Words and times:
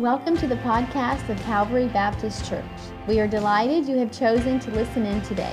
Welcome 0.00 0.36
to 0.38 0.46
the 0.46 0.56
podcast 0.56 1.28
of 1.28 1.38
Calvary 1.42 1.86
Baptist 1.88 2.48
Church. 2.48 2.64
We 3.06 3.20
are 3.20 3.28
delighted 3.28 3.86
you 3.86 3.98
have 3.98 4.10
chosen 4.10 4.58
to 4.60 4.70
listen 4.70 5.04
in 5.04 5.20
today. 5.20 5.52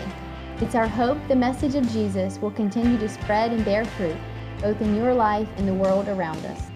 It's 0.62 0.74
our 0.74 0.88
hope 0.88 1.18
the 1.28 1.36
message 1.36 1.76
of 1.76 1.86
Jesus 1.92 2.40
will 2.40 2.52
continue 2.52 2.98
to 2.98 3.10
spread 3.10 3.52
and 3.52 3.66
bear 3.66 3.84
fruit, 3.84 4.16
both 4.62 4.80
in 4.80 4.96
your 4.96 5.14
life 5.14 5.50
and 5.58 5.68
the 5.68 5.74
world 5.74 6.08
around 6.08 6.46
us. 6.46 6.72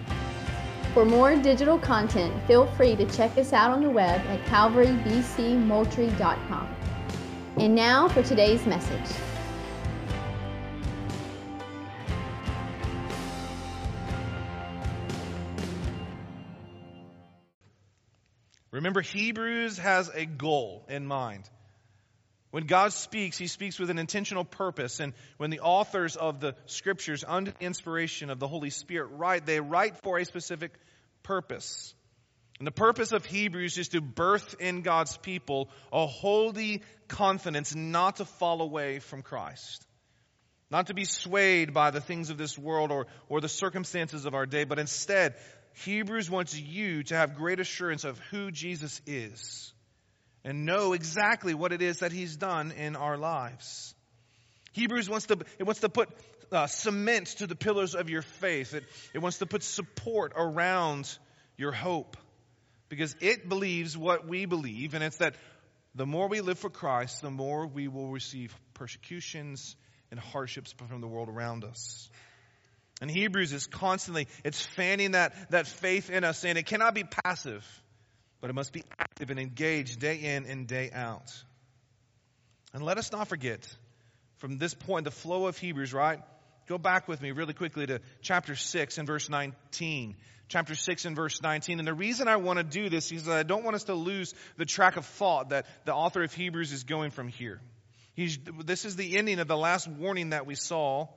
For 0.92 1.06
more 1.06 1.34
digital 1.34 1.78
content, 1.78 2.34
feel 2.46 2.66
free 2.66 2.94
to 2.94 3.06
check 3.06 3.38
us 3.38 3.54
out 3.54 3.70
on 3.70 3.80
the 3.80 3.88
web 3.88 4.20
at 4.26 4.44
calvarybcmoultrie.com. 4.44 6.76
And 7.56 7.74
now 7.74 8.06
for 8.06 8.22
today's 8.22 8.66
message. 8.66 9.16
Remember, 18.82 19.00
Hebrews 19.00 19.78
has 19.78 20.10
a 20.12 20.26
goal 20.26 20.84
in 20.88 21.06
mind. 21.06 21.48
When 22.50 22.66
God 22.66 22.92
speaks, 22.92 23.38
he 23.38 23.46
speaks 23.46 23.78
with 23.78 23.90
an 23.90 23.98
intentional 23.98 24.44
purpose. 24.44 24.98
And 24.98 25.12
when 25.36 25.50
the 25.50 25.60
authors 25.60 26.16
of 26.16 26.40
the 26.40 26.56
scriptures, 26.66 27.24
under 27.24 27.52
the 27.52 27.64
inspiration 27.64 28.28
of 28.28 28.40
the 28.40 28.48
Holy 28.48 28.70
Spirit, 28.70 29.12
write, 29.12 29.46
they 29.46 29.60
write 29.60 29.98
for 30.02 30.18
a 30.18 30.24
specific 30.24 30.72
purpose. 31.22 31.94
And 32.58 32.66
the 32.66 32.72
purpose 32.72 33.12
of 33.12 33.24
Hebrews 33.24 33.78
is 33.78 33.86
to 33.90 34.00
birth 34.00 34.56
in 34.58 34.82
God's 34.82 35.16
people 35.16 35.70
a 35.92 36.08
holy 36.08 36.82
confidence 37.06 37.76
not 37.76 38.16
to 38.16 38.24
fall 38.24 38.62
away 38.62 38.98
from 38.98 39.22
Christ. 39.22 39.86
Not 40.72 40.88
to 40.88 40.94
be 40.94 41.04
swayed 41.04 41.72
by 41.72 41.92
the 41.92 42.00
things 42.00 42.30
of 42.30 42.36
this 42.36 42.58
world 42.58 42.90
or, 42.90 43.06
or 43.28 43.40
the 43.40 43.48
circumstances 43.48 44.26
of 44.26 44.34
our 44.34 44.46
day, 44.46 44.64
but 44.64 44.80
instead 44.80 45.36
Hebrews 45.74 46.30
wants 46.30 46.58
you 46.58 47.02
to 47.04 47.16
have 47.16 47.34
great 47.34 47.60
assurance 47.60 48.04
of 48.04 48.18
who 48.30 48.50
Jesus 48.50 49.00
is 49.06 49.72
and 50.44 50.64
know 50.66 50.92
exactly 50.92 51.54
what 51.54 51.72
it 51.72 51.82
is 51.82 52.00
that 52.00 52.12
he's 52.12 52.36
done 52.36 52.72
in 52.72 52.96
our 52.96 53.16
lives. 53.16 53.94
Hebrews 54.72 55.08
wants 55.08 55.26
to, 55.26 55.38
it 55.58 55.64
wants 55.64 55.80
to 55.80 55.88
put 55.88 56.08
uh, 56.50 56.66
cement 56.66 57.26
to 57.38 57.46
the 57.46 57.54
pillars 57.54 57.94
of 57.94 58.10
your 58.10 58.22
faith. 58.22 58.74
It, 58.74 58.84
it 59.14 59.18
wants 59.18 59.38
to 59.38 59.46
put 59.46 59.62
support 59.62 60.32
around 60.36 61.16
your 61.56 61.72
hope 61.72 62.16
because 62.88 63.16
it 63.20 63.48
believes 63.48 63.96
what 63.96 64.26
we 64.26 64.44
believe, 64.44 64.94
and 64.94 65.02
it's 65.02 65.16
that 65.18 65.34
the 65.94 66.06
more 66.06 66.28
we 66.28 66.40
live 66.40 66.58
for 66.58 66.70
Christ, 66.70 67.22
the 67.22 67.30
more 67.30 67.66
we 67.66 67.88
will 67.88 68.08
receive 68.08 68.54
persecutions 68.74 69.76
and 70.10 70.18
hardships 70.18 70.72
from 70.72 71.00
the 71.00 71.06
world 71.06 71.28
around 71.28 71.64
us. 71.64 72.10
And 73.02 73.10
Hebrews 73.10 73.52
is 73.52 73.66
constantly, 73.66 74.28
it's 74.44 74.64
fanning 74.64 75.10
that, 75.10 75.34
that 75.50 75.66
faith 75.66 76.08
in 76.08 76.22
us, 76.22 76.38
saying 76.38 76.56
it 76.56 76.66
cannot 76.66 76.94
be 76.94 77.02
passive, 77.02 77.66
but 78.40 78.48
it 78.48 78.52
must 78.52 78.72
be 78.72 78.84
active 78.96 79.30
and 79.30 79.40
engaged 79.40 79.98
day 79.98 80.18
in 80.18 80.46
and 80.46 80.68
day 80.68 80.88
out. 80.94 81.32
And 82.72 82.84
let 82.84 82.98
us 82.98 83.10
not 83.10 83.26
forget, 83.26 83.66
from 84.36 84.56
this 84.58 84.72
point, 84.72 85.02
the 85.04 85.10
flow 85.10 85.48
of 85.48 85.58
Hebrews, 85.58 85.92
right? 85.92 86.20
Go 86.68 86.78
back 86.78 87.08
with 87.08 87.20
me 87.20 87.32
really 87.32 87.54
quickly 87.54 87.86
to 87.86 88.00
chapter 88.20 88.54
6 88.54 88.98
and 88.98 89.06
verse 89.08 89.28
19. 89.28 90.14
Chapter 90.46 90.76
6 90.76 91.04
and 91.04 91.16
verse 91.16 91.42
19. 91.42 91.80
And 91.80 91.88
the 91.88 91.94
reason 91.94 92.28
I 92.28 92.36
want 92.36 92.58
to 92.58 92.62
do 92.62 92.88
this 92.88 93.10
is 93.10 93.24
that 93.24 93.36
I 93.36 93.42
don't 93.42 93.64
want 93.64 93.74
us 93.74 93.84
to 93.84 93.94
lose 93.94 94.32
the 94.58 94.64
track 94.64 94.96
of 94.96 95.06
thought 95.06 95.48
that 95.48 95.66
the 95.86 95.92
author 95.92 96.22
of 96.22 96.32
Hebrews 96.32 96.70
is 96.70 96.84
going 96.84 97.10
from 97.10 97.26
here. 97.26 97.60
He's, 98.14 98.38
this 98.64 98.84
is 98.84 98.94
the 98.94 99.16
ending 99.16 99.40
of 99.40 99.48
the 99.48 99.56
last 99.56 99.88
warning 99.88 100.30
that 100.30 100.46
we 100.46 100.54
saw 100.54 101.08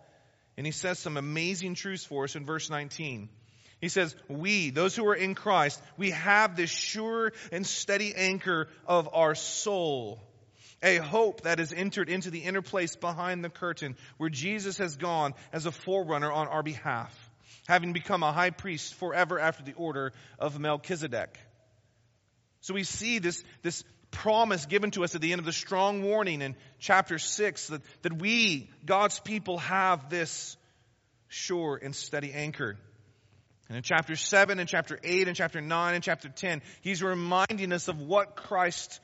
and 0.57 0.65
he 0.65 0.71
says 0.71 0.99
some 0.99 1.17
amazing 1.17 1.75
truths 1.75 2.05
for 2.05 2.23
us 2.23 2.35
in 2.35 2.45
verse 2.45 2.69
19. 2.69 3.29
He 3.81 3.89
says, 3.89 4.15
We, 4.29 4.69
those 4.69 4.95
who 4.95 5.05
are 5.07 5.15
in 5.15 5.35
Christ, 5.35 5.81
we 5.97 6.11
have 6.11 6.55
this 6.55 6.69
sure 6.69 7.33
and 7.51 7.65
steady 7.65 8.15
anchor 8.15 8.67
of 8.87 9.09
our 9.13 9.35
soul. 9.35 10.21
A 10.81 10.97
hope 10.97 11.41
that 11.41 11.59
has 11.59 11.73
entered 11.73 12.09
into 12.09 12.29
the 12.29 12.39
inner 12.39 12.61
place 12.61 12.95
behind 12.95 13.43
the 13.43 13.49
curtain 13.49 13.95
where 14.17 14.29
Jesus 14.29 14.77
has 14.77 14.95
gone 14.95 15.33
as 15.51 15.65
a 15.65 15.71
forerunner 15.71 16.31
on 16.31 16.47
our 16.47 16.63
behalf, 16.63 17.13
having 17.67 17.91
become 17.93 18.23
a 18.23 18.31
high 18.31 18.51
priest 18.51 18.93
forever 18.95 19.39
after 19.39 19.63
the 19.63 19.73
order 19.73 20.13
of 20.37 20.59
Melchizedek. 20.59 21.37
So 22.61 22.73
we 22.73 22.83
see 22.83 23.19
this, 23.19 23.43
this 23.61 23.83
promise 24.15 24.65
given 24.65 24.91
to 24.91 25.03
us 25.03 25.13
at 25.13 25.21
the 25.21 25.33
end 25.33 25.39
of 25.39 25.45
the 25.45 25.53
strong 25.53 26.01
warning 26.01 26.41
in 26.41 26.55
chapter 26.79 27.19
6 27.19 27.67
that, 27.67 27.81
that 28.01 28.13
we, 28.13 28.69
God's 28.85 29.19
people, 29.19 29.57
have 29.59 30.09
this 30.09 30.57
sure 31.27 31.79
and 31.81 31.95
steady 31.95 32.31
anchor. 32.31 32.77
And 33.67 33.77
in 33.77 33.83
chapter 33.83 34.15
7 34.15 34.59
and 34.59 34.69
chapter 34.69 34.97
8 35.03 35.27
and 35.27 35.35
chapter 35.35 35.59
9 35.59 35.95
and 35.95 36.03
chapter 36.03 36.29
10, 36.29 36.61
he's 36.81 37.03
reminding 37.03 37.73
us 37.73 37.87
of 37.87 37.99
what 37.99 38.35
Christ's 38.35 38.99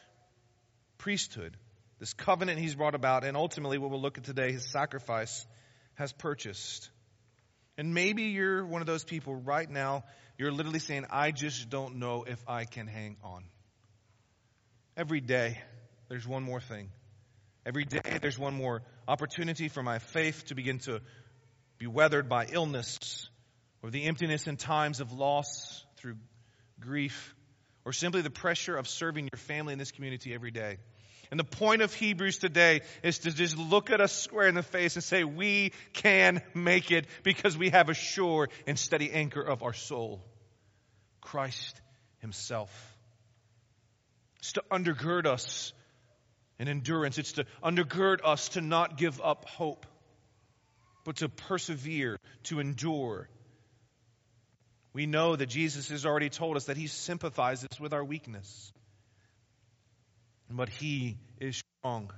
priesthood, 0.97 1.57
this 1.99 2.13
covenant 2.13 2.59
he's 2.59 2.75
brought 2.75 2.95
about, 2.95 3.23
and 3.23 3.35
ultimately 3.35 3.77
what 3.77 3.89
we'll 3.89 4.01
look 4.01 4.17
at 4.17 4.23
today, 4.23 4.51
his 4.51 4.65
sacrifice, 4.65 5.45
has 5.95 6.13
purchased. 6.13 6.89
And 7.77 7.93
maybe 7.93 8.23
you're 8.23 8.65
one 8.65 8.81
of 8.81 8.87
those 8.87 9.03
people 9.03 9.35
right 9.35 9.69
now, 9.69 10.03
you're 10.37 10.51
literally 10.51 10.79
saying, 10.79 11.05
I 11.09 11.31
just 11.31 11.69
don't 11.69 11.97
know 11.97 12.23
if 12.27 12.39
I 12.47 12.65
can 12.65 12.87
hang 12.87 13.17
on. 13.23 13.43
Every 15.01 15.19
day, 15.19 15.57
there's 16.09 16.27
one 16.27 16.43
more 16.43 16.61
thing. 16.61 16.91
Every 17.65 17.85
day, 17.85 18.19
there's 18.21 18.37
one 18.37 18.53
more 18.53 18.83
opportunity 19.07 19.67
for 19.67 19.81
my 19.81 19.97
faith 19.97 20.45
to 20.49 20.53
begin 20.53 20.77
to 20.81 21.01
be 21.79 21.87
weathered 21.87 22.29
by 22.29 22.45
illness 22.45 23.27
or 23.81 23.89
the 23.89 24.03
emptiness 24.03 24.45
in 24.45 24.57
times 24.57 24.99
of 24.99 25.11
loss 25.11 25.83
through 25.97 26.17
grief 26.79 27.33
or 27.83 27.93
simply 27.93 28.21
the 28.21 28.29
pressure 28.29 28.77
of 28.77 28.87
serving 28.87 29.27
your 29.33 29.39
family 29.39 29.73
in 29.73 29.79
this 29.79 29.89
community 29.89 30.35
every 30.35 30.51
day. 30.51 30.77
And 31.31 31.39
the 31.39 31.45
point 31.45 31.81
of 31.81 31.91
Hebrews 31.95 32.37
today 32.37 32.81
is 33.01 33.17
to 33.19 33.31
just 33.31 33.57
look 33.57 33.89
at 33.89 34.01
us 34.01 34.13
square 34.13 34.47
in 34.47 34.53
the 34.53 34.61
face 34.61 34.97
and 34.97 35.03
say, 35.03 35.23
we 35.23 35.73
can 35.93 36.43
make 36.53 36.91
it 36.91 37.07
because 37.23 37.57
we 37.57 37.71
have 37.71 37.89
a 37.89 37.95
sure 37.95 38.49
and 38.67 38.77
steady 38.77 39.11
anchor 39.11 39.41
of 39.41 39.63
our 39.63 39.73
soul. 39.73 40.23
Christ 41.21 41.81
Himself. 42.19 42.90
It's 44.41 44.53
to 44.53 44.63
undergird 44.71 45.27
us 45.27 45.71
in 46.59 46.67
endurance. 46.67 47.17
It's 47.19 47.33
to 47.33 47.45
undergird 47.63 48.19
us 48.23 48.49
to 48.49 48.61
not 48.61 48.97
give 48.97 49.21
up 49.21 49.47
hope, 49.47 49.85
but 51.05 51.17
to 51.17 51.29
persevere, 51.29 52.17
to 52.43 52.59
endure. 52.59 53.29
We 54.93 55.05
know 55.05 55.35
that 55.35 55.45
Jesus 55.45 55.89
has 55.89 56.05
already 56.05 56.29
told 56.29 56.57
us 56.57 56.65
that 56.65 56.75
he 56.75 56.87
sympathizes 56.87 57.79
with 57.79 57.93
our 57.93 58.03
weakness. 58.03 58.73
But 60.49 60.69
he 60.69 61.17
is 61.39 61.61
strong. 61.79 62.11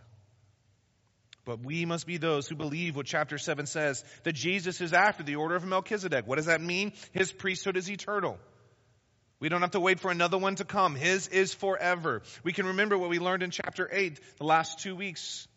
But 1.45 1.59
we 1.63 1.85
must 1.85 2.07
be 2.07 2.17
those 2.17 2.47
who 2.47 2.55
believe 2.55 2.95
what 2.95 3.05
chapter 3.05 3.37
7 3.37 3.65
says 3.65 4.03
that 4.23 4.33
Jesus 4.33 4.79
is 4.79 4.93
after 4.93 5.23
the 5.23 5.35
order 5.35 5.55
of 5.55 5.65
Melchizedek. 5.65 6.25
What 6.25 6.37
does 6.37 6.45
that 6.45 6.61
mean? 6.61 6.93
His 7.11 7.31
priesthood 7.33 7.75
is 7.75 7.91
eternal. 7.91 8.39
We 9.43 9.49
don't 9.49 9.59
have 9.59 9.71
to 9.71 9.81
wait 9.81 9.99
for 9.99 10.09
another 10.09 10.37
one 10.37 10.55
to 10.55 10.63
come. 10.63 10.95
His 10.95 11.27
is 11.27 11.53
forever. 11.53 12.21
We 12.45 12.53
can 12.53 12.67
remember 12.67 12.97
what 12.97 13.09
we 13.09 13.19
learned 13.19 13.43
in 13.43 13.51
chapter 13.51 13.89
8 13.91 14.17
the 14.37 14.45
last 14.45 14.79
two 14.79 14.95
weeks. 14.95 15.49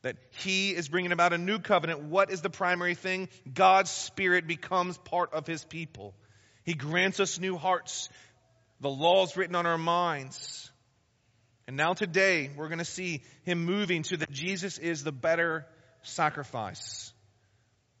That 0.00 0.16
he 0.38 0.70
is 0.70 0.88
bringing 0.88 1.12
about 1.12 1.34
a 1.34 1.36
new 1.36 1.58
covenant. 1.58 2.04
What 2.04 2.30
is 2.30 2.40
the 2.40 2.48
primary 2.48 2.94
thing? 2.94 3.28
God's 3.52 3.90
Spirit 3.90 4.46
becomes 4.46 4.96
part 4.96 5.34
of 5.34 5.46
his 5.46 5.62
people. 5.64 6.14
He 6.64 6.72
grants 6.72 7.20
us 7.20 7.38
new 7.38 7.58
hearts, 7.58 8.08
the 8.80 8.88
laws 8.88 9.36
written 9.36 9.54
on 9.54 9.66
our 9.66 9.76
minds. 9.76 10.70
And 11.66 11.76
now 11.76 11.92
today, 11.92 12.52
we're 12.56 12.68
going 12.68 12.78
to 12.78 12.86
see 12.86 13.22
him 13.42 13.66
moving 13.66 14.04
to 14.04 14.16
that 14.16 14.30
Jesus 14.30 14.78
is 14.78 15.04
the 15.04 15.12
better 15.12 15.66
sacrifice. 16.04 17.12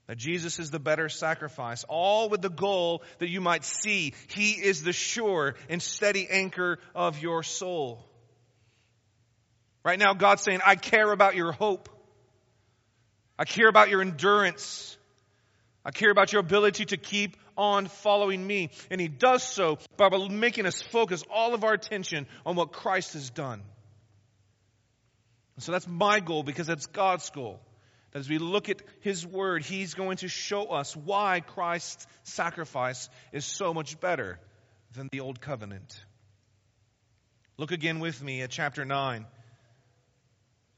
That 0.06 0.18
Jesus 0.18 0.58
is 0.58 0.70
the 0.70 0.78
better 0.78 1.08
sacrifice, 1.08 1.84
all 1.88 2.28
with 2.28 2.42
the 2.42 2.50
goal 2.50 3.02
that 3.18 3.30
you 3.30 3.40
might 3.40 3.64
see 3.64 4.12
He 4.28 4.52
is 4.52 4.82
the 4.82 4.92
sure 4.92 5.54
and 5.68 5.80
steady 5.80 6.28
anchor 6.28 6.78
of 6.94 7.22
your 7.22 7.42
soul. 7.42 8.04
Right 9.82 9.98
now, 9.98 10.14
God's 10.14 10.42
saying, 10.42 10.60
I 10.64 10.76
care 10.76 11.10
about 11.10 11.36
your 11.36 11.52
hope. 11.52 11.88
I 13.38 13.44
care 13.44 13.68
about 13.68 13.88
your 13.88 14.02
endurance. 14.02 14.96
I 15.84 15.90
care 15.90 16.10
about 16.10 16.32
your 16.32 16.40
ability 16.40 16.86
to 16.86 16.96
keep 16.96 17.36
on 17.56 17.86
following 17.86 18.46
me. 18.46 18.70
And 18.90 19.00
He 19.00 19.08
does 19.08 19.42
so 19.42 19.78
by 19.96 20.08
making 20.28 20.66
us 20.66 20.82
focus 20.82 21.22
all 21.30 21.54
of 21.54 21.64
our 21.64 21.72
attention 21.72 22.26
on 22.44 22.56
what 22.56 22.72
Christ 22.72 23.14
has 23.14 23.30
done. 23.30 23.62
So 25.58 25.72
that's 25.72 25.86
my 25.86 26.20
goal 26.20 26.42
because 26.42 26.66
that's 26.66 26.86
God's 26.86 27.30
goal. 27.30 27.60
As 28.14 28.28
we 28.28 28.38
look 28.38 28.68
at 28.68 28.80
His 29.00 29.26
Word, 29.26 29.64
He's 29.64 29.94
going 29.94 30.18
to 30.18 30.28
show 30.28 30.66
us 30.66 30.96
why 30.96 31.40
Christ's 31.40 32.06
sacrifice 32.22 33.08
is 33.32 33.44
so 33.44 33.74
much 33.74 33.98
better 33.98 34.38
than 34.94 35.08
the 35.10 35.20
Old 35.20 35.40
Covenant. 35.40 36.04
Look 37.56 37.72
again 37.72 37.98
with 37.98 38.22
me 38.22 38.42
at 38.42 38.50
chapter 38.50 38.84
9. 38.84 39.26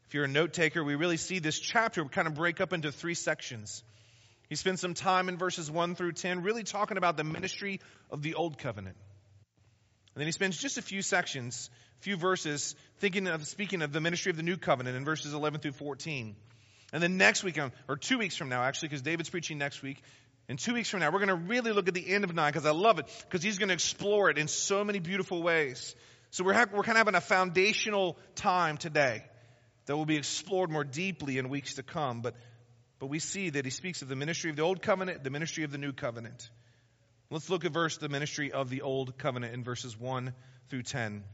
If 0.06 0.14
you're 0.14 0.24
a 0.24 0.28
note 0.28 0.52
taker, 0.52 0.82
we 0.82 0.94
really 0.94 1.16
see 1.16 1.38
this 1.38 1.58
chapter 1.58 2.04
kind 2.06 2.26
of 2.26 2.34
break 2.34 2.60
up 2.60 2.72
into 2.72 2.90
three 2.90 3.14
sections. 3.14 3.82
He 4.48 4.54
spends 4.54 4.80
some 4.80 4.94
time 4.94 5.28
in 5.28 5.36
verses 5.36 5.70
1 5.70 5.94
through 5.94 6.12
10 6.12 6.42
really 6.42 6.62
talking 6.62 6.96
about 6.96 7.16
the 7.16 7.24
ministry 7.24 7.80
of 8.10 8.22
the 8.22 8.34
Old 8.34 8.58
Covenant. 8.58 8.96
And 10.14 10.20
then 10.20 10.26
he 10.26 10.32
spends 10.32 10.56
just 10.56 10.78
a 10.78 10.82
few 10.82 11.02
sections, 11.02 11.68
a 12.00 12.02
few 12.04 12.16
verses, 12.16 12.76
thinking 12.98 13.26
of 13.26 13.46
speaking 13.46 13.82
of 13.82 13.92
the 13.92 14.00
ministry 14.00 14.30
of 14.30 14.36
the 14.36 14.42
new 14.42 14.56
covenant 14.56 14.96
in 14.96 15.04
verses 15.04 15.34
11 15.34 15.60
through 15.60 15.72
14. 15.72 16.36
And 16.96 17.02
then 17.02 17.18
next 17.18 17.44
week, 17.44 17.58
um, 17.58 17.72
or 17.88 17.98
two 17.98 18.16
weeks 18.16 18.36
from 18.36 18.48
now, 18.48 18.62
actually, 18.62 18.88
because 18.88 19.02
David's 19.02 19.28
preaching 19.28 19.58
next 19.58 19.82
week, 19.82 20.02
and 20.48 20.58
two 20.58 20.72
weeks 20.72 20.88
from 20.88 21.00
now, 21.00 21.10
we're 21.10 21.18
going 21.18 21.28
to 21.28 21.34
really 21.34 21.72
look 21.72 21.88
at 21.88 21.92
the 21.92 22.08
end 22.08 22.24
of 22.24 22.34
9 22.34 22.50
because 22.50 22.64
I 22.64 22.70
love 22.70 22.98
it, 22.98 23.04
because 23.28 23.42
he's 23.42 23.58
going 23.58 23.68
to 23.68 23.74
explore 23.74 24.30
it 24.30 24.38
in 24.38 24.48
so 24.48 24.82
many 24.82 24.98
beautiful 24.98 25.42
ways. 25.42 25.94
So 26.30 26.42
we're, 26.42 26.54
ha- 26.54 26.64
we're 26.72 26.84
kind 26.84 26.96
of 26.96 27.00
having 27.00 27.14
a 27.14 27.20
foundational 27.20 28.16
time 28.34 28.78
today 28.78 29.24
that 29.84 29.94
will 29.94 30.06
be 30.06 30.16
explored 30.16 30.70
more 30.70 30.84
deeply 30.84 31.36
in 31.36 31.50
weeks 31.50 31.74
to 31.74 31.82
come. 31.82 32.22
But, 32.22 32.34
but 32.98 33.08
we 33.08 33.18
see 33.18 33.50
that 33.50 33.66
he 33.66 33.70
speaks 33.70 34.00
of 34.00 34.08
the 34.08 34.16
ministry 34.16 34.48
of 34.48 34.56
the 34.56 34.62
old 34.62 34.80
covenant, 34.80 35.22
the 35.22 35.28
ministry 35.28 35.64
of 35.64 35.72
the 35.72 35.78
new 35.78 35.92
covenant. 35.92 36.48
Let's 37.28 37.50
look 37.50 37.66
at 37.66 37.72
verse 37.72 37.98
the 37.98 38.08
ministry 38.08 38.52
of 38.52 38.70
the 38.70 38.80
old 38.80 39.18
covenant 39.18 39.52
in 39.52 39.64
verses 39.64 40.00
1 40.00 40.32
through 40.70 40.84
10. 40.84 41.24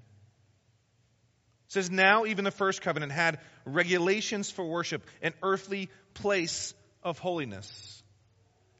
Says, 1.72 1.90
Now 1.90 2.26
even 2.26 2.44
the 2.44 2.50
first 2.50 2.82
covenant 2.82 3.12
had 3.12 3.38
regulations 3.64 4.50
for 4.50 4.62
worship, 4.62 5.06
an 5.22 5.32
earthly 5.42 5.88
place 6.12 6.74
of 7.02 7.18
holiness. 7.18 8.02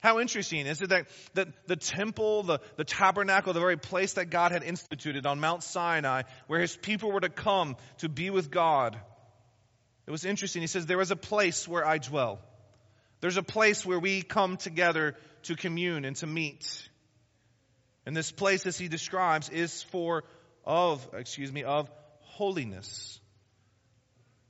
How 0.01 0.21
interesting 0.21 0.67
is 0.67 0.83
it 0.83 0.91
that, 0.91 1.07
that 1.33 1.49
the 1.67 1.77
temple, 1.77 2.43
the, 2.43 2.59
the 2.77 2.85
tabernacle, 2.85 3.55
the 3.55 3.61
very 3.61 3.79
place 3.79 4.13
that 4.15 4.27
God 4.27 4.53
had 4.53 4.63
instituted 4.63 5.25
on 5.25 5.41
Mount 5.41 5.63
Sinai, 5.63 6.25
where 6.49 6.61
his 6.61 6.77
people 6.77 7.11
were 7.11 7.21
to 7.21 7.31
come 7.31 7.79
to 8.01 8.11
be 8.11 8.29
with 8.29 8.51
God, 8.51 9.01
it 10.07 10.11
was 10.11 10.27
interesting. 10.27 10.61
He 10.61 10.69
says, 10.69 10.85
There 10.85 11.01
is 11.01 11.11
a 11.11 11.17
place 11.17 11.67
where 11.67 11.87
I 11.87 11.97
dwell. 11.97 12.41
There's 13.23 13.39
a 13.39 13.43
place 13.43 13.87
where 13.87 14.01
we 14.01 14.21
come 14.21 14.59
together 14.59 15.17
to 15.45 15.57
commune 15.57 16.05
and 16.05 16.17
to 16.17 16.27
meet. 16.27 16.67
And 18.05 18.15
this 18.15 18.31
place, 18.31 18.67
as 18.67 18.77
he 18.77 18.89
describes, 18.89 19.49
is 19.49 19.83
for 19.85 20.25
of, 20.67 21.09
excuse 21.15 21.51
me, 21.51 21.65
of 21.65 21.89
holiness. 22.33 23.21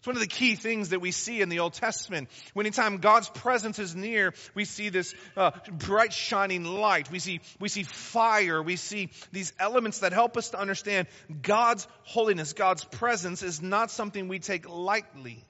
It's 0.03 0.07
one 0.09 0.17
of 0.17 0.23
the 0.23 0.27
key 0.27 0.57
things 0.57 0.89
that 0.89 1.01
we 1.01 1.13
see 1.13 1.43
in 1.43 1.49
the 1.49 1.61
Old 1.61 1.75
Testament. 1.75 2.29
When 2.55 2.67
anytime 2.67 2.97
God's 2.97 3.29
presence 3.29 3.79
is 3.79 3.95
near, 3.95 4.35
we 4.53 4.65
see 4.65 4.89
this 4.89 5.15
uh, 5.37 5.53
bright 5.71 6.13
shining 6.13 6.65
light. 6.65 7.09
We 7.09 7.21
see, 7.21 7.41
we 7.61 7.69
see 7.69 7.85
fire. 7.85 8.61
We 8.61 8.75
see 8.75 9.11
these 9.31 9.53
elements 9.61 10.01
that 10.01 10.13
help 10.13 10.37
us 10.37 10.51
to 10.51 10.59
understand 10.59 11.07
God's 11.43 11.87
holiness, 12.03 12.53
God's 12.53 12.83
presence 12.83 13.45
is 13.45 13.63
not 13.63 13.93
something 13.93 14.27
we 14.27 14.41
take 14.41 14.69
lightly. 14.69 15.45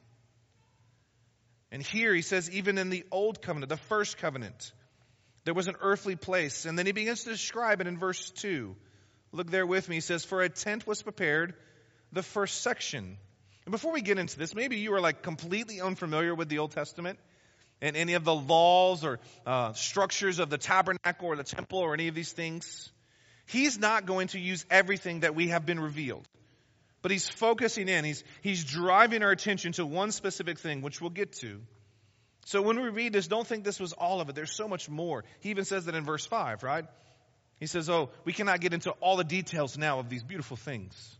And 1.70 1.82
here 1.82 2.14
he 2.14 2.20
says, 2.20 2.50
even 2.50 2.76
in 2.76 2.90
the 2.90 3.06
Old 3.10 3.40
Covenant, 3.40 3.70
the 3.70 3.78
first 3.78 4.18
covenant, 4.18 4.72
there 5.44 5.54
was 5.54 5.66
an 5.66 5.76
earthly 5.80 6.14
place. 6.14 6.66
And 6.66 6.78
then 6.78 6.84
he 6.84 6.92
begins 6.92 7.24
to 7.24 7.30
describe 7.30 7.80
it 7.80 7.86
in 7.86 7.98
verse 7.98 8.28
2. 8.32 8.76
Look 9.32 9.50
there 9.50 9.66
with 9.66 9.88
me. 9.88 9.96
He 9.96 10.00
says, 10.02 10.26
For 10.26 10.42
a 10.42 10.50
tent 10.50 10.86
was 10.86 11.02
prepared, 11.02 11.54
the 12.12 12.22
first 12.22 12.60
section. 12.62 13.16
And 13.64 13.72
before 13.72 13.92
we 13.92 14.02
get 14.02 14.18
into 14.18 14.38
this, 14.38 14.54
maybe 14.54 14.76
you 14.76 14.94
are 14.94 15.00
like 15.00 15.22
completely 15.22 15.80
unfamiliar 15.80 16.34
with 16.34 16.48
the 16.48 16.58
Old 16.58 16.72
Testament 16.72 17.18
and 17.80 17.96
any 17.96 18.14
of 18.14 18.24
the 18.24 18.34
laws 18.34 19.04
or 19.04 19.18
uh, 19.46 19.72
structures 19.72 20.38
of 20.38 20.50
the 20.50 20.58
tabernacle 20.58 21.26
or 21.28 21.36
the 21.36 21.44
temple 21.44 21.78
or 21.78 21.94
any 21.94 22.08
of 22.08 22.14
these 22.14 22.32
things. 22.32 22.90
He's 23.46 23.78
not 23.78 24.06
going 24.06 24.28
to 24.28 24.38
use 24.38 24.64
everything 24.70 25.20
that 25.20 25.34
we 25.34 25.48
have 25.48 25.66
been 25.66 25.80
revealed. 25.80 26.26
But 27.02 27.10
he's 27.10 27.28
focusing 27.28 27.88
in, 27.88 28.04
he's, 28.04 28.22
he's 28.42 28.64
driving 28.64 29.24
our 29.24 29.32
attention 29.32 29.72
to 29.72 29.84
one 29.84 30.12
specific 30.12 30.60
thing, 30.60 30.82
which 30.82 31.00
we'll 31.00 31.10
get 31.10 31.32
to. 31.40 31.60
So 32.44 32.62
when 32.62 32.80
we 32.80 32.88
read 32.88 33.12
this, 33.12 33.26
don't 33.26 33.46
think 33.46 33.64
this 33.64 33.80
was 33.80 33.92
all 33.92 34.20
of 34.20 34.28
it. 34.28 34.34
There's 34.34 34.54
so 34.54 34.68
much 34.68 34.88
more. 34.88 35.24
He 35.40 35.50
even 35.50 35.64
says 35.64 35.86
that 35.86 35.94
in 35.96 36.04
verse 36.04 36.24
5, 36.26 36.62
right? 36.62 36.84
He 37.58 37.66
says, 37.66 37.90
Oh, 37.90 38.10
we 38.24 38.32
cannot 38.32 38.60
get 38.60 38.72
into 38.72 38.90
all 39.00 39.16
the 39.16 39.24
details 39.24 39.76
now 39.76 39.98
of 39.98 40.08
these 40.08 40.22
beautiful 40.22 40.56
things. 40.56 41.18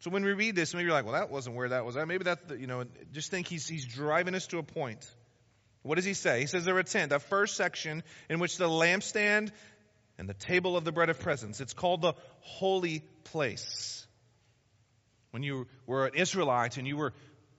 So 0.00 0.10
when 0.10 0.24
we 0.24 0.32
read 0.32 0.54
this, 0.54 0.74
maybe 0.74 0.84
you're 0.84 0.92
like, 0.92 1.04
well, 1.04 1.14
that 1.14 1.30
wasn't 1.30 1.56
where 1.56 1.70
that 1.70 1.84
was 1.84 1.96
at. 1.96 2.06
Maybe 2.06 2.24
that's, 2.24 2.42
the, 2.46 2.58
you 2.58 2.66
know, 2.66 2.84
just 3.12 3.30
think 3.30 3.48
he's, 3.48 3.66
he's 3.66 3.84
driving 3.84 4.34
us 4.34 4.46
to 4.48 4.58
a 4.58 4.62
point. 4.62 5.04
What 5.82 5.96
does 5.96 6.04
he 6.04 6.14
say? 6.14 6.40
He 6.40 6.46
says 6.46 6.64
there 6.64 6.76
are 6.76 6.82
ten. 6.82 7.08
The 7.08 7.18
first 7.18 7.56
section 7.56 8.02
in 8.28 8.38
which 8.38 8.58
the 8.58 8.68
lampstand 8.68 9.50
and 10.18 10.28
the 10.28 10.34
table 10.34 10.76
of 10.76 10.84
the 10.84 10.92
bread 10.92 11.08
of 11.08 11.18
presence. 11.20 11.60
It's 11.60 11.72
called 11.72 12.02
the 12.02 12.14
holy 12.40 13.04
place. 13.24 14.06
When 15.30 15.42
you 15.42 15.66
were 15.86 16.06
an 16.06 16.14
Israelite 16.14 16.76
and 16.76 16.86
you 16.86 16.96
were 16.96 17.12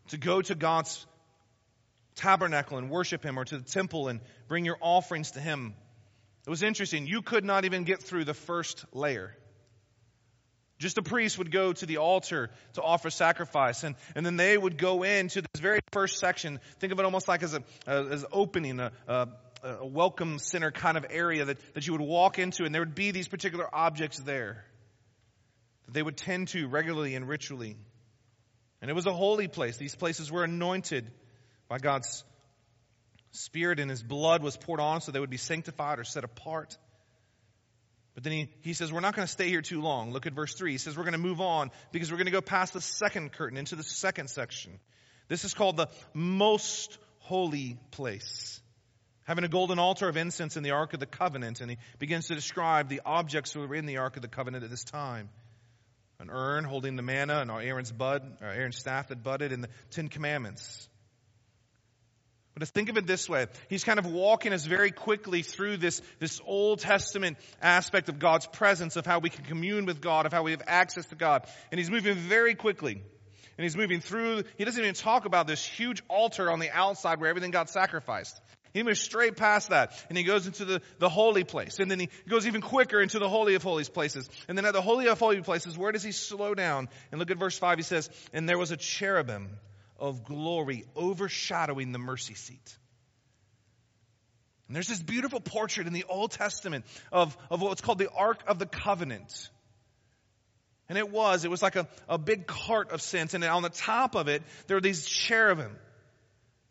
to 0.10 0.18
go 0.18 0.42
to 0.42 0.56
God's 0.56 1.06
tabernacle 2.16 2.78
and 2.78 2.90
worship 2.90 3.24
Him 3.24 3.38
or 3.38 3.46
to 3.46 3.58
the 3.58 3.70
temple 3.70 4.08
and 4.08 4.22
bring 4.48 4.66
your 4.66 4.78
offerings 4.82 5.32
to 5.32 5.40
Him, 5.40 5.74
it 6.46 6.50
was 6.50 6.64
interesting. 6.64 7.06
You 7.06 7.22
could 7.22 7.46
not 7.46 7.66
even 7.66 7.84
get 7.84 8.02
through 8.02 8.26
the 8.26 8.34
first 8.34 8.86
layer. 8.94 9.36
Just 10.80 10.98
a 10.98 11.02
priest 11.02 11.38
would 11.38 11.52
go 11.52 11.74
to 11.74 11.86
the 11.86 11.98
altar 11.98 12.50
to 12.74 12.82
offer 12.82 13.10
sacrifice, 13.10 13.84
and, 13.84 13.96
and 14.16 14.26
then 14.26 14.38
they 14.38 14.58
would 14.58 14.78
go 14.78 15.04
into 15.04 15.42
this 15.42 15.62
very 15.62 15.82
first 15.92 16.20
section. 16.20 16.62
Think 16.80 16.94
of 16.94 17.00
it 17.00 17.06
almost 17.06 17.28
like 17.28 17.44
as 17.44 17.54
a 17.54 17.64
as 17.86 18.26
opening, 18.32 18.80
a, 18.80 18.94
a, 19.06 19.28
a 19.64 19.86
welcome 19.86 20.40
center 20.40 20.72
kind 20.72 20.96
of 20.96 21.06
area 21.10 21.44
that, 21.44 21.58
that 21.74 21.86
you 21.86 21.92
would 21.92 22.02
walk 22.02 22.40
into, 22.40 22.64
and 22.64 22.74
there 22.74 22.82
would 22.82 22.96
be 22.96 23.12
these 23.12 23.28
particular 23.28 23.68
objects 23.74 24.20
there 24.20 24.64
that 25.86 25.94
they 25.94 26.02
would 26.02 26.16
tend 26.16 26.48
to 26.50 26.68
regularly 26.68 27.16
and 27.16 27.28
ritually. 27.28 27.76
And 28.82 28.90
it 28.90 28.94
was 28.94 29.06
a 29.06 29.14
holy 29.14 29.50
place. 29.50 29.76
These 29.76 29.96
places 29.96 30.32
were 30.32 30.46
anointed 30.46 31.12
by 31.68 31.80
God's 31.80 32.24
Spirit, 33.32 33.82
and 33.82 33.90
His 33.92 34.02
blood 34.02 34.42
was 34.42 34.56
poured 34.56 34.80
on 34.80 35.02
so 35.02 35.12
they 35.12 35.20
would 35.20 35.30
be 35.30 35.36
sanctified 35.36 36.00
or 36.00 36.06
set 36.06 36.24
apart. 36.24 36.78
But 38.20 38.26
then 38.26 38.34
he, 38.34 38.50
he 38.64 38.74
says, 38.74 38.92
We're 38.92 39.00
not 39.00 39.16
going 39.16 39.26
to 39.26 39.32
stay 39.32 39.48
here 39.48 39.62
too 39.62 39.80
long. 39.80 40.12
Look 40.12 40.28
at 40.28 40.34
verse 40.34 40.54
3. 40.54 40.74
He 40.74 40.78
says, 40.78 40.98
We're 40.98 41.06
going 41.06 41.14
to 41.14 41.18
move 41.18 41.40
on 41.40 41.72
because 41.94 42.12
we're 42.12 42.18
going 42.18 42.26
to 42.26 42.34
go 42.34 42.42
past 42.42 42.74
the 42.74 42.82
second 42.82 43.32
curtain 43.32 43.58
into 43.58 43.78
the 43.78 43.84
second 43.84 44.30
section. 44.30 44.78
This 45.30 45.46
is 45.46 45.54
called 45.54 45.78
the 45.78 45.88
most 46.14 46.98
holy 47.20 47.78
place. 47.92 48.60
Having 49.24 49.46
a 49.46 49.48
golden 49.48 49.80
altar 49.80 50.10
of 50.10 50.18
incense 50.18 50.58
in 50.58 50.64
the 50.64 50.72
Ark 50.72 50.94
of 50.94 51.00
the 51.00 51.06
Covenant, 51.06 51.62
and 51.62 51.72
he 51.72 51.78
begins 51.98 52.28
to 52.28 52.36
describe 52.36 52.90
the 52.90 53.00
objects 53.06 53.54
that 53.54 53.60
were 53.60 53.74
in 53.74 53.86
the 53.86 54.00
Ark 54.00 54.18
of 54.18 54.22
the 54.22 54.28
Covenant 54.28 54.66
at 54.66 54.70
this 54.70 54.84
time. 54.84 55.30
An 56.20 56.30
urn 56.30 56.66
holding 56.66 56.98
the 56.98 57.02
manna 57.02 57.40
and 57.40 57.50
Aaron's 57.50 57.94
bud, 57.94 58.22
Aaron's 58.42 58.76
staff 58.76 59.08
that 59.08 59.24
budded, 59.24 59.54
and 59.54 59.64
the 59.64 59.70
Ten 59.92 60.10
Commandments. 60.10 60.90
But 62.60 62.68
think 62.68 62.90
of 62.90 62.98
it 62.98 63.08
this 63.08 63.30
way, 63.30 63.48
he's 63.70 63.86
kind 63.86 64.00
of 64.00 64.06
walking 64.06 64.52
us 64.52 64.66
very 64.66 64.92
quickly 64.92 65.44
through 65.44 65.78
this, 65.78 66.02
this 66.20 66.42
Old 66.46 66.80
Testament 66.80 67.38
aspect 67.62 68.10
of 68.10 68.20
God's 68.20 68.48
presence, 68.48 68.98
of 68.98 69.06
how 69.06 69.20
we 69.20 69.30
can 69.30 69.46
commune 69.46 69.86
with 69.86 70.02
God, 70.02 70.26
of 70.26 70.34
how 70.34 70.44
we 70.44 70.52
have 70.52 70.64
access 70.68 71.06
to 71.08 71.16
God. 71.16 71.48
And 71.72 71.80
he's 71.80 71.90
moving 71.90 72.16
very 72.16 72.56
quickly. 72.56 73.02
And 73.58 73.64
he's 73.64 73.78
moving 73.78 74.02
through, 74.02 74.44
he 74.58 74.66
doesn't 74.66 74.82
even 74.82 74.94
talk 74.94 75.24
about 75.26 75.48
this 75.48 75.66
huge 75.66 76.04
altar 76.10 76.52
on 76.52 76.60
the 76.60 76.70
outside 76.70 77.22
where 77.22 77.30
everything 77.30 77.52
got 77.52 77.70
sacrificed. 77.70 78.40
He 78.74 78.84
moves 78.84 79.00
straight 79.00 79.38
past 79.38 79.70
that 79.70 79.94
and 80.10 80.18
he 80.18 80.24
goes 80.26 80.46
into 80.46 80.66
the, 80.66 80.82
the 81.00 81.10
holy 81.10 81.46
place. 81.46 81.80
And 81.80 81.90
then 81.90 82.00
he 82.00 82.10
goes 82.28 82.46
even 82.46 82.62
quicker 82.62 83.02
into 83.02 83.20
the 83.20 83.30
holy 83.30 83.56
of 83.56 83.64
holies 83.64 83.90
places. 83.90 84.30
And 84.48 84.58
then 84.58 84.66
at 84.66 84.74
the 84.74 84.82
holy 84.82 85.08
of 85.08 85.18
holy 85.18 85.42
places, 85.42 85.78
where 85.78 85.92
does 85.92 86.04
he 86.04 86.12
slow 86.12 86.54
down? 86.56 86.90
And 87.12 87.20
look 87.20 87.32
at 87.32 87.38
verse 87.38 87.58
5. 87.58 87.78
He 87.78 87.84
says, 87.84 88.10
And 88.34 88.48
there 88.48 88.58
was 88.58 88.72
a 88.72 88.78
cherubim 88.78 89.58
of 90.00 90.24
glory 90.24 90.86
overshadowing 90.96 91.92
the 91.92 92.00
mercy 92.00 92.34
seat. 92.34 92.78
And 94.68 94.76
there's 94.76 94.88
this 94.88 95.02
beautiful 95.02 95.40
portrait 95.40 95.88
in 95.88 95.94
the 95.94 96.06
Old 96.08 96.32
Testament 96.32 96.86
of, 97.12 97.36
of 97.50 97.62
what's 97.62 97.82
called 97.82 97.98
the 97.98 98.10
Ark 98.10 98.44
of 98.48 98.60
the 98.60 98.68
Covenant. 98.68 99.50
And 100.88 100.98
it 100.98 101.10
was, 101.10 101.44
it 101.44 101.52
was 101.52 101.62
like 101.62 101.76
a, 101.76 101.88
a 102.08 102.18
big 102.18 102.46
cart 102.46 102.92
of 102.92 103.02
sense. 103.02 103.34
And 103.34 103.44
on 103.44 103.64
the 103.64 103.70
top 103.70 104.16
of 104.16 104.28
it, 104.28 104.44
there 104.68 104.78
were 104.78 104.82
these 104.82 105.06
cherubim. 105.06 105.76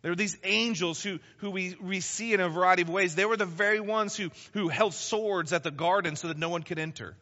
There 0.02 0.12
were 0.12 0.16
these 0.16 0.36
angels 0.44 1.02
who, 1.02 1.18
who 1.38 1.50
we, 1.50 1.76
we 1.80 2.00
see 2.00 2.32
in 2.32 2.40
a 2.40 2.48
variety 2.48 2.82
of 2.82 2.88
ways. 2.88 3.16
They 3.16 3.24
were 3.24 3.36
the 3.36 3.46
very 3.46 3.80
ones 3.80 4.16
who, 4.16 4.30
who 4.52 4.68
held 4.68 4.94
swords 4.94 5.52
at 5.52 5.64
the 5.64 5.72
garden 5.72 6.14
so 6.14 6.28
that 6.28 6.38
no 6.38 6.50
one 6.50 6.62
could 6.62 6.78
enter. 6.78 7.16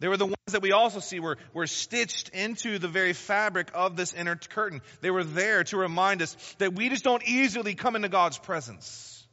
They 0.00 0.08
were 0.08 0.16
the 0.16 0.26
ones 0.26 0.36
that 0.52 0.62
we 0.62 0.72
also 0.72 1.00
see 1.00 1.18
were, 1.18 1.38
were 1.52 1.66
stitched 1.66 2.28
into 2.28 2.78
the 2.78 2.88
very 2.88 3.12
fabric 3.12 3.70
of 3.74 3.96
this 3.96 4.14
inner 4.14 4.36
curtain. 4.36 4.80
They 5.00 5.10
were 5.10 5.24
there 5.24 5.64
to 5.64 5.76
remind 5.76 6.22
us 6.22 6.36
that 6.58 6.74
we 6.74 6.88
just 6.88 7.02
don't 7.02 7.22
easily 7.26 7.74
come 7.74 7.96
into 7.96 8.08
God's 8.08 8.38
presence. 8.38 9.26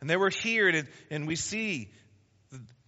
And 0.00 0.08
they 0.08 0.16
were 0.16 0.30
here, 0.30 0.68
and, 0.68 0.88
and 1.10 1.26
we 1.26 1.36
see 1.36 1.90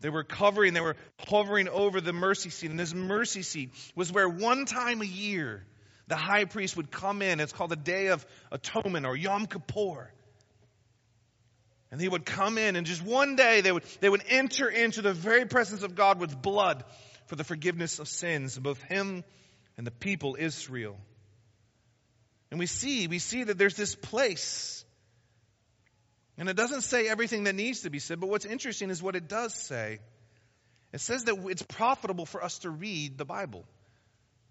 they 0.00 0.10
were 0.10 0.24
covering, 0.24 0.74
they 0.74 0.80
were 0.80 0.96
hovering 1.28 1.68
over 1.68 2.00
the 2.00 2.12
mercy 2.12 2.50
seat. 2.50 2.70
And 2.70 2.80
this 2.80 2.94
mercy 2.94 3.42
seat 3.42 3.70
was 3.94 4.10
where 4.10 4.28
one 4.28 4.64
time 4.64 5.00
a 5.00 5.06
year 5.06 5.64
the 6.08 6.16
high 6.16 6.44
priest 6.46 6.76
would 6.76 6.90
come 6.90 7.22
in. 7.22 7.38
It's 7.38 7.52
called 7.52 7.70
the 7.70 7.76
Day 7.76 8.08
of 8.08 8.26
Atonement 8.50 9.06
or 9.06 9.16
Yom 9.16 9.46
Kippur. 9.46 10.10
And 11.92 12.00
he 12.00 12.08
would 12.08 12.24
come 12.24 12.56
in 12.56 12.74
and 12.74 12.86
just 12.86 13.02
one 13.02 13.36
day 13.36 13.60
they 13.60 13.70
would, 13.70 13.84
they 14.00 14.08
would 14.08 14.24
enter 14.28 14.66
into 14.68 15.02
the 15.02 15.12
very 15.12 15.44
presence 15.44 15.82
of 15.82 15.94
God 15.94 16.18
with 16.18 16.40
blood 16.40 16.84
for 17.26 17.36
the 17.36 17.44
forgiveness 17.44 17.98
of 17.98 18.08
sins, 18.08 18.58
both 18.58 18.80
him 18.82 19.22
and 19.76 19.86
the 19.86 19.90
people 19.90 20.34
Israel. 20.38 20.96
And 22.50 22.58
we 22.58 22.64
see, 22.64 23.08
we 23.08 23.18
see 23.18 23.44
that 23.44 23.58
there's 23.58 23.76
this 23.76 23.94
place. 23.94 24.86
And 26.38 26.48
it 26.48 26.56
doesn't 26.56 26.80
say 26.80 27.08
everything 27.08 27.44
that 27.44 27.54
needs 27.54 27.82
to 27.82 27.90
be 27.90 27.98
said, 27.98 28.20
but 28.20 28.30
what's 28.30 28.46
interesting 28.46 28.88
is 28.88 29.02
what 29.02 29.14
it 29.14 29.28
does 29.28 29.54
say. 29.54 29.98
It 30.94 31.00
says 31.02 31.24
that 31.24 31.36
it's 31.48 31.62
profitable 31.62 32.24
for 32.24 32.42
us 32.42 32.60
to 32.60 32.70
read 32.70 33.18
the 33.18 33.26
Bible, 33.26 33.64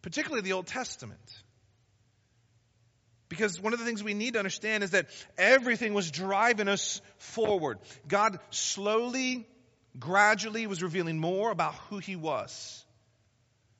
particularly 0.04 0.42
the 0.42 0.54
Old 0.54 0.68
Testament. 0.68 1.20
Because 3.32 3.62
one 3.62 3.72
of 3.72 3.80
the 3.80 3.86
things 3.86 4.04
we 4.04 4.14
need 4.14 4.34
to 4.34 4.40
understand 4.40 4.84
is 4.84 4.92
that 4.92 5.06
everything 5.38 5.94
was 5.94 6.12
driving 6.12 6.68
us 6.68 7.00
forward. 7.16 7.80
God 8.06 8.38
slowly, 8.50 9.48
gradually 9.98 10.68
was 10.68 10.84
revealing 10.84 11.18
more 11.18 11.50
about 11.50 11.74
who 11.90 12.00
He 12.00 12.18
was. 12.18 12.84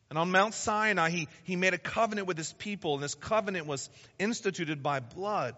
And 0.10 0.18
on 0.18 0.32
Mount 0.32 0.54
Sinai, 0.54 1.10
he, 1.10 1.28
he 1.44 1.58
made 1.58 1.74
a 1.74 1.78
covenant 1.78 2.28
with 2.28 2.38
his 2.38 2.54
people, 2.54 2.94
and 2.94 3.04
this 3.04 3.14
covenant 3.14 3.66
was 3.66 3.90
instituted 4.20 4.82
by 4.82 5.02
blood 5.02 5.56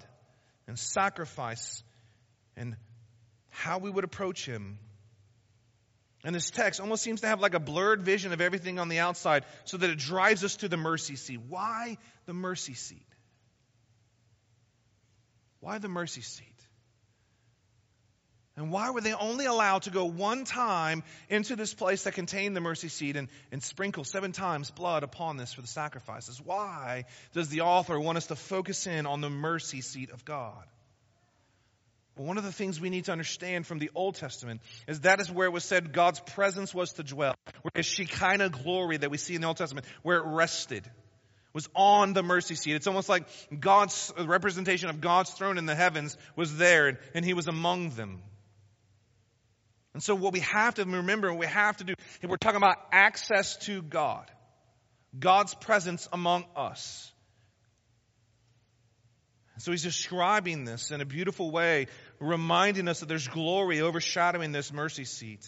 and 0.68 0.78
sacrifice 0.78 1.84
and 2.58 2.76
how 3.50 3.78
we 3.78 3.92
would 3.92 4.04
approach 4.04 4.44
him. 4.44 4.80
And 6.24 6.34
this 6.34 6.50
text 6.50 6.82
almost 6.82 7.04
seems 7.04 7.22
to 7.22 7.28
have 7.28 7.42
like 7.42 7.54
a 7.54 7.60
blurred 7.60 8.02
vision 8.02 8.34
of 8.34 8.42
everything 8.42 8.80
on 8.80 8.90
the 8.90 9.00
outside 9.00 9.46
so 9.66 9.78
that 9.78 9.90
it 9.92 10.00
drives 10.00 10.44
us 10.44 10.56
to 10.58 10.68
the 10.68 10.78
mercy 10.78 11.16
seat. 11.16 11.42
Why 11.48 12.00
the 12.26 12.34
mercy 12.34 12.74
seat? 12.74 13.06
Why 15.64 15.78
the 15.78 15.88
mercy 15.88 16.20
seat? 16.20 16.46
And 18.58 18.70
why 18.70 18.92
were 18.92 19.00
they 19.00 19.14
only 19.14 19.46
allowed 19.46 19.84
to 19.84 19.92
go 19.92 20.06
one 20.06 20.44
time 20.44 21.04
into 21.30 21.56
this 21.56 21.74
place 21.74 22.04
that 22.04 22.16
contained 22.16 22.54
the 22.54 22.60
mercy 22.60 22.90
seat 22.90 23.16
and, 23.16 23.30
and 23.50 23.64
sprinkle 23.64 24.04
seven 24.04 24.34
times 24.34 24.72
blood 24.72 25.04
upon 25.04 25.38
this 25.38 25.54
for 25.54 25.62
the 25.62 25.68
sacrifices? 25.68 26.42
Why 26.44 27.06
does 27.32 27.48
the 27.48 27.62
author 27.62 27.98
want 27.98 28.18
us 28.18 28.28
to 28.28 28.36
focus 28.36 28.88
in 28.88 29.06
on 29.06 29.22
the 29.22 29.30
mercy 29.30 29.80
seat 29.80 30.12
of 30.12 30.26
God? 30.26 30.66
Well, 32.18 32.28
one 32.28 32.38
of 32.38 32.44
the 32.44 32.52
things 32.52 32.82
we 32.82 32.90
need 32.90 33.06
to 33.06 33.14
understand 33.14 33.66
from 33.66 33.80
the 33.80 33.90
Old 33.96 34.16
Testament 34.16 34.60
is 34.86 35.00
that 35.00 35.22
is 35.22 35.32
where 35.32 35.48
it 35.48 35.54
was 35.54 35.64
said 35.64 35.94
God's 35.94 36.20
presence 36.20 36.76
was 36.76 36.92
to 36.94 37.04
dwell. 37.04 37.36
Where 37.62 37.82
Shekinah 37.82 38.50
glory 38.50 38.98
that 38.98 39.10
we 39.10 39.18
see 39.18 39.34
in 39.34 39.42
the 39.42 39.48
Old 39.48 39.58
Testament, 39.58 39.88
where 40.04 40.18
it 40.18 40.26
rested, 40.26 40.84
was 41.54 41.70
on 41.76 42.14
the 42.14 42.24
mercy 42.24 42.56
seat. 42.56 42.76
It's 42.76 42.88
almost 42.88 43.10
like 43.10 43.28
God's 43.58 44.12
representation 44.20 44.90
of 44.90 45.02
God's 45.02 45.32
throne 45.32 45.58
in 45.58 45.66
the 45.66 45.76
heavens 45.76 46.18
was 46.36 46.58
there 46.58 47.00
and 47.14 47.24
he 47.24 47.34
was 47.34 47.48
among 47.48 47.92
them. 47.92 48.22
And 49.94 50.02
so 50.02 50.16
what 50.16 50.34
we 50.34 50.40
have 50.40 50.76
to 50.76 50.86
remember, 50.86 51.32
what 51.32 51.40
we 51.40 51.46
have 51.46 51.78
to 51.78 51.84
do, 51.84 51.94
we're 52.24 52.38
talking 52.38 52.58
about 52.58 52.78
access 52.92 53.58
to 53.66 53.84
God. 53.84 54.30
God's 55.18 55.54
presence 55.54 56.08
among 56.12 56.46
us. 56.56 57.12
So 59.60 59.70
he's 59.70 59.84
describing 59.84 60.66
this 60.66 60.90
in 60.90 61.00
a 61.00 61.06
beautiful 61.06 61.52
way, 61.52 61.86
reminding 62.20 62.88
us 62.88 63.02
that 63.02 63.06
there's 63.08 63.28
glory 63.28 63.82
overshadowing 63.82 64.52
this 64.52 64.74
mercy 64.74 65.06
seat. 65.06 65.48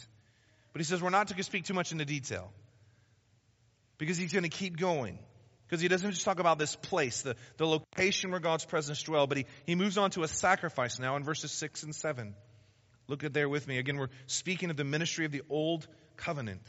But 0.74 0.80
he 0.80 0.84
says 0.84 1.02
we're 1.02 1.10
not 1.10 1.30
to 1.30 1.44
speak 1.44 1.66
too 1.66 1.74
much 1.74 1.92
into 1.92 2.06
detail. 2.06 2.52
Because 3.98 4.18
he's 4.18 4.32
going 4.32 4.44
to 4.44 4.50
keep 4.50 4.78
going. 4.78 5.18
Because 5.68 5.82
he 5.82 5.88
doesn't 5.88 6.12
just 6.12 6.26
talk 6.26 6.40
about 6.40 6.60
this 6.60 6.76
place, 6.76 7.24
the, 7.24 7.36
the 7.58 7.66
location 7.66 8.32
where 8.32 8.40
God's 8.40 8.66
presence 8.66 9.02
dwells, 9.02 9.28
but 9.28 9.38
he, 9.38 9.46
he 9.66 9.76
moves 9.76 9.98
on 9.98 10.12
to 10.12 10.24
a 10.24 10.28
sacrifice 10.28 11.00
now 11.00 11.16
in 11.16 11.24
verses 11.24 11.52
6 11.52 11.84
and 11.84 11.96
7. 11.96 12.36
Look 13.08 13.24
at 13.24 13.34
there 13.34 13.50
with 13.50 13.68
me. 13.68 13.78
Again, 13.78 13.98
we're 13.98 14.10
speaking 14.28 14.70
of 14.70 14.78
the 14.78 14.84
ministry 14.84 15.26
of 15.26 15.32
the 15.32 15.42
old 15.50 15.88
covenant. 16.18 16.62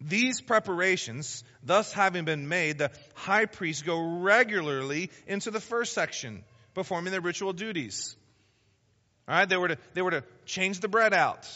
These 0.00 0.40
preparations, 0.40 1.42
thus 1.62 1.92
having 1.92 2.24
been 2.24 2.48
made, 2.48 2.78
the 2.78 2.90
high 3.14 3.46
priests 3.46 3.82
go 3.82 4.20
regularly 4.20 5.10
into 5.26 5.50
the 5.50 5.60
first 5.60 5.92
section, 5.92 6.44
performing 6.74 7.10
their 7.10 7.20
ritual 7.20 7.52
duties. 7.52 8.16
All 9.26 9.34
right, 9.34 9.48
they 9.48 9.56
were 9.56 9.68
to, 9.68 9.78
they 9.94 10.02
were 10.02 10.12
to 10.12 10.24
change 10.46 10.80
the 10.80 10.88
bread 10.88 11.12
out. 11.12 11.46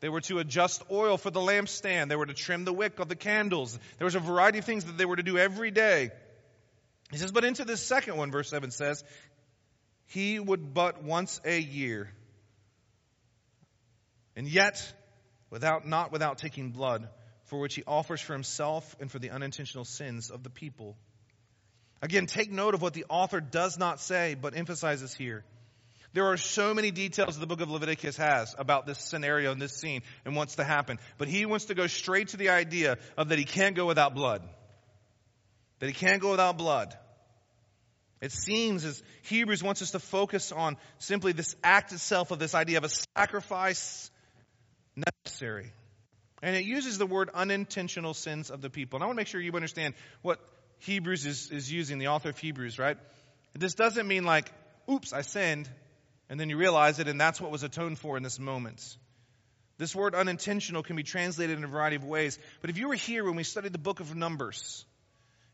They 0.00 0.08
were 0.08 0.22
to 0.22 0.38
adjust 0.38 0.82
oil 0.90 1.18
for 1.18 1.30
the 1.30 1.40
lampstand. 1.40 2.08
They 2.08 2.16
were 2.16 2.26
to 2.26 2.34
trim 2.34 2.64
the 2.64 2.72
wick 2.72 2.98
of 2.98 3.08
the 3.08 3.16
candles. 3.16 3.78
There 3.98 4.06
was 4.06 4.14
a 4.14 4.20
variety 4.20 4.58
of 4.58 4.64
things 4.64 4.84
that 4.86 4.96
they 4.96 5.04
were 5.04 5.16
to 5.16 5.22
do 5.22 5.36
every 5.36 5.70
day. 5.70 6.10
He 7.10 7.18
says, 7.18 7.32
but 7.32 7.44
into 7.44 7.64
this 7.64 7.82
second 7.82 8.16
one, 8.16 8.30
verse 8.30 8.48
7 8.48 8.70
says, 8.70 9.04
he 10.06 10.38
would 10.38 10.72
but 10.74 11.02
once 11.02 11.40
a 11.44 11.58
year 11.58 12.10
and 14.36 14.48
yet, 14.48 14.92
without, 15.50 15.86
not 15.86 16.12
without 16.12 16.38
taking 16.38 16.70
blood, 16.70 17.08
for 17.44 17.58
which 17.58 17.74
he 17.74 17.82
offers 17.86 18.20
for 18.20 18.32
himself 18.32 18.96
and 19.00 19.10
for 19.10 19.18
the 19.18 19.30
unintentional 19.30 19.84
sins 19.84 20.30
of 20.30 20.42
the 20.42 20.50
people. 20.50 20.96
Again, 22.00 22.26
take 22.26 22.50
note 22.50 22.74
of 22.74 22.80
what 22.80 22.94
the 22.94 23.04
author 23.08 23.40
does 23.40 23.76
not 23.76 24.00
say, 24.00 24.34
but 24.40 24.56
emphasizes 24.56 25.12
here. 25.12 25.44
There 26.12 26.26
are 26.26 26.36
so 26.36 26.74
many 26.74 26.90
details 26.90 27.38
the 27.38 27.46
book 27.46 27.60
of 27.60 27.70
Leviticus 27.70 28.16
has 28.16 28.54
about 28.58 28.86
this 28.86 28.98
scenario 28.98 29.52
and 29.52 29.62
this 29.62 29.76
scene 29.76 30.02
and 30.24 30.34
wants 30.34 30.56
to 30.56 30.64
happen. 30.64 30.98
But 31.18 31.28
he 31.28 31.46
wants 31.46 31.66
to 31.66 31.74
go 31.74 31.86
straight 31.86 32.28
to 32.28 32.36
the 32.36 32.48
idea 32.48 32.98
of 33.16 33.28
that 33.28 33.38
he 33.38 33.44
can't 33.44 33.76
go 33.76 33.86
without 33.86 34.14
blood. 34.14 34.42
That 35.78 35.86
he 35.86 35.92
can't 35.92 36.20
go 36.20 36.32
without 36.32 36.58
blood. 36.58 36.96
It 38.20 38.32
seems 38.32 38.84
as 38.84 39.02
Hebrews 39.22 39.62
wants 39.62 39.82
us 39.82 39.92
to 39.92 39.98
focus 39.98 40.52
on 40.52 40.76
simply 40.98 41.32
this 41.32 41.54
act 41.62 41.92
itself 41.92 42.30
of 42.32 42.38
this 42.38 42.54
idea 42.54 42.78
of 42.78 42.84
a 42.84 42.90
sacrifice 43.16 44.10
necessary. 45.24 45.72
And 46.42 46.56
it 46.56 46.64
uses 46.64 46.98
the 46.98 47.06
word 47.06 47.30
unintentional 47.32 48.14
sins 48.14 48.50
of 48.50 48.60
the 48.60 48.68
people. 48.68 48.96
And 48.96 49.04
I 49.04 49.06
want 49.06 49.16
to 49.16 49.20
make 49.20 49.28
sure 49.28 49.40
you 49.40 49.52
understand 49.52 49.94
what 50.22 50.40
Hebrews 50.80 51.24
is, 51.24 51.50
is 51.50 51.72
using, 51.72 51.98
the 51.98 52.08
author 52.08 52.30
of 52.30 52.38
Hebrews, 52.38 52.78
right? 52.78 52.96
This 53.54 53.74
doesn't 53.74 54.06
mean 54.06 54.24
like, 54.24 54.50
oops, 54.90 55.12
I 55.12 55.22
sinned, 55.22 55.70
and 56.30 56.38
then 56.38 56.48
you 56.48 56.56
realize 56.56 57.00
it, 57.00 57.08
and 57.08 57.20
that's 57.20 57.40
what 57.40 57.50
was 57.50 57.64
atoned 57.64 57.98
for 57.98 58.16
in 58.16 58.22
this 58.22 58.38
moment. 58.38 58.96
This 59.78 59.94
word 59.94 60.14
unintentional 60.14 60.84
can 60.84 60.94
be 60.94 61.02
translated 61.02 61.58
in 61.58 61.64
a 61.64 61.68
variety 61.68 61.96
of 61.96 62.04
ways. 62.04 62.38
But 62.60 62.70
if 62.70 62.78
you 62.78 62.88
were 62.88 62.94
here 62.94 63.24
when 63.24 63.34
we 63.34 63.42
studied 63.42 63.72
the 63.72 63.78
book 63.78 63.98
of 63.98 64.14
Numbers, 64.14 64.84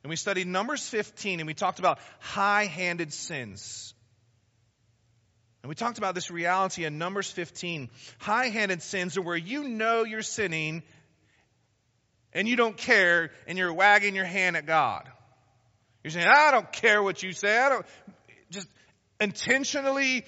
and 0.02 0.10
we 0.10 0.16
studied 0.16 0.46
Numbers 0.46 0.86
15, 0.86 1.40
and 1.40 1.46
we 1.46 1.54
talked 1.54 1.78
about 1.78 1.98
high 2.20 2.66
handed 2.66 3.12
sins, 3.14 3.94
and 5.62 5.68
we 5.68 5.74
talked 5.74 5.96
about 5.98 6.14
this 6.14 6.30
reality 6.30 6.84
in 6.84 6.98
Numbers 6.98 7.30
15. 7.30 7.88
High 8.18 8.50
handed 8.50 8.82
sins 8.82 9.16
are 9.16 9.22
where 9.22 9.36
you 9.36 9.66
know 9.66 10.04
you're 10.04 10.22
sinning 10.22 10.84
and 12.32 12.46
you 12.46 12.54
don't 12.54 12.76
care 12.76 13.32
and 13.48 13.58
you're 13.58 13.72
wagging 13.72 14.14
your 14.14 14.26
hand 14.26 14.56
at 14.56 14.66
God. 14.66 15.08
You're 16.04 16.12
saying, 16.12 16.28
I 16.28 16.52
don't 16.52 16.70
care 16.70 17.02
what 17.02 17.20
you 17.22 17.32
say. 17.32 17.58
I 17.58 17.68
don't, 17.70 17.86
just 18.50 18.68
intentionally 19.18 20.24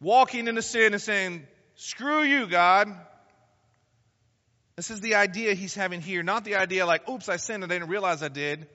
walking 0.00 0.48
into 0.48 0.62
sin 0.62 0.92
and 0.92 1.02
saying, 1.02 1.46
screw 1.74 2.22
you, 2.22 2.46
God. 2.46 2.88
This 4.76 4.90
is 4.90 5.00
the 5.00 5.16
idea 5.16 5.54
he's 5.54 5.74
having 5.74 6.00
here, 6.00 6.22
not 6.22 6.44
the 6.44 6.56
idea 6.56 6.86
like, 6.86 7.08
oops, 7.08 7.28
I 7.28 7.36
sinned 7.36 7.64
and 7.64 7.72
I 7.72 7.76
didn't 7.76 7.90
realize 7.90 8.22
I 8.22 8.28
did. 8.28 8.68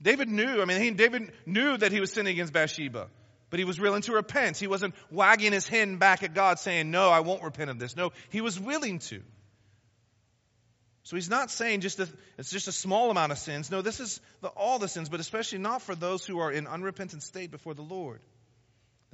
David 0.00 0.28
knew, 0.28 0.62
I 0.62 0.64
mean, 0.64 0.80
he, 0.80 0.90
David 0.90 1.32
knew 1.46 1.76
that 1.76 1.92
he 1.92 2.00
was 2.00 2.12
sinning 2.12 2.32
against 2.32 2.52
Bathsheba. 2.52 3.08
But 3.50 3.58
he 3.58 3.64
was 3.64 3.78
willing 3.78 4.02
to 4.02 4.12
repent. 4.12 4.56
He 4.56 4.66
wasn't 4.66 4.94
wagging 5.10 5.52
his 5.52 5.68
hand 5.68 6.00
back 6.00 6.24
at 6.24 6.34
God 6.34 6.58
saying, 6.58 6.90
No, 6.90 7.08
I 7.10 7.20
won't 7.20 7.42
repent 7.42 7.70
of 7.70 7.78
this. 7.78 7.94
No, 7.94 8.10
he 8.30 8.40
was 8.40 8.58
willing 8.58 8.98
to. 8.98 9.22
So 11.04 11.16
he's 11.16 11.30
not 11.30 11.50
saying 11.50 11.80
just 11.80 12.00
a, 12.00 12.08
it's 12.38 12.50
just 12.50 12.66
a 12.66 12.72
small 12.72 13.10
amount 13.10 13.30
of 13.30 13.38
sins. 13.38 13.70
No, 13.70 13.82
this 13.82 14.00
is 14.00 14.20
the, 14.40 14.48
all 14.48 14.78
the 14.78 14.88
sins, 14.88 15.08
but 15.08 15.20
especially 15.20 15.58
not 15.58 15.82
for 15.82 15.94
those 15.94 16.24
who 16.26 16.40
are 16.40 16.50
in 16.50 16.66
unrepentant 16.66 17.22
state 17.22 17.50
before 17.50 17.74
the 17.74 17.82
Lord. 17.82 18.20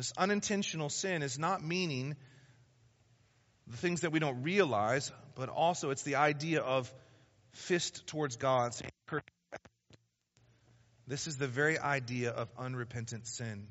This 0.01 0.15
unintentional 0.17 0.89
sin 0.89 1.23
is 1.23 1.39
not 1.39 1.63
meaning 1.63 2.17
the 3.67 3.77
things 3.77 4.01
that 4.01 4.13
we 4.13 4.19
don't 4.19 4.43
realize, 4.43 5.13
but 5.35 5.51
also 5.51 5.91
it's 5.91 6.05
the 6.05 6.15
idea 6.15 6.63
of 6.63 6.91
fist 7.53 8.07
towards 8.07 8.37
God. 8.37 8.75
This 11.07 11.27
is 11.27 11.37
the 11.37 11.47
very 11.47 11.79
idea 11.79 12.31
of 12.31 12.49
unrepentant 12.57 13.27
sin. 13.27 13.67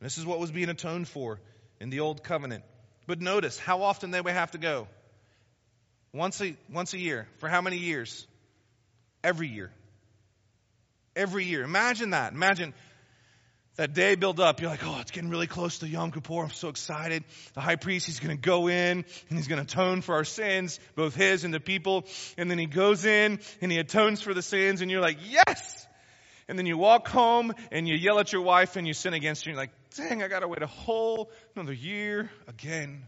This 0.00 0.18
is 0.18 0.24
what 0.24 0.38
was 0.38 0.52
being 0.52 0.68
atoned 0.68 1.08
for 1.08 1.40
in 1.80 1.90
the 1.90 1.98
old 1.98 2.22
covenant. 2.22 2.62
But 3.08 3.20
notice 3.20 3.58
how 3.58 3.82
often 3.82 4.12
they 4.12 4.20
would 4.20 4.34
have 4.34 4.52
to 4.52 4.58
go. 4.58 4.86
Once 6.12 6.40
a, 6.42 6.56
once 6.72 6.94
a 6.94 6.98
year. 6.98 7.26
For 7.38 7.48
how 7.48 7.60
many 7.60 7.78
years? 7.78 8.24
Every 9.24 9.48
year. 9.48 9.72
Every 11.16 11.44
year. 11.44 11.64
Imagine 11.64 12.10
that. 12.10 12.32
Imagine 12.32 12.72
that 13.76 13.92
day 13.92 14.14
build 14.14 14.40
up. 14.40 14.60
You're 14.60 14.70
like, 14.70 14.84
oh, 14.84 14.98
it's 15.00 15.10
getting 15.10 15.30
really 15.30 15.46
close 15.46 15.78
to 15.78 15.88
Yom 15.88 16.12
Kippur. 16.12 16.44
I'm 16.44 16.50
so 16.50 16.68
excited. 16.68 17.24
The 17.54 17.60
high 17.60 17.76
priest, 17.76 18.06
he's 18.06 18.20
going 18.20 18.36
to 18.36 18.40
go 18.40 18.68
in 18.68 19.04
and 19.28 19.38
he's 19.38 19.48
going 19.48 19.64
to 19.64 19.72
atone 19.72 20.00
for 20.00 20.14
our 20.14 20.24
sins, 20.24 20.78
both 20.94 21.14
his 21.14 21.44
and 21.44 21.52
the 21.52 21.60
people. 21.60 22.04
And 22.38 22.50
then 22.50 22.58
he 22.58 22.66
goes 22.66 23.04
in 23.04 23.40
and 23.60 23.72
he 23.72 23.78
atones 23.78 24.20
for 24.20 24.34
the 24.34 24.42
sins 24.42 24.80
and 24.80 24.90
you're 24.90 25.00
like, 25.00 25.18
yes! 25.28 25.86
And 26.46 26.58
then 26.58 26.66
you 26.66 26.76
walk 26.76 27.08
home 27.08 27.52
and 27.72 27.88
you 27.88 27.96
yell 27.96 28.18
at 28.18 28.32
your 28.32 28.42
wife 28.42 28.76
and 28.76 28.86
you 28.86 28.92
sin 28.92 29.14
against 29.14 29.44
her. 29.44 29.50
And 29.50 29.56
you're 29.56 29.62
like, 29.62 29.72
dang, 29.96 30.22
I 30.22 30.28
got 30.28 30.40
to 30.40 30.48
wait 30.48 30.62
a 30.62 30.66
whole 30.66 31.30
another 31.56 31.72
year 31.72 32.30
again. 32.46 33.04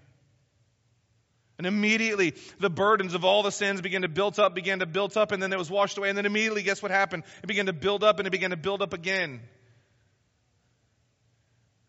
And 1.58 1.66
immediately 1.66 2.34
the 2.58 2.68
burdens 2.68 3.14
of 3.14 3.24
all 3.24 3.42
the 3.42 3.52
sins 3.52 3.80
began 3.80 4.02
to 4.02 4.08
build 4.08 4.38
up, 4.38 4.54
began 4.54 4.80
to 4.80 4.86
build 4.86 5.16
up, 5.16 5.32
and 5.32 5.42
then 5.42 5.52
it 5.52 5.58
was 5.58 5.70
washed 5.70 5.96
away. 5.96 6.08
And 6.08 6.18
then 6.18 6.26
immediately, 6.26 6.62
guess 6.62 6.82
what 6.82 6.90
happened? 6.90 7.22
It 7.42 7.46
began 7.46 7.66
to 7.66 7.72
build 7.72 8.04
up 8.04 8.18
and 8.18 8.26
it 8.26 8.30
began 8.30 8.50
to 8.50 8.56
build 8.56 8.82
up 8.82 8.92
again. 8.92 9.40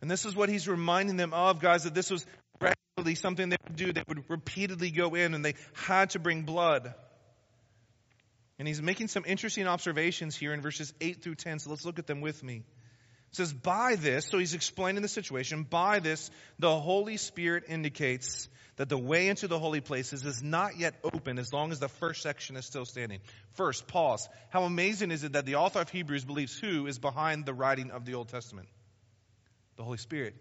And 0.01 0.11
this 0.11 0.25
is 0.25 0.35
what 0.35 0.49
he's 0.49 0.67
reminding 0.67 1.17
them 1.17 1.33
of, 1.33 1.59
guys, 1.59 1.83
that 1.83 1.93
this 1.93 2.09
was 2.09 2.25
regularly 2.61 3.15
something 3.15 3.49
they 3.49 3.57
would 3.67 3.75
do. 3.75 3.93
They 3.93 4.03
would 4.07 4.29
repeatedly 4.29 4.91
go 4.91 5.15
in 5.15 5.33
and 5.33 5.43
they 5.43 5.55
had 5.73 6.11
to 6.11 6.19
bring 6.19 6.43
blood. 6.43 6.93
And 8.59 8.67
he's 8.67 8.81
making 8.81 9.07
some 9.07 9.23
interesting 9.25 9.67
observations 9.67 10.35
here 10.35 10.53
in 10.53 10.61
verses 10.61 10.93
8 10.99 11.21
through 11.21 11.35
10, 11.35 11.59
so 11.59 11.69
let's 11.69 11.85
look 11.85 11.99
at 11.99 12.07
them 12.07 12.21
with 12.21 12.43
me. 12.43 12.63
It 13.29 13.35
says, 13.35 13.53
By 13.53 13.95
this, 13.95 14.25
so 14.25 14.39
he's 14.39 14.55
explaining 14.55 15.01
the 15.01 15.07
situation, 15.07 15.63
by 15.63 15.99
this, 15.99 16.31
the 16.57 16.79
Holy 16.79 17.17
Spirit 17.17 17.65
indicates 17.67 18.49
that 18.77 18.89
the 18.89 18.97
way 18.97 19.27
into 19.27 19.47
the 19.47 19.59
holy 19.59 19.81
places 19.81 20.23
is 20.23 20.41
not 20.41 20.77
yet 20.77 20.95
open 21.03 21.39
as 21.39 21.51
long 21.51 21.71
as 21.71 21.79
the 21.79 21.89
first 21.89 22.21
section 22.21 22.55
is 22.55 22.65
still 22.65 22.85
standing. 22.85 23.19
First, 23.53 23.87
pause. 23.87 24.27
How 24.49 24.63
amazing 24.63 25.11
is 25.11 25.23
it 25.23 25.33
that 25.33 25.45
the 25.45 25.55
author 25.55 25.81
of 25.81 25.89
Hebrews 25.89 26.25
believes 26.25 26.57
who 26.57 26.87
is 26.87 26.99
behind 26.99 27.45
the 27.45 27.53
writing 27.53 27.91
of 27.91 28.05
the 28.05 28.13
Old 28.13 28.29
Testament? 28.29 28.67
The 29.77 29.83
Holy 29.83 29.97
Spirit. 29.97 30.35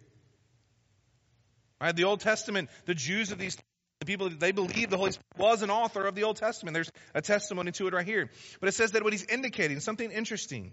Right? 1.80 1.94
The 1.94 2.04
Old 2.04 2.20
Testament, 2.20 2.70
the 2.86 2.94
Jews 2.94 3.30
of 3.32 3.38
these 3.38 3.56
the 4.00 4.06
people 4.06 4.28
they 4.28 4.52
believe 4.52 4.90
the 4.90 4.98
Holy 4.98 5.12
Spirit 5.12 5.38
was 5.38 5.62
an 5.62 5.70
author 5.70 6.06
of 6.06 6.14
the 6.14 6.24
Old 6.24 6.36
Testament. 6.36 6.74
There's 6.74 6.90
a 7.14 7.22
testimony 7.22 7.72
to 7.72 7.86
it 7.86 7.94
right 7.94 8.04
here. 8.04 8.30
But 8.60 8.68
it 8.68 8.72
says 8.72 8.92
that 8.92 9.02
what 9.02 9.12
he's 9.12 9.24
indicating, 9.24 9.80
something 9.80 10.10
interesting, 10.10 10.72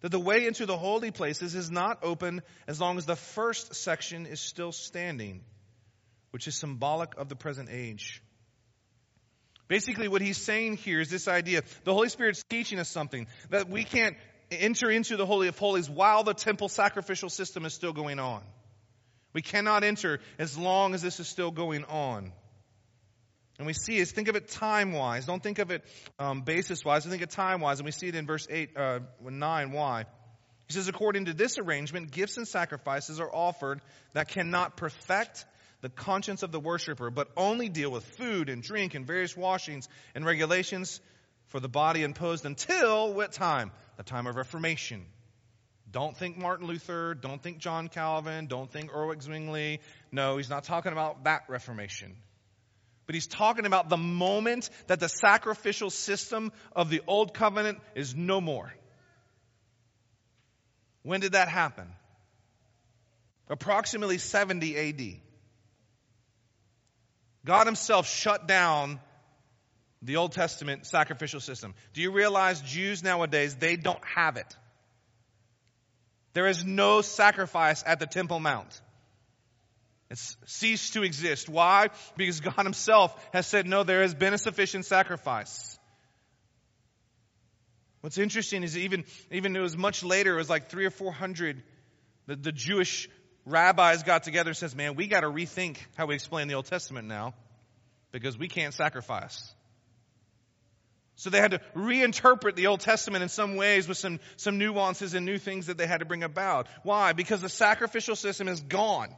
that 0.00 0.10
the 0.10 0.20
way 0.20 0.46
into 0.46 0.66
the 0.66 0.76
holy 0.76 1.10
places 1.10 1.54
is 1.54 1.70
not 1.70 2.00
open 2.02 2.42
as 2.66 2.80
long 2.80 2.98
as 2.98 3.06
the 3.06 3.16
first 3.16 3.74
section 3.74 4.26
is 4.26 4.40
still 4.40 4.72
standing, 4.72 5.42
which 6.30 6.46
is 6.46 6.56
symbolic 6.56 7.16
of 7.16 7.28
the 7.28 7.36
present 7.36 7.68
age. 7.72 8.22
Basically, 9.66 10.08
what 10.08 10.22
he's 10.22 10.38
saying 10.38 10.76
here 10.76 11.00
is 11.00 11.10
this 11.10 11.28
idea 11.28 11.62
the 11.84 11.92
Holy 11.92 12.08
Spirit's 12.08 12.42
teaching 12.48 12.78
us 12.78 12.88
something 12.88 13.26
that 13.50 13.68
we 13.68 13.84
can't 13.84 14.16
enter 14.50 14.90
into 14.90 15.16
the 15.16 15.26
Holy 15.26 15.48
of 15.48 15.58
Holies 15.58 15.88
while 15.88 16.24
the 16.24 16.34
temple 16.34 16.68
sacrificial 16.68 17.30
system 17.30 17.64
is 17.64 17.74
still 17.74 17.92
going 17.92 18.18
on. 18.18 18.42
We 19.32 19.42
cannot 19.42 19.84
enter 19.84 20.20
as 20.38 20.56
long 20.56 20.94
as 20.94 21.02
this 21.02 21.20
is 21.20 21.28
still 21.28 21.50
going 21.50 21.84
on. 21.84 22.32
And 23.58 23.66
we 23.66 23.72
see 23.72 23.96
is 23.96 24.12
think 24.12 24.28
of 24.28 24.36
it 24.36 24.48
time 24.48 24.92
wise. 24.92 25.26
Don't 25.26 25.42
think 25.42 25.58
of 25.58 25.70
it 25.70 25.84
um, 26.18 26.42
basis 26.42 26.84
wise. 26.84 27.04
Think 27.04 27.22
of 27.22 27.28
time 27.28 27.60
wise. 27.60 27.80
And 27.80 27.86
we 27.86 27.92
see 27.92 28.08
it 28.08 28.14
in 28.14 28.26
verse 28.26 28.46
8, 28.48 28.76
uh, 28.76 29.00
9. 29.20 29.72
Why? 29.72 30.04
He 30.68 30.74
says, 30.74 30.88
according 30.88 31.24
to 31.26 31.34
this 31.34 31.58
arrangement, 31.58 32.10
gifts 32.10 32.36
and 32.36 32.46
sacrifices 32.46 33.20
are 33.20 33.34
offered 33.34 33.80
that 34.12 34.28
cannot 34.28 34.76
perfect 34.76 35.44
the 35.80 35.88
conscience 35.88 36.42
of 36.42 36.52
the 36.52 36.60
worshiper, 36.60 37.10
but 37.10 37.28
only 37.36 37.68
deal 37.68 37.90
with 37.90 38.04
food 38.04 38.48
and 38.48 38.62
drink 38.62 38.94
and 38.94 39.06
various 39.06 39.36
washings 39.36 39.88
and 40.14 40.24
regulations 40.24 41.00
for 41.46 41.60
the 41.60 41.68
body 41.68 42.02
imposed 42.02 42.44
until 42.44 43.12
what 43.12 43.32
time? 43.32 43.70
The 43.98 44.04
time 44.04 44.26
of 44.26 44.36
Reformation. 44.36 45.04
Don't 45.90 46.16
think 46.16 46.38
Martin 46.38 46.66
Luther. 46.66 47.14
Don't 47.14 47.42
think 47.42 47.58
John 47.58 47.88
Calvin. 47.88 48.46
Don't 48.46 48.70
think 48.70 48.90
Ulrich 48.94 49.22
Zwingli. 49.22 49.80
No, 50.10 50.36
he's 50.36 50.48
not 50.48 50.64
talking 50.64 50.92
about 50.92 51.24
that 51.24 51.42
Reformation. 51.48 52.16
But 53.06 53.16
he's 53.16 53.26
talking 53.26 53.66
about 53.66 53.88
the 53.88 53.96
moment 53.96 54.70
that 54.86 55.00
the 55.00 55.08
sacrificial 55.08 55.90
system 55.90 56.52
of 56.76 56.90
the 56.90 57.02
old 57.06 57.34
covenant 57.34 57.78
is 57.94 58.14
no 58.14 58.40
more. 58.40 58.72
When 61.02 61.20
did 61.20 61.32
that 61.32 61.48
happen? 61.48 61.88
Approximately 63.48 64.18
70 64.18 64.76
AD. 64.76 65.20
God 67.46 67.66
himself 67.66 68.06
shut 68.06 68.46
down 68.46 69.00
the 70.02 70.16
Old 70.16 70.32
Testament 70.32 70.86
sacrificial 70.86 71.40
system. 71.40 71.74
Do 71.92 72.02
you 72.02 72.12
realize 72.12 72.60
Jews 72.60 73.02
nowadays, 73.02 73.56
they 73.56 73.76
don't 73.76 74.04
have 74.04 74.36
it? 74.36 74.56
There 76.34 76.46
is 76.46 76.64
no 76.64 77.00
sacrifice 77.00 77.82
at 77.86 77.98
the 77.98 78.06
Temple 78.06 78.38
Mount. 78.38 78.80
It's 80.10 80.36
ceased 80.46 80.94
to 80.94 81.02
exist. 81.02 81.48
Why? 81.48 81.88
Because 82.16 82.40
God 82.40 82.62
Himself 82.64 83.14
has 83.32 83.46
said, 83.46 83.66
no, 83.66 83.82
there 83.82 84.02
has 84.02 84.14
been 84.14 84.34
a 84.34 84.38
sufficient 84.38 84.86
sacrifice. 84.86 85.78
What's 88.00 88.18
interesting 88.18 88.62
is 88.62 88.78
even, 88.78 89.04
even 89.30 89.56
it 89.56 89.60
was 89.60 89.76
much 89.76 90.04
later, 90.04 90.34
it 90.34 90.38
was 90.38 90.48
like 90.48 90.70
three 90.70 90.86
or 90.86 90.90
four 90.90 91.12
hundred, 91.12 91.62
the, 92.26 92.36
the 92.36 92.52
Jewish 92.52 93.08
rabbis 93.44 94.04
got 94.04 94.22
together 94.22 94.50
and 94.50 94.56
says, 94.56 94.74
man, 94.76 94.94
we 94.94 95.08
got 95.08 95.20
to 95.20 95.26
rethink 95.28 95.78
how 95.96 96.06
we 96.06 96.14
explain 96.14 96.46
the 96.48 96.54
Old 96.54 96.66
Testament 96.66 97.08
now 97.08 97.34
because 98.12 98.38
we 98.38 98.48
can't 98.48 98.72
sacrifice. 98.72 99.52
So 101.18 101.30
they 101.30 101.40
had 101.40 101.50
to 101.50 101.60
reinterpret 101.74 102.54
the 102.54 102.68
Old 102.68 102.78
Testament 102.78 103.24
in 103.24 103.28
some 103.28 103.56
ways 103.56 103.88
with 103.88 103.98
some, 103.98 104.20
some 104.36 104.56
nuances 104.56 105.14
and 105.14 105.26
new 105.26 105.36
things 105.36 105.66
that 105.66 105.76
they 105.76 105.86
had 105.88 105.98
to 105.98 106.06
bring 106.06 106.22
about. 106.22 106.68
Why? 106.84 107.12
Because 107.12 107.40
the 107.40 107.48
sacrificial 107.48 108.14
system 108.14 108.46
is 108.46 108.60
gone. 108.60 109.08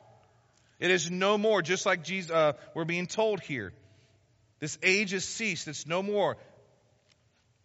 It 0.79 0.91
is 0.91 1.11
no 1.11 1.37
more, 1.37 1.61
just 1.61 1.85
like 1.85 2.03
Jesus, 2.03 2.31
uh, 2.31 2.55
we're 2.75 2.87
being 2.87 3.07
told 3.07 3.41
here. 3.41 3.75
This 4.61 4.79
age 4.83 5.11
has 5.11 5.27
ceased. 5.27 5.69
It's 5.69 5.87
no 5.87 6.03
more. 6.03 6.39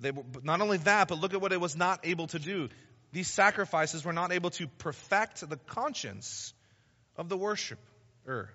They, 0.01 0.11
not 0.43 0.59
only 0.59 0.79
that, 0.79 1.07
but 1.07 1.21
look 1.21 1.33
at 1.33 1.39
what 1.39 1.53
it 1.53 1.61
was 1.61 1.77
not 1.77 2.01
able 2.05 2.27
to 2.27 2.39
do. 2.39 2.67
These 3.13 3.29
sacrifices 3.29 4.03
were 4.03 4.11
not 4.11 4.33
able 4.33 4.49
to 4.49 4.67
perfect 4.67 5.49
the 5.49 5.55
conscience 5.67 6.53
of 7.15 7.29
the 7.29 7.37
worshiper. 7.37 8.49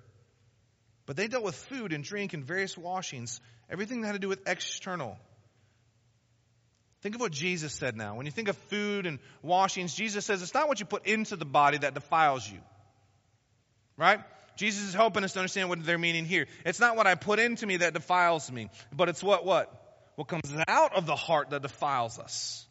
But 1.07 1.17
they 1.17 1.27
dealt 1.27 1.43
with 1.43 1.55
food 1.55 1.95
and 1.95 2.05
drink 2.05 2.35
and 2.35 2.45
various 2.45 2.77
washings, 2.77 3.41
everything 3.71 4.03
that 4.03 4.09
had 4.09 4.13
to 4.13 4.19
do 4.19 4.29
with 4.29 4.47
external. 4.47 5.17
Think 7.03 7.15
of 7.15 7.21
what 7.21 7.33
Jesus 7.33 7.73
said 7.73 7.97
now. 7.97 8.17
When 8.17 8.27
you 8.27 8.33
think 8.33 8.49
of 8.49 8.57
food 8.69 9.07
and 9.07 9.19
washings, 9.43 9.95
Jesus 9.95 10.27
says 10.27 10.43
it's 10.43 10.55
not 10.55 10.69
what 10.69 10.81
you 10.81 10.87
put 10.87 11.07
into 11.07 11.37
the 11.37 11.47
body 11.47 11.79
that 11.79 11.95
defiles 11.95 12.49
you. 12.51 12.59
Right? 13.97 14.21
Jesus 14.57 14.89
is 14.89 14.95
helping 14.95 15.25
us 15.25 15.33
to 15.33 15.39
understand 15.39 15.71
what 15.71 15.85
they're 15.85 15.97
meaning 15.97 16.27
here. 16.27 16.47
It's 16.67 16.81
not 16.81 16.97
what 16.97 17.07
I 17.07 17.15
put 17.15 17.39
into 17.39 17.67
me 17.67 17.79
that 17.79 17.95
defiles 17.95 18.53
me, 18.53 18.69
but 18.93 19.09
it's 19.09 19.23
what 19.23 19.47
what? 19.47 19.75
What 20.17 20.29
comes 20.29 20.53
out 20.69 20.95
of 20.95 21.07
the 21.07 21.17
heart 21.17 21.51
that 21.51 21.63
defiles 21.63 22.19
us. 22.19 22.67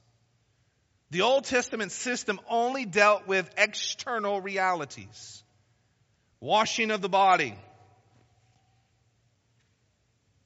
The 1.09 1.21
Old 1.21 1.45
Testament 1.45 1.91
system 1.91 2.39
only 2.47 2.85
dealt 2.85 3.27
with 3.27 3.49
external 3.57 4.39
realities. 4.39 5.43
Washing 6.39 6.91
of 6.91 7.01
the 7.01 7.09
body. 7.09 7.55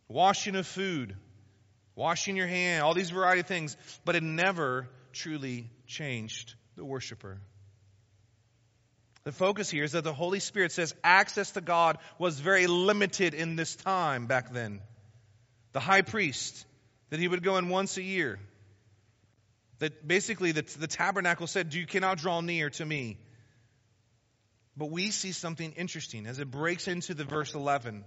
Washing 0.07 0.55
of 0.55 0.65
food. 0.65 1.17
Washing 1.95 2.35
your 2.35 2.47
hand. 2.47 2.83
All 2.83 2.93
these 2.93 3.11
variety 3.11 3.41
of 3.41 3.47
things. 3.47 3.77
But 4.05 4.15
it 4.15 4.23
never 4.23 4.87
truly 5.11 5.69
changed 5.87 6.55
the 6.75 6.85
worshiper. 6.85 7.39
The 9.23 9.31
focus 9.31 9.69
here 9.69 9.83
is 9.83 9.93
that 9.93 10.03
the 10.03 10.13
Holy 10.13 10.39
Spirit 10.39 10.71
says 10.71 10.93
access 11.03 11.51
to 11.51 11.61
God 11.61 11.97
was 12.19 12.39
very 12.39 12.67
limited 12.67 13.33
in 13.33 13.55
this 13.55 13.75
time 13.75 14.27
back 14.27 14.51
then. 14.51 14.81
The 15.71 15.79
high 15.79 16.01
priest, 16.01 16.65
that 17.09 17.19
he 17.19 17.27
would 17.27 17.43
go 17.43 17.57
in 17.57 17.69
once 17.69 17.97
a 17.97 18.03
year. 18.03 18.39
That 19.79 20.05
basically 20.05 20.51
the, 20.51 20.63
the 20.77 20.87
tabernacle 20.87 21.47
said, 21.47 21.73
You 21.73 21.85
cannot 21.85 22.17
draw 22.17 22.41
near 22.41 22.69
to 22.71 22.85
me. 22.85 23.17
But 24.75 24.91
we 24.91 25.11
see 25.11 25.31
something 25.31 25.73
interesting 25.73 26.25
as 26.25 26.39
it 26.39 26.49
breaks 26.49 26.87
into 26.87 27.13
the 27.13 27.23
verse 27.23 27.53
11. 27.53 28.03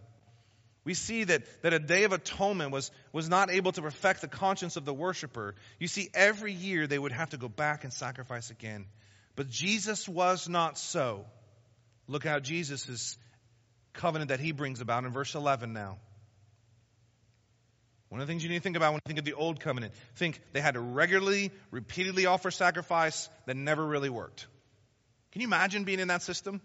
We 0.87 0.95
see 0.95 1.25
that, 1.25 1.43
that 1.63 1.73
a 1.73 1.81
day 1.81 2.05
of 2.05 2.13
atonement 2.13 2.71
was, 2.71 2.93
was 3.13 3.29
not 3.29 3.51
able 3.51 3.73
to 3.73 3.83
perfect 3.83 4.21
the 4.21 4.29
conscience 4.29 4.77
of 4.77 4.85
the 4.85 4.95
worshiper. 4.95 5.57
You 5.81 5.89
see, 5.89 6.11
every 6.15 6.53
year 6.53 6.87
they 6.87 6.99
would 6.99 7.11
have 7.11 7.31
to 7.31 7.37
go 7.37 7.49
back 7.49 7.83
and 7.83 7.93
sacrifice 7.93 8.51
again. 8.51 8.87
But 9.35 9.51
Jesus 9.51 10.09
was 10.09 10.49
not 10.49 10.79
so. 10.79 11.27
Look 12.07 12.25
how 12.25 12.39
Jesus' 12.39 13.19
covenant 13.95 14.29
that 14.29 14.39
he 14.39 14.53
brings 14.53 14.81
about 14.81 15.03
in 15.03 15.11
verse 15.11 15.35
11 15.35 15.73
now. 15.73 15.99
One 18.09 18.21
of 18.21 18.29
the 18.29 18.31
things 18.31 18.45
you 18.45 18.49
need 18.49 18.59
to 18.59 18.63
think 18.63 18.77
about 18.77 18.93
when 18.93 19.01
you 19.05 19.09
think 19.09 19.19
of 19.19 19.25
the 19.25 19.33
old 19.33 19.59
covenant, 19.59 19.93
think 20.15 20.41
they 20.53 20.61
had 20.61 20.75
to 20.75 20.81
regularly, 20.81 21.51
repeatedly 21.73 22.27
offer 22.27 22.53
sacrifice 22.53 23.29
that 23.47 23.57
never 23.57 23.85
really 23.85 24.09
worked. 24.09 24.47
Can 25.33 25.41
you 25.43 25.49
imagine 25.49 25.83
being 25.83 25.99
in 25.99 26.07
that 26.09 26.23
system? 26.23 26.61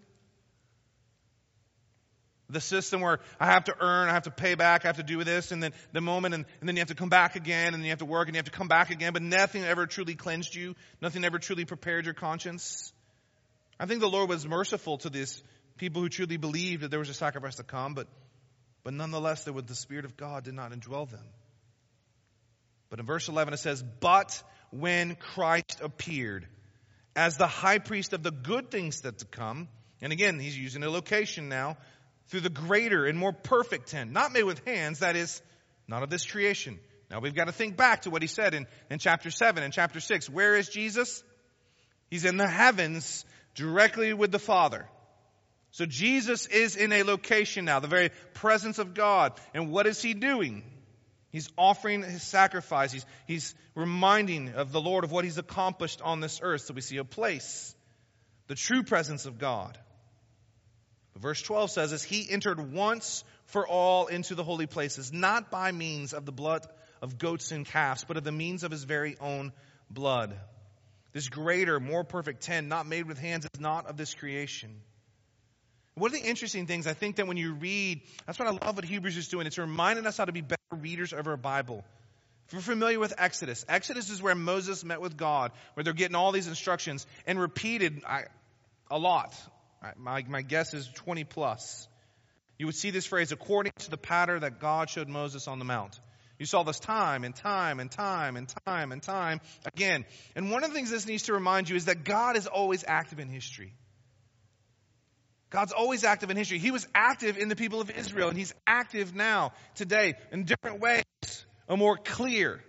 The 2.52 2.60
system 2.60 3.00
where 3.00 3.20
I 3.40 3.46
have 3.46 3.64
to 3.64 3.74
earn, 3.80 4.08
I 4.08 4.12
have 4.12 4.24
to 4.24 4.30
pay 4.30 4.54
back, 4.54 4.84
I 4.84 4.88
have 4.88 4.96
to 4.96 5.02
do 5.02 5.22
this, 5.24 5.52
and 5.52 5.62
then 5.62 5.72
the 5.92 6.00
moment, 6.00 6.34
and, 6.34 6.44
and 6.60 6.68
then 6.68 6.76
you 6.76 6.80
have 6.80 6.88
to 6.88 6.94
come 6.94 7.08
back 7.08 7.36
again, 7.36 7.74
and 7.74 7.82
you 7.82 7.90
have 7.90 7.98
to 7.98 8.04
work, 8.04 8.28
and 8.28 8.34
you 8.34 8.38
have 8.38 8.46
to 8.46 8.52
come 8.52 8.68
back 8.68 8.90
again, 8.90 9.12
but 9.12 9.22
nothing 9.22 9.64
ever 9.64 9.86
truly 9.86 10.14
cleansed 10.14 10.54
you, 10.54 10.74
nothing 11.00 11.24
ever 11.24 11.38
truly 11.38 11.64
prepared 11.64 12.04
your 12.04 12.14
conscience. 12.14 12.92
I 13.80 13.86
think 13.86 14.00
the 14.00 14.08
Lord 14.08 14.28
was 14.28 14.46
merciful 14.46 14.98
to 14.98 15.10
these 15.10 15.42
people 15.76 16.02
who 16.02 16.08
truly 16.08 16.36
believed 16.36 16.82
that 16.82 16.90
there 16.90 17.00
was 17.00 17.08
a 17.08 17.14
sacrifice 17.14 17.56
to 17.56 17.64
come, 17.64 17.94
but, 17.94 18.06
but 18.84 18.94
nonetheless, 18.94 19.48
was 19.48 19.64
the 19.64 19.74
Spirit 19.74 20.04
of 20.04 20.16
God 20.16 20.44
did 20.44 20.54
not 20.54 20.72
indwell 20.72 21.10
them. 21.10 21.24
But 22.90 23.00
in 23.00 23.06
verse 23.06 23.28
11 23.28 23.54
it 23.54 23.56
says, 23.56 23.82
But 23.82 24.42
when 24.70 25.14
Christ 25.14 25.80
appeared 25.82 26.46
as 27.16 27.36
the 27.36 27.46
high 27.46 27.78
priest 27.78 28.12
of 28.12 28.22
the 28.22 28.30
good 28.30 28.70
things 28.70 29.00
that 29.00 29.18
to 29.18 29.24
come, 29.24 29.68
and 30.02 30.12
again, 30.12 30.38
he's 30.38 30.58
using 30.58 30.82
a 30.82 30.90
location 30.90 31.48
now 31.48 31.76
through 32.32 32.40
the 32.40 32.48
greater 32.48 33.04
and 33.04 33.18
more 33.18 33.34
perfect 33.34 33.90
tent, 33.90 34.10
not 34.10 34.32
made 34.32 34.44
with 34.44 34.64
hands, 34.66 35.00
that 35.00 35.16
is, 35.16 35.42
not 35.86 36.02
of 36.02 36.08
this 36.08 36.24
creation. 36.24 36.80
Now 37.10 37.20
we've 37.20 37.34
got 37.34 37.44
to 37.44 37.52
think 37.52 37.76
back 37.76 38.02
to 38.02 38.10
what 38.10 38.22
he 38.22 38.26
said 38.26 38.54
in, 38.54 38.66
in 38.88 38.98
chapter 38.98 39.30
7 39.30 39.62
and 39.62 39.70
chapter 39.70 40.00
6. 40.00 40.30
Where 40.30 40.56
is 40.56 40.70
Jesus? 40.70 41.22
He's 42.08 42.24
in 42.24 42.38
the 42.38 42.48
heavens 42.48 43.26
directly 43.54 44.14
with 44.14 44.32
the 44.32 44.38
Father. 44.38 44.88
So 45.72 45.84
Jesus 45.84 46.46
is 46.46 46.74
in 46.74 46.90
a 46.92 47.02
location 47.02 47.66
now, 47.66 47.80
the 47.80 47.86
very 47.86 48.08
presence 48.32 48.78
of 48.78 48.94
God. 48.94 49.38
And 49.52 49.70
what 49.70 49.86
is 49.86 50.00
he 50.00 50.14
doing? 50.14 50.62
He's 51.32 51.50
offering 51.58 52.02
his 52.02 52.22
sacrifice. 52.22 52.92
He's, 52.92 53.04
he's 53.26 53.54
reminding 53.74 54.54
of 54.54 54.72
the 54.72 54.80
Lord 54.80 55.04
of 55.04 55.12
what 55.12 55.24
he's 55.24 55.36
accomplished 55.36 56.00
on 56.00 56.20
this 56.20 56.40
earth. 56.42 56.62
So 56.62 56.72
we 56.72 56.80
see 56.80 56.96
a 56.96 57.04
place, 57.04 57.74
the 58.46 58.54
true 58.54 58.84
presence 58.84 59.26
of 59.26 59.38
God. 59.38 59.76
Verse 61.18 61.42
12 61.42 61.70
says, 61.70 61.92
as 61.92 62.02
he 62.02 62.28
entered 62.30 62.72
once 62.72 63.22
for 63.46 63.66
all 63.66 64.06
into 64.06 64.34
the 64.34 64.42
holy 64.42 64.66
places, 64.66 65.12
not 65.12 65.50
by 65.50 65.70
means 65.70 66.14
of 66.14 66.24
the 66.24 66.32
blood 66.32 66.66
of 67.02 67.18
goats 67.18 67.52
and 67.52 67.66
calves, 67.66 68.04
but 68.04 68.16
of 68.16 68.24
the 68.24 68.32
means 68.32 68.64
of 68.64 68.70
his 68.70 68.84
very 68.84 69.16
own 69.20 69.52
blood. 69.90 70.34
This 71.12 71.28
greater, 71.28 71.78
more 71.78 72.04
perfect 72.04 72.42
tent, 72.42 72.68
not 72.68 72.86
made 72.86 73.06
with 73.06 73.18
hands, 73.18 73.44
is 73.44 73.60
not 73.60 73.86
of 73.86 73.96
this 73.96 74.14
creation. 74.14 74.80
One 75.94 76.08
of 76.08 76.14
the 76.14 76.26
interesting 76.26 76.66
things, 76.66 76.86
I 76.86 76.94
think 76.94 77.16
that 77.16 77.26
when 77.26 77.36
you 77.36 77.52
read, 77.52 78.00
that's 78.26 78.38
what 78.38 78.48
I 78.48 78.52
love 78.52 78.76
what 78.76 78.84
Hebrews 78.84 79.16
is 79.18 79.28
doing. 79.28 79.46
It's 79.46 79.58
reminding 79.58 80.06
us 80.06 80.16
how 80.16 80.24
to 80.24 80.32
be 80.32 80.40
better 80.40 80.56
readers 80.70 81.12
of 81.12 81.26
our 81.26 81.36
Bible. 81.36 81.84
If 82.46 82.54
you're 82.54 82.62
familiar 82.62 82.98
with 82.98 83.12
Exodus, 83.18 83.66
Exodus 83.68 84.08
is 84.08 84.22
where 84.22 84.34
Moses 84.34 84.84
met 84.84 85.02
with 85.02 85.18
God, 85.18 85.52
where 85.74 85.84
they're 85.84 85.92
getting 85.92 86.16
all 86.16 86.32
these 86.32 86.48
instructions 86.48 87.06
and 87.26 87.38
repeated 87.38 88.02
I, 88.06 88.24
a 88.90 88.98
lot. 88.98 89.34
My, 89.98 90.24
my 90.28 90.42
guess 90.42 90.74
is 90.74 90.88
20 90.88 91.24
plus. 91.24 91.88
You 92.58 92.66
would 92.66 92.76
see 92.76 92.90
this 92.90 93.06
phrase, 93.06 93.32
according 93.32 93.72
to 93.80 93.90
the 93.90 93.96
pattern 93.96 94.42
that 94.42 94.60
God 94.60 94.88
showed 94.88 95.08
Moses 95.08 95.48
on 95.48 95.58
the 95.58 95.64
mount. 95.64 95.98
You 96.38 96.46
saw 96.46 96.62
this 96.62 96.78
time 96.80 97.24
and 97.24 97.34
time 97.34 97.80
and 97.80 97.90
time 97.90 98.36
and 98.36 98.52
time 98.66 98.92
and 98.92 99.02
time 99.02 99.40
again. 99.64 100.04
And 100.34 100.50
one 100.50 100.64
of 100.64 100.70
the 100.70 100.74
things 100.74 100.90
this 100.90 101.06
needs 101.06 101.24
to 101.24 101.34
remind 101.34 101.68
you 101.68 101.76
is 101.76 101.86
that 101.86 102.04
God 102.04 102.36
is 102.36 102.46
always 102.46 102.84
active 102.86 103.20
in 103.20 103.28
history. 103.28 103.74
God's 105.50 105.72
always 105.72 106.02
active 106.02 106.30
in 106.30 106.36
history. 106.36 106.58
He 106.58 106.70
was 106.70 106.86
active 106.94 107.36
in 107.36 107.48
the 107.48 107.56
people 107.56 107.80
of 107.80 107.90
Israel, 107.90 108.28
and 108.28 108.38
He's 108.38 108.54
active 108.66 109.14
now, 109.14 109.52
today, 109.74 110.14
in 110.32 110.44
different 110.44 110.80
ways. 110.80 111.04
A 111.68 111.76
more 111.76 111.96
clear, 111.96 112.62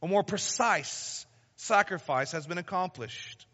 a 0.00 0.08
more 0.08 0.22
precise 0.22 1.26
sacrifice 1.56 2.32
has 2.32 2.46
been 2.46 2.58
accomplished. 2.58 3.46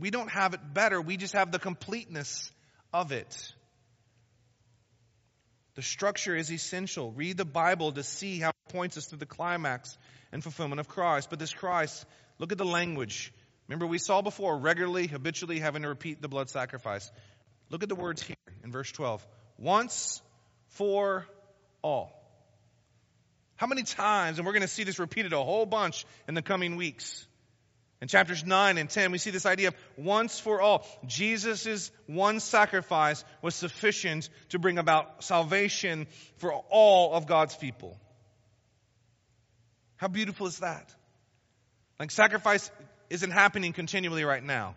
We 0.00 0.10
don't 0.10 0.30
have 0.30 0.54
it 0.54 0.60
better, 0.72 1.00
we 1.00 1.16
just 1.16 1.34
have 1.34 1.52
the 1.52 1.58
completeness 1.58 2.50
of 2.92 3.12
it. 3.12 3.52
The 5.74 5.82
structure 5.82 6.34
is 6.34 6.50
essential. 6.50 7.12
Read 7.12 7.36
the 7.36 7.44
Bible 7.44 7.92
to 7.92 8.02
see 8.02 8.38
how 8.38 8.48
it 8.48 8.72
points 8.72 8.96
us 8.96 9.06
to 9.06 9.16
the 9.16 9.26
climax 9.26 9.96
and 10.32 10.42
fulfillment 10.42 10.80
of 10.80 10.88
Christ. 10.88 11.30
But 11.30 11.38
this 11.38 11.52
Christ, 11.52 12.04
look 12.38 12.50
at 12.50 12.58
the 12.58 12.64
language. 12.64 13.32
Remember, 13.68 13.86
we 13.86 13.98
saw 13.98 14.20
before 14.20 14.58
regularly, 14.58 15.06
habitually 15.06 15.60
having 15.60 15.82
to 15.82 15.88
repeat 15.88 16.20
the 16.20 16.28
blood 16.28 16.50
sacrifice. 16.50 17.10
Look 17.70 17.82
at 17.82 17.88
the 17.88 17.94
words 17.94 18.20
here 18.20 18.36
in 18.64 18.72
verse 18.72 18.90
12. 18.90 19.24
Once 19.58 20.20
for 20.68 21.26
all. 21.82 22.16
How 23.56 23.66
many 23.66 23.82
times, 23.82 24.38
and 24.38 24.46
we're 24.46 24.54
going 24.54 24.62
to 24.62 24.68
see 24.68 24.84
this 24.84 24.98
repeated 24.98 25.32
a 25.32 25.42
whole 25.42 25.66
bunch 25.66 26.04
in 26.26 26.34
the 26.34 26.42
coming 26.42 26.76
weeks. 26.76 27.26
In 28.00 28.08
chapters 28.08 28.44
9 28.44 28.78
and 28.78 28.88
10, 28.88 29.12
we 29.12 29.18
see 29.18 29.30
this 29.30 29.44
idea 29.44 29.68
of 29.68 29.74
once 29.96 30.40
for 30.40 30.60
all. 30.60 30.86
Jesus' 31.06 31.90
one 32.06 32.40
sacrifice 32.40 33.22
was 33.42 33.54
sufficient 33.54 34.30
to 34.50 34.58
bring 34.58 34.78
about 34.78 35.22
salvation 35.22 36.06
for 36.38 36.52
all 36.70 37.12
of 37.12 37.26
God's 37.26 37.54
people. 37.56 37.98
How 39.96 40.08
beautiful 40.08 40.46
is 40.46 40.60
that? 40.60 40.94
Like 41.98 42.10
sacrifice 42.10 42.70
isn't 43.10 43.32
happening 43.32 43.74
continually 43.74 44.24
right 44.24 44.42
now. 44.42 44.76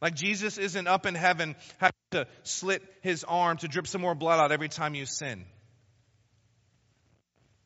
Like 0.00 0.14
Jesus 0.14 0.56
isn't 0.56 0.86
up 0.86 1.04
in 1.04 1.16
heaven 1.16 1.56
having 1.78 1.94
to 2.12 2.26
slit 2.44 2.82
his 3.00 3.24
arm 3.24 3.56
to 3.58 3.68
drip 3.68 3.88
some 3.88 4.00
more 4.00 4.14
blood 4.14 4.38
out 4.38 4.52
every 4.52 4.68
time 4.68 4.94
you 4.94 5.04
sin. 5.04 5.44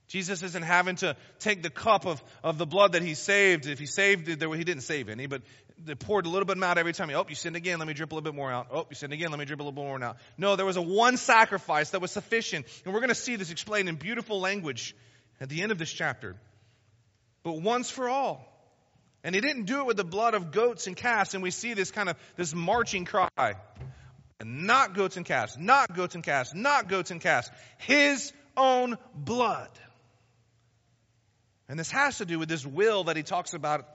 Jesus 0.09 0.43
isn't 0.43 0.63
having 0.63 0.97
to 0.97 1.17
take 1.41 1.63
the 1.63 1.71
cup 1.71 2.07
of, 2.07 2.23
of 2.45 2.59
the 2.59 2.67
blood 2.67 2.93
that 2.93 3.03
he 3.03 3.15
saved. 3.15 3.67
If 3.67 3.79
he 3.79 3.87
saved 3.87 4.29
it, 4.29 4.41
he 4.41 4.65
didn't 4.65 4.83
save 4.83 5.09
any, 5.09 5.27
but 5.27 5.43
they 5.85 5.95
poured 5.95 6.27
a 6.27 6.29
little 6.29 6.47
bit 6.47 6.63
out 6.63 6.79
every 6.79 6.93
time. 6.93 7.11
Oh, 7.11 7.27
you 7.29 7.35
sinned 7.35 7.57
again. 7.57 7.79
Let 7.79 7.89
me 7.89 7.95
drip 7.95 8.13
a 8.13 8.15
little 8.15 8.31
bit 8.31 8.37
more 8.37 8.51
out. 8.51 8.69
Oh, 8.71 8.87
you 8.89 8.95
sinned 8.97 9.13
again. 9.13 9.31
Let 9.31 9.39
me 9.39 9.45
drip 9.45 9.59
a 9.59 9.63
little 9.63 9.73
bit 9.73 9.85
more 9.85 10.03
out. 10.03 10.17
No, 10.39 10.57
there 10.57 10.65
was 10.65 10.77
a 10.77 10.83
one 10.83 11.17
sacrifice 11.17 11.91
that 11.91 12.01
was 12.01 12.13
sufficient. 12.13 12.67
And 12.85 12.95
we're 12.95 13.01
going 13.01 13.09
to 13.09 13.15
see 13.15 13.37
this 13.37 13.51
explained 13.51 13.89
in 13.89 13.97
beautiful 13.97 14.41
language 14.41 14.95
at 15.41 15.49
the 15.49 15.63
end 15.63 15.73
of 15.73 15.79
this 15.79 15.93
chapter. 15.93 16.37
But 17.43 17.61
once 17.61 17.91
for 17.91 18.09
all. 18.09 18.53
And 19.23 19.35
he 19.35 19.41
didn't 19.41 19.65
do 19.65 19.81
it 19.81 19.87
with 19.87 19.97
the 19.97 20.05
blood 20.05 20.35
of 20.35 20.53
goats 20.53 20.87
and 20.87 20.97
calves. 20.97 21.35
And 21.35 21.43
we 21.43 21.51
see 21.51 21.75
this 21.75 21.91
kind 21.91 22.09
of, 22.09 22.17
this 22.37 22.55
marching 22.55 23.05
cry. 23.05 23.29
And 24.39 24.67
not 24.67 24.95
goats 24.95 25.17
and 25.17 25.27
calves, 25.27 25.59
not 25.59 25.95
goats 25.95 26.15
and 26.15 26.23
calves, 26.23 26.55
not 26.55 26.89
goats 26.89 27.11
and 27.11 27.21
calves. 27.21 27.51
His 27.79 28.33
own 28.57 28.97
blood. 29.15 29.71
And 31.69 31.79
this 31.79 31.91
has 31.91 32.19
to 32.19 32.25
do 32.25 32.39
with 32.39 32.49
this 32.49 32.65
will 32.65 33.05
that 33.05 33.17
he 33.17 33.23
talks 33.23 33.55
about 33.55 33.87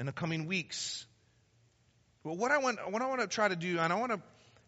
in 0.00 0.06
the 0.06 0.12
coming 0.12 0.46
weeks. 0.46 1.06
But 2.24 2.36
what 2.36 2.50
I 2.50 2.58
want, 2.58 2.78
what 2.90 3.02
I 3.02 3.08
want 3.08 3.20
to 3.20 3.26
try 3.26 3.48
to 3.48 3.56
do, 3.56 3.78
and 3.78 3.92
I 3.92 3.96
want 3.96 4.12
to 4.12 4.20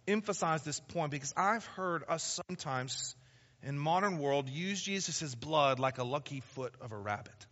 emphasize 0.06 0.62
this 0.62 0.80
point 0.80 1.10
because 1.10 1.32
I've 1.36 1.64
heard 1.66 2.04
us 2.08 2.40
sometimes 2.48 3.14
in 3.62 3.78
modern 3.78 4.18
world 4.18 4.48
use 4.48 4.82
Jesus' 4.82 5.34
blood 5.34 5.78
like 5.78 5.98
a 5.98 6.04
lucky 6.04 6.40
foot 6.54 6.74
of 6.80 6.92
a 6.92 6.96
rabbit. 6.96 7.46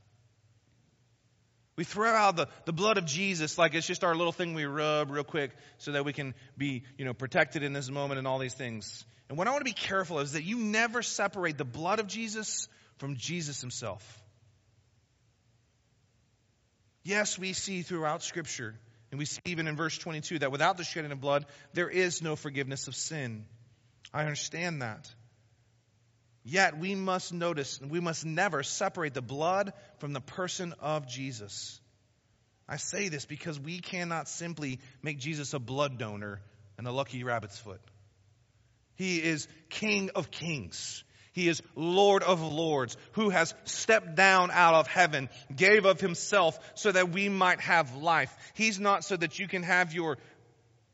We 1.74 1.84
throw 1.84 2.10
out 2.10 2.36
the, 2.36 2.48
the 2.66 2.72
blood 2.72 2.98
of 2.98 3.06
Jesus 3.06 3.56
like 3.56 3.74
it's 3.74 3.86
just 3.86 4.04
our 4.04 4.14
little 4.14 4.32
thing 4.32 4.52
we 4.54 4.66
rub 4.66 5.10
real 5.10 5.24
quick 5.24 5.52
so 5.78 5.92
that 5.92 6.04
we 6.04 6.12
can 6.12 6.34
be, 6.58 6.82
you 6.98 7.06
know, 7.06 7.14
protected 7.14 7.62
in 7.62 7.72
this 7.72 7.90
moment 7.90 8.18
and 8.18 8.28
all 8.28 8.38
these 8.38 8.54
things. 8.54 9.04
And 9.28 9.38
what 9.38 9.48
I 9.48 9.50
want 9.52 9.62
to 9.62 9.70
be 9.70 9.72
careful 9.72 10.18
of 10.18 10.26
is 10.26 10.32
that 10.32 10.44
you 10.44 10.58
never 10.58 11.00
separate 11.00 11.56
the 11.56 11.64
blood 11.64 11.98
of 11.98 12.06
Jesus 12.06 12.68
from 12.98 13.16
Jesus 13.16 13.62
himself. 13.62 14.21
Yes, 17.04 17.38
we 17.38 17.52
see 17.52 17.82
throughout 17.82 18.22
Scripture, 18.22 18.74
and 19.10 19.18
we 19.18 19.24
see 19.24 19.40
even 19.46 19.66
in 19.66 19.76
verse 19.76 19.98
22, 19.98 20.40
that 20.40 20.52
without 20.52 20.76
the 20.76 20.84
shedding 20.84 21.12
of 21.12 21.20
blood, 21.20 21.46
there 21.72 21.88
is 21.88 22.22
no 22.22 22.36
forgiveness 22.36 22.88
of 22.88 22.94
sin. 22.94 23.44
I 24.12 24.22
understand 24.22 24.82
that. 24.82 25.08
Yet 26.44 26.78
we 26.78 26.94
must 26.94 27.32
notice, 27.32 27.78
and 27.80 27.90
we 27.90 28.00
must 28.00 28.24
never 28.24 28.62
separate 28.62 29.14
the 29.14 29.22
blood 29.22 29.72
from 29.98 30.12
the 30.12 30.20
person 30.20 30.74
of 30.80 31.06
Jesus. 31.06 31.80
I 32.68 32.76
say 32.76 33.08
this 33.08 33.24
because 33.24 33.60
we 33.60 33.80
cannot 33.80 34.28
simply 34.28 34.80
make 35.02 35.18
Jesus 35.18 35.54
a 35.54 35.58
blood 35.58 35.98
donor 35.98 36.40
and 36.78 36.86
a 36.86 36.92
lucky 36.92 37.22
rabbit's 37.22 37.58
foot. 37.58 37.80
He 38.94 39.18
is 39.18 39.46
King 39.68 40.10
of 40.14 40.30
kings. 40.30 41.04
He 41.33 41.49
is 41.49 41.62
Lord 41.75 42.23
of 42.23 42.42
lords 42.42 42.97
who 43.12 43.31
has 43.31 43.55
stepped 43.64 44.14
down 44.14 44.51
out 44.51 44.75
of 44.75 44.87
heaven, 44.87 45.29
gave 45.55 45.85
of 45.85 46.01
himself 46.01 46.59
so 46.75 46.92
that 46.92 47.11
we 47.11 47.29
might 47.29 47.61
have 47.61 47.97
life. 47.97 48.35
He's 48.55 48.79
not 48.79 49.05
so 49.05 49.16
that 49.16 49.38
you 49.38 49.49
can 49.49 49.62
have 49.62 49.95
your 49.95 50.18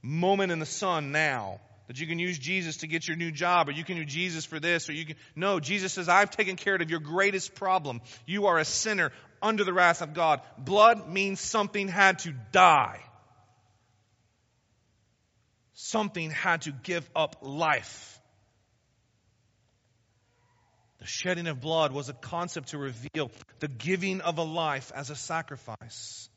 moment 0.03 0.53
in 0.53 0.59
the 0.59 0.67
sun 0.67 1.13
now 1.13 1.61
that 1.89 1.99
you 1.99 2.07
can 2.07 2.19
use 2.19 2.39
Jesus 2.39 2.79
to 2.79 2.87
get 2.87 3.09
your 3.09 3.17
new 3.17 3.33
job, 3.33 3.69
or 3.69 3.73
you 3.73 3.83
can 3.83 3.97
use 3.97 4.13
Jesus 4.13 4.45
for 4.45 4.61
this, 4.61 4.89
or 4.89 4.93
you 4.93 5.07
can. 5.07 5.17
No, 5.35 5.59
Jesus 5.59 5.95
says, 5.95 6.09
I've 6.09 6.31
taken 6.31 6.57
care 6.57 6.77
of 6.77 6.91
your 6.91 7.01
greatest 7.01 7.55
problem. 7.55 8.03
You 8.27 8.47
are 8.47 8.59
a 8.59 8.65
sinner 8.65 9.11
under 9.41 9.65
the 9.65 9.73
wrath 9.73 10.03
of 10.03 10.13
God. 10.13 10.43
Blood 10.59 11.09
means 11.09 11.41
something 11.41 11.89
had 11.89 12.21
to 12.21 12.35
die. 12.53 13.01
Something 15.73 16.31
had 16.31 16.63
to 16.63 16.73
give 16.73 17.09
up 17.17 17.37
life. 17.41 18.18
The 20.99 21.07
shedding 21.07 21.47
of 21.47 21.61
blood 21.61 21.93
was 21.93 22.09
a 22.09 22.13
concept 22.13 22.69
to 22.69 22.79
reveal 22.79 23.31
the 23.61 23.69
giving 23.69 24.21
of 24.21 24.39
a 24.39 24.43
life 24.43 24.91
as 24.95 25.11
a 25.11 25.17
sacrifice. 25.17 26.29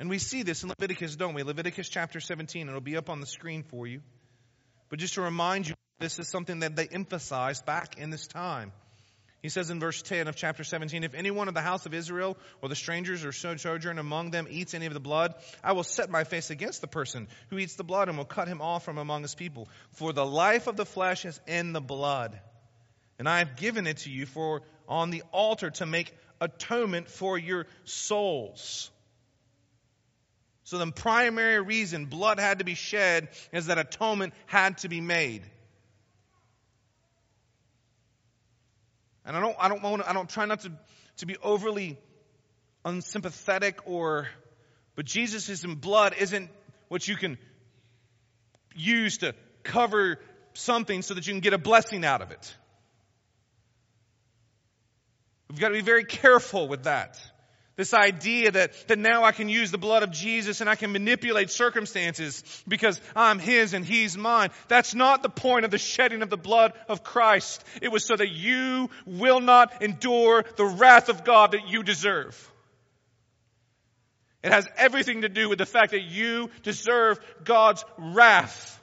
And 0.00 0.10
we 0.10 0.18
see 0.18 0.42
this 0.42 0.62
in 0.62 0.68
Leviticus, 0.68 1.14
don't 1.16 1.34
we? 1.34 1.44
Leviticus 1.44 1.88
chapter 1.88 2.18
17. 2.18 2.68
It'll 2.68 2.80
be 2.80 2.96
up 2.96 3.08
on 3.08 3.20
the 3.20 3.26
screen 3.26 3.62
for 3.62 3.86
you. 3.86 4.00
But 4.88 4.98
just 4.98 5.14
to 5.14 5.22
remind 5.22 5.68
you, 5.68 5.74
this 6.00 6.18
is 6.18 6.28
something 6.28 6.60
that 6.60 6.74
they 6.74 6.88
emphasized 6.88 7.64
back 7.64 7.96
in 7.98 8.10
this 8.10 8.26
time. 8.26 8.72
He 9.40 9.50
says 9.50 9.68
in 9.68 9.78
verse 9.78 10.00
10 10.00 10.26
of 10.26 10.36
chapter 10.36 10.64
17, 10.64 11.04
If 11.04 11.14
anyone 11.14 11.48
of 11.48 11.54
the 11.54 11.60
house 11.60 11.84
of 11.84 11.92
Israel 11.92 12.38
or 12.62 12.70
the 12.70 12.74
strangers 12.74 13.24
or 13.24 13.32
sojourn 13.32 13.98
among 13.98 14.30
them 14.30 14.46
eats 14.48 14.72
any 14.72 14.86
of 14.86 14.94
the 14.94 15.00
blood, 15.00 15.34
I 15.62 15.72
will 15.72 15.82
set 15.84 16.08
my 16.10 16.24
face 16.24 16.48
against 16.48 16.80
the 16.80 16.86
person 16.86 17.28
who 17.50 17.58
eats 17.58 17.76
the 17.76 17.84
blood 17.84 18.08
and 18.08 18.16
will 18.16 18.24
cut 18.24 18.48
him 18.48 18.62
off 18.62 18.86
from 18.86 18.96
among 18.96 19.20
his 19.22 19.34
people. 19.34 19.68
For 19.90 20.14
the 20.14 20.24
life 20.24 20.66
of 20.66 20.76
the 20.76 20.86
flesh 20.86 21.26
is 21.26 21.38
in 21.46 21.74
the 21.74 21.82
blood. 21.82 22.40
And 23.18 23.28
I 23.28 23.38
have 23.38 23.56
given 23.56 23.86
it 23.86 23.98
to 23.98 24.10
you 24.10 24.26
for 24.26 24.62
on 24.88 25.10
the 25.10 25.22
altar 25.32 25.70
to 25.70 25.86
make 25.86 26.14
atonement 26.40 27.08
for 27.08 27.38
your 27.38 27.66
souls. 27.84 28.90
So 30.64 30.78
the 30.78 30.90
primary 30.90 31.60
reason 31.60 32.06
blood 32.06 32.40
had 32.40 32.58
to 32.58 32.64
be 32.64 32.74
shed 32.74 33.28
is 33.52 33.66
that 33.66 33.78
atonement 33.78 34.32
had 34.46 34.78
to 34.78 34.88
be 34.88 35.00
made. 35.00 35.42
And 39.26 39.36
I 39.36 39.40
don't, 39.40 39.56
I 39.58 39.68
don't 39.68 39.82
want, 39.82 40.08
I 40.08 40.12
don't 40.12 40.28
try 40.28 40.44
not 40.46 40.60
to, 40.60 40.72
to 41.18 41.26
be 41.26 41.36
overly 41.42 41.98
unsympathetic 42.84 43.80
or, 43.86 44.28
but 44.96 45.06
Jesus' 45.06 45.48
is 45.48 45.64
in 45.64 45.76
blood 45.76 46.14
isn't 46.18 46.50
what 46.88 47.06
you 47.06 47.16
can 47.16 47.38
use 48.74 49.18
to 49.18 49.34
cover 49.62 50.18
something 50.54 51.02
so 51.02 51.14
that 51.14 51.26
you 51.26 51.32
can 51.32 51.40
get 51.40 51.52
a 51.52 51.58
blessing 51.58 52.04
out 52.04 52.22
of 52.22 52.30
it. 52.30 52.54
We've 55.54 55.60
got 55.60 55.68
to 55.68 55.74
be 55.74 55.82
very 55.82 56.02
careful 56.02 56.66
with 56.66 56.82
that. 56.82 57.16
This 57.76 57.94
idea 57.94 58.50
that, 58.50 58.72
that 58.88 58.98
now 58.98 59.22
I 59.22 59.30
can 59.30 59.48
use 59.48 59.70
the 59.70 59.78
blood 59.78 60.02
of 60.02 60.10
Jesus 60.10 60.60
and 60.60 60.68
I 60.68 60.74
can 60.74 60.90
manipulate 60.90 61.48
circumstances 61.48 62.42
because 62.66 63.00
I'm 63.14 63.38
His 63.38 63.72
and 63.72 63.84
He's 63.84 64.18
mine. 64.18 64.50
That's 64.66 64.96
not 64.96 65.22
the 65.22 65.28
point 65.28 65.64
of 65.64 65.70
the 65.70 65.78
shedding 65.78 66.22
of 66.22 66.30
the 66.30 66.36
blood 66.36 66.72
of 66.88 67.04
Christ. 67.04 67.62
It 67.80 67.92
was 67.92 68.04
so 68.04 68.16
that 68.16 68.30
you 68.32 68.90
will 69.06 69.38
not 69.38 69.80
endure 69.80 70.44
the 70.56 70.64
wrath 70.64 71.08
of 71.08 71.22
God 71.22 71.52
that 71.52 71.68
you 71.68 71.84
deserve. 71.84 72.50
It 74.42 74.50
has 74.50 74.66
everything 74.76 75.20
to 75.20 75.28
do 75.28 75.48
with 75.48 75.58
the 75.58 75.66
fact 75.66 75.92
that 75.92 76.02
you 76.02 76.50
deserve 76.64 77.20
God's 77.44 77.84
wrath. 77.96 78.82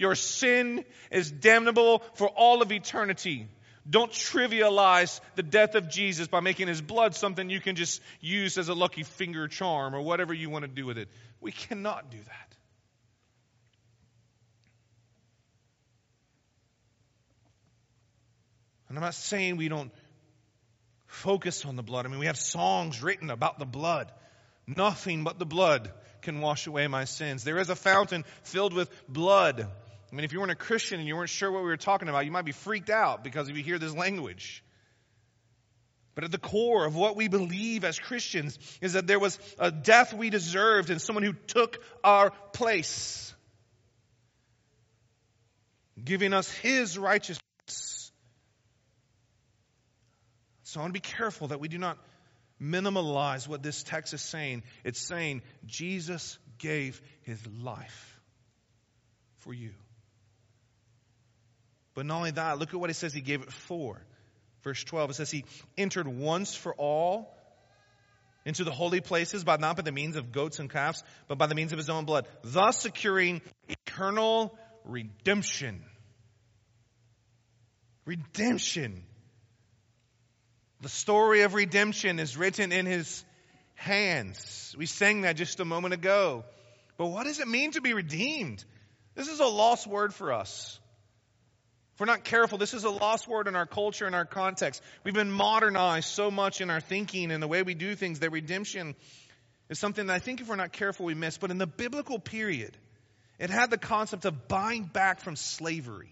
Your 0.00 0.16
sin 0.16 0.84
is 1.12 1.30
damnable 1.30 2.02
for 2.14 2.26
all 2.26 2.60
of 2.60 2.72
eternity. 2.72 3.46
Don't 3.88 4.10
trivialize 4.10 5.20
the 5.36 5.42
death 5.42 5.74
of 5.76 5.88
Jesus 5.88 6.26
by 6.26 6.40
making 6.40 6.66
his 6.66 6.80
blood 6.80 7.14
something 7.14 7.50
you 7.50 7.60
can 7.60 7.76
just 7.76 8.00
use 8.20 8.58
as 8.58 8.68
a 8.68 8.74
lucky 8.74 9.04
finger 9.04 9.46
charm 9.46 9.94
or 9.94 10.00
whatever 10.00 10.34
you 10.34 10.50
want 10.50 10.64
to 10.64 10.70
do 10.70 10.86
with 10.86 10.98
it. 10.98 11.08
We 11.40 11.52
cannot 11.52 12.10
do 12.10 12.18
that. 12.18 12.46
And 18.88 18.98
I'm 18.98 19.02
not 19.02 19.14
saying 19.14 19.56
we 19.56 19.68
don't 19.68 19.92
focus 21.06 21.64
on 21.64 21.76
the 21.76 21.82
blood. 21.82 22.06
I 22.06 22.08
mean, 22.08 22.18
we 22.18 22.26
have 22.26 22.38
songs 22.38 23.02
written 23.02 23.30
about 23.30 23.58
the 23.58 23.64
blood. 23.64 24.10
Nothing 24.66 25.24
but 25.24 25.38
the 25.38 25.46
blood 25.46 25.92
can 26.22 26.40
wash 26.40 26.66
away 26.66 26.86
my 26.88 27.04
sins. 27.04 27.44
There 27.44 27.58
is 27.58 27.70
a 27.70 27.76
fountain 27.76 28.24
filled 28.42 28.72
with 28.72 28.90
blood. 29.08 29.68
I 30.10 30.14
mean, 30.14 30.24
if 30.24 30.32
you 30.32 30.38
weren't 30.38 30.52
a 30.52 30.56
Christian 30.56 31.00
and 31.00 31.08
you 31.08 31.16
weren't 31.16 31.30
sure 31.30 31.50
what 31.50 31.62
we 31.62 31.68
were 31.68 31.76
talking 31.76 32.08
about, 32.08 32.24
you 32.24 32.30
might 32.30 32.44
be 32.44 32.52
freaked 32.52 32.90
out 32.90 33.24
because 33.24 33.48
if 33.48 33.56
you 33.56 33.62
hear 33.62 33.78
this 33.78 33.94
language. 33.94 34.62
But 36.14 36.24
at 36.24 36.30
the 36.30 36.38
core 36.38 36.86
of 36.86 36.96
what 36.96 37.14
we 37.14 37.28
believe 37.28 37.84
as 37.84 37.98
Christians 37.98 38.58
is 38.80 38.94
that 38.94 39.06
there 39.06 39.18
was 39.18 39.38
a 39.58 39.70
death 39.70 40.14
we 40.14 40.30
deserved 40.30 40.90
and 40.90 41.00
someone 41.00 41.22
who 41.22 41.34
took 41.34 41.78
our 42.02 42.30
place, 42.52 43.34
giving 46.02 46.32
us 46.32 46.50
his 46.50 46.96
righteousness. 46.96 48.12
So 50.62 50.80
I 50.80 50.84
want 50.84 50.94
to 50.94 51.00
be 51.00 51.00
careful 51.00 51.48
that 51.48 51.60
we 51.60 51.68
do 51.68 51.78
not 51.78 51.98
minimalize 52.60 53.46
what 53.46 53.62
this 53.62 53.82
text 53.82 54.14
is 54.14 54.22
saying. 54.22 54.62
It's 54.84 55.00
saying 55.00 55.42
Jesus 55.66 56.38
gave 56.58 57.02
his 57.22 57.38
life 57.62 58.20
for 59.38 59.52
you. 59.52 59.72
But 61.96 62.04
not 62.04 62.18
only 62.18 62.30
that, 62.32 62.58
look 62.58 62.74
at 62.74 62.78
what 62.78 62.90
it 62.90 62.94
says 62.94 63.14
he 63.14 63.22
gave 63.22 63.42
it 63.42 63.50
for. 63.50 64.00
Verse 64.62 64.84
12, 64.84 65.10
it 65.10 65.14
says 65.14 65.30
he 65.30 65.44
entered 65.78 66.06
once 66.06 66.54
for 66.54 66.74
all 66.74 67.34
into 68.44 68.64
the 68.64 68.70
holy 68.70 69.00
places 69.00 69.44
by 69.44 69.56
not 69.56 69.76
by 69.76 69.82
the 69.82 69.90
means 69.90 70.14
of 70.14 70.30
goats 70.30 70.58
and 70.58 70.70
calves, 70.70 71.02
but 71.26 71.38
by 71.38 71.46
the 71.46 71.54
means 71.54 71.72
of 71.72 71.78
his 71.78 71.88
own 71.88 72.04
blood, 72.04 72.28
thus 72.44 72.78
securing 72.78 73.40
eternal 73.66 74.56
redemption. 74.84 75.82
Redemption. 78.04 79.02
The 80.82 80.90
story 80.90 81.42
of 81.42 81.54
redemption 81.54 82.20
is 82.20 82.36
written 82.36 82.72
in 82.72 82.84
his 82.84 83.24
hands. 83.74 84.74
We 84.76 84.84
sang 84.84 85.22
that 85.22 85.36
just 85.36 85.60
a 85.60 85.64
moment 85.64 85.94
ago. 85.94 86.44
But 86.98 87.06
what 87.06 87.24
does 87.24 87.40
it 87.40 87.48
mean 87.48 87.70
to 87.70 87.80
be 87.80 87.94
redeemed? 87.94 88.62
This 89.14 89.28
is 89.28 89.40
a 89.40 89.46
lost 89.46 89.86
word 89.86 90.12
for 90.12 90.32
us. 90.32 90.78
If 91.96 92.00
we're 92.00 92.04
not 92.04 92.24
careful, 92.24 92.58
this 92.58 92.74
is 92.74 92.84
a 92.84 92.90
lost 92.90 93.26
word 93.26 93.48
in 93.48 93.56
our 93.56 93.64
culture 93.64 94.04
and 94.04 94.14
our 94.14 94.26
context. 94.26 94.82
We've 95.02 95.14
been 95.14 95.30
modernized 95.30 96.06
so 96.06 96.30
much 96.30 96.60
in 96.60 96.68
our 96.68 96.82
thinking 96.82 97.30
and 97.30 97.42
the 97.42 97.48
way 97.48 97.62
we 97.62 97.72
do 97.72 97.94
things 97.94 98.18
that 98.18 98.32
redemption 98.32 98.94
is 99.70 99.78
something 99.78 100.06
that 100.08 100.12
I 100.12 100.18
think 100.18 100.42
if 100.42 100.48
we're 100.48 100.56
not 100.56 100.72
careful 100.72 101.06
we 101.06 101.14
miss. 101.14 101.38
But 101.38 101.50
in 101.50 101.56
the 101.56 101.66
biblical 101.66 102.18
period, 102.18 102.76
it 103.38 103.48
had 103.48 103.70
the 103.70 103.78
concept 103.78 104.26
of 104.26 104.46
buying 104.46 104.84
back 104.84 105.20
from 105.20 105.36
slavery. 105.36 106.10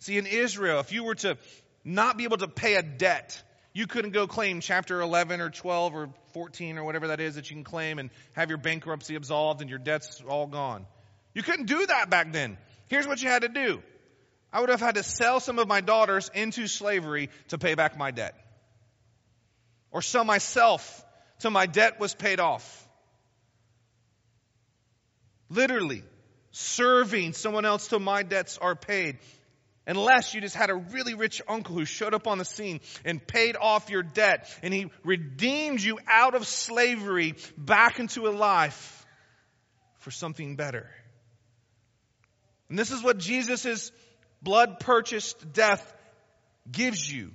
See, 0.00 0.18
in 0.18 0.26
Israel, 0.26 0.80
if 0.80 0.92
you 0.92 1.04
were 1.04 1.14
to 1.14 1.38
not 1.82 2.18
be 2.18 2.24
able 2.24 2.36
to 2.36 2.48
pay 2.48 2.74
a 2.74 2.82
debt, 2.82 3.42
you 3.72 3.86
couldn't 3.86 4.10
go 4.10 4.26
claim 4.26 4.60
chapter 4.60 5.00
11 5.00 5.40
or 5.40 5.48
12 5.48 5.94
or 5.94 6.10
14 6.34 6.76
or 6.76 6.84
whatever 6.84 7.06
that 7.06 7.20
is 7.20 7.36
that 7.36 7.48
you 7.48 7.56
can 7.56 7.64
claim 7.64 7.98
and 7.98 8.10
have 8.34 8.50
your 8.50 8.58
bankruptcy 8.58 9.14
absolved 9.14 9.62
and 9.62 9.70
your 9.70 9.78
debts 9.78 10.22
all 10.28 10.46
gone. 10.46 10.84
You 11.32 11.42
couldn't 11.42 11.66
do 11.68 11.86
that 11.86 12.10
back 12.10 12.34
then. 12.34 12.58
Here's 12.88 13.06
what 13.06 13.22
you 13.22 13.30
had 13.30 13.40
to 13.40 13.48
do. 13.48 13.82
I 14.54 14.60
would 14.60 14.70
have 14.70 14.80
had 14.80 14.94
to 14.94 15.02
sell 15.02 15.40
some 15.40 15.58
of 15.58 15.66
my 15.66 15.80
daughters 15.80 16.30
into 16.32 16.68
slavery 16.68 17.28
to 17.48 17.58
pay 17.58 17.74
back 17.74 17.98
my 17.98 18.12
debt. 18.12 18.36
Or 19.90 20.00
sell 20.00 20.24
myself 20.24 21.04
till 21.40 21.50
my 21.50 21.66
debt 21.66 21.98
was 21.98 22.14
paid 22.14 22.38
off. 22.38 22.88
Literally, 25.50 26.04
serving 26.52 27.32
someone 27.32 27.64
else 27.64 27.88
till 27.88 27.98
my 27.98 28.22
debts 28.22 28.56
are 28.58 28.76
paid. 28.76 29.18
Unless 29.88 30.34
you 30.34 30.40
just 30.40 30.54
had 30.54 30.70
a 30.70 30.74
really 30.76 31.14
rich 31.14 31.42
uncle 31.48 31.74
who 31.74 31.84
showed 31.84 32.14
up 32.14 32.28
on 32.28 32.38
the 32.38 32.44
scene 32.44 32.80
and 33.04 33.26
paid 33.26 33.56
off 33.60 33.90
your 33.90 34.04
debt 34.04 34.48
and 34.62 34.72
he 34.72 34.88
redeemed 35.02 35.80
you 35.80 35.98
out 36.06 36.36
of 36.36 36.46
slavery 36.46 37.34
back 37.58 37.98
into 37.98 38.28
a 38.28 38.30
life 38.30 39.04
for 39.98 40.12
something 40.12 40.54
better. 40.54 40.88
And 42.68 42.78
this 42.78 42.92
is 42.92 43.02
what 43.02 43.18
Jesus' 43.18 43.90
blood 44.44 44.78
purchased 44.80 45.52
death 45.52 45.92
gives 46.70 47.10
you 47.10 47.30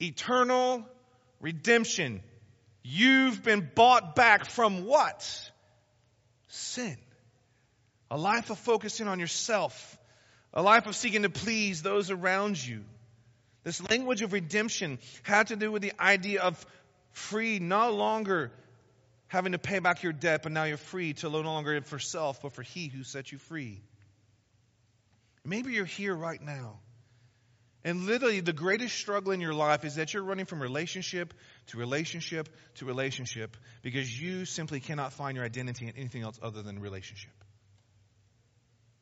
eternal 0.00 0.84
redemption. 1.40 2.22
You've 2.82 3.42
been 3.42 3.70
bought 3.74 4.16
back 4.16 4.46
from 4.46 4.84
what? 4.84 5.22
Sin. 6.48 6.96
A 8.10 8.16
life 8.16 8.50
of 8.50 8.58
focusing 8.58 9.08
on 9.08 9.20
yourself. 9.20 9.98
A 10.54 10.62
life 10.62 10.86
of 10.86 10.96
seeking 10.96 11.22
to 11.22 11.30
please 11.30 11.82
those 11.82 12.10
around 12.10 12.64
you. 12.64 12.82
This 13.64 13.86
language 13.90 14.22
of 14.22 14.32
redemption 14.32 14.98
had 15.22 15.48
to 15.48 15.56
do 15.56 15.70
with 15.70 15.82
the 15.82 15.92
idea 16.00 16.40
of 16.40 16.64
free, 17.12 17.58
no 17.58 17.90
longer 17.90 18.50
having 19.26 19.52
to 19.52 19.58
pay 19.58 19.78
back 19.78 20.02
your 20.02 20.12
debt, 20.12 20.42
but 20.42 20.52
now 20.52 20.64
you're 20.64 20.78
free 20.78 21.12
to 21.12 21.28
no 21.28 21.40
longer 21.40 21.74
live 21.74 21.86
for 21.86 21.98
self, 21.98 22.40
but 22.40 22.52
for 22.52 22.62
He 22.62 22.88
who 22.88 23.04
set 23.04 23.30
you 23.30 23.36
free. 23.38 23.82
Maybe 25.48 25.72
you're 25.72 25.86
here 25.86 26.14
right 26.14 26.40
now. 26.40 26.80
And 27.84 28.04
literally, 28.04 28.40
the 28.40 28.52
greatest 28.52 28.96
struggle 28.96 29.32
in 29.32 29.40
your 29.40 29.54
life 29.54 29.84
is 29.84 29.94
that 29.94 30.12
you're 30.12 30.22
running 30.22 30.44
from 30.44 30.60
relationship 30.60 31.32
to 31.68 31.78
relationship 31.78 32.48
to 32.76 32.84
relationship 32.84 33.56
because 33.82 34.20
you 34.20 34.44
simply 34.44 34.80
cannot 34.80 35.12
find 35.12 35.36
your 35.36 35.46
identity 35.46 35.86
in 35.86 35.96
anything 35.96 36.22
else 36.22 36.38
other 36.42 36.60
than 36.62 36.80
relationship. 36.80 37.32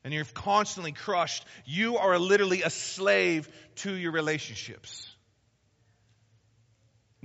And 0.04 0.14
you're 0.14 0.24
constantly 0.24 0.92
crushed. 0.92 1.44
You 1.64 1.96
are 1.96 2.16
literally 2.18 2.62
a 2.62 2.70
slave 2.70 3.48
to 3.76 3.92
your 3.92 4.12
relationships. 4.12 5.10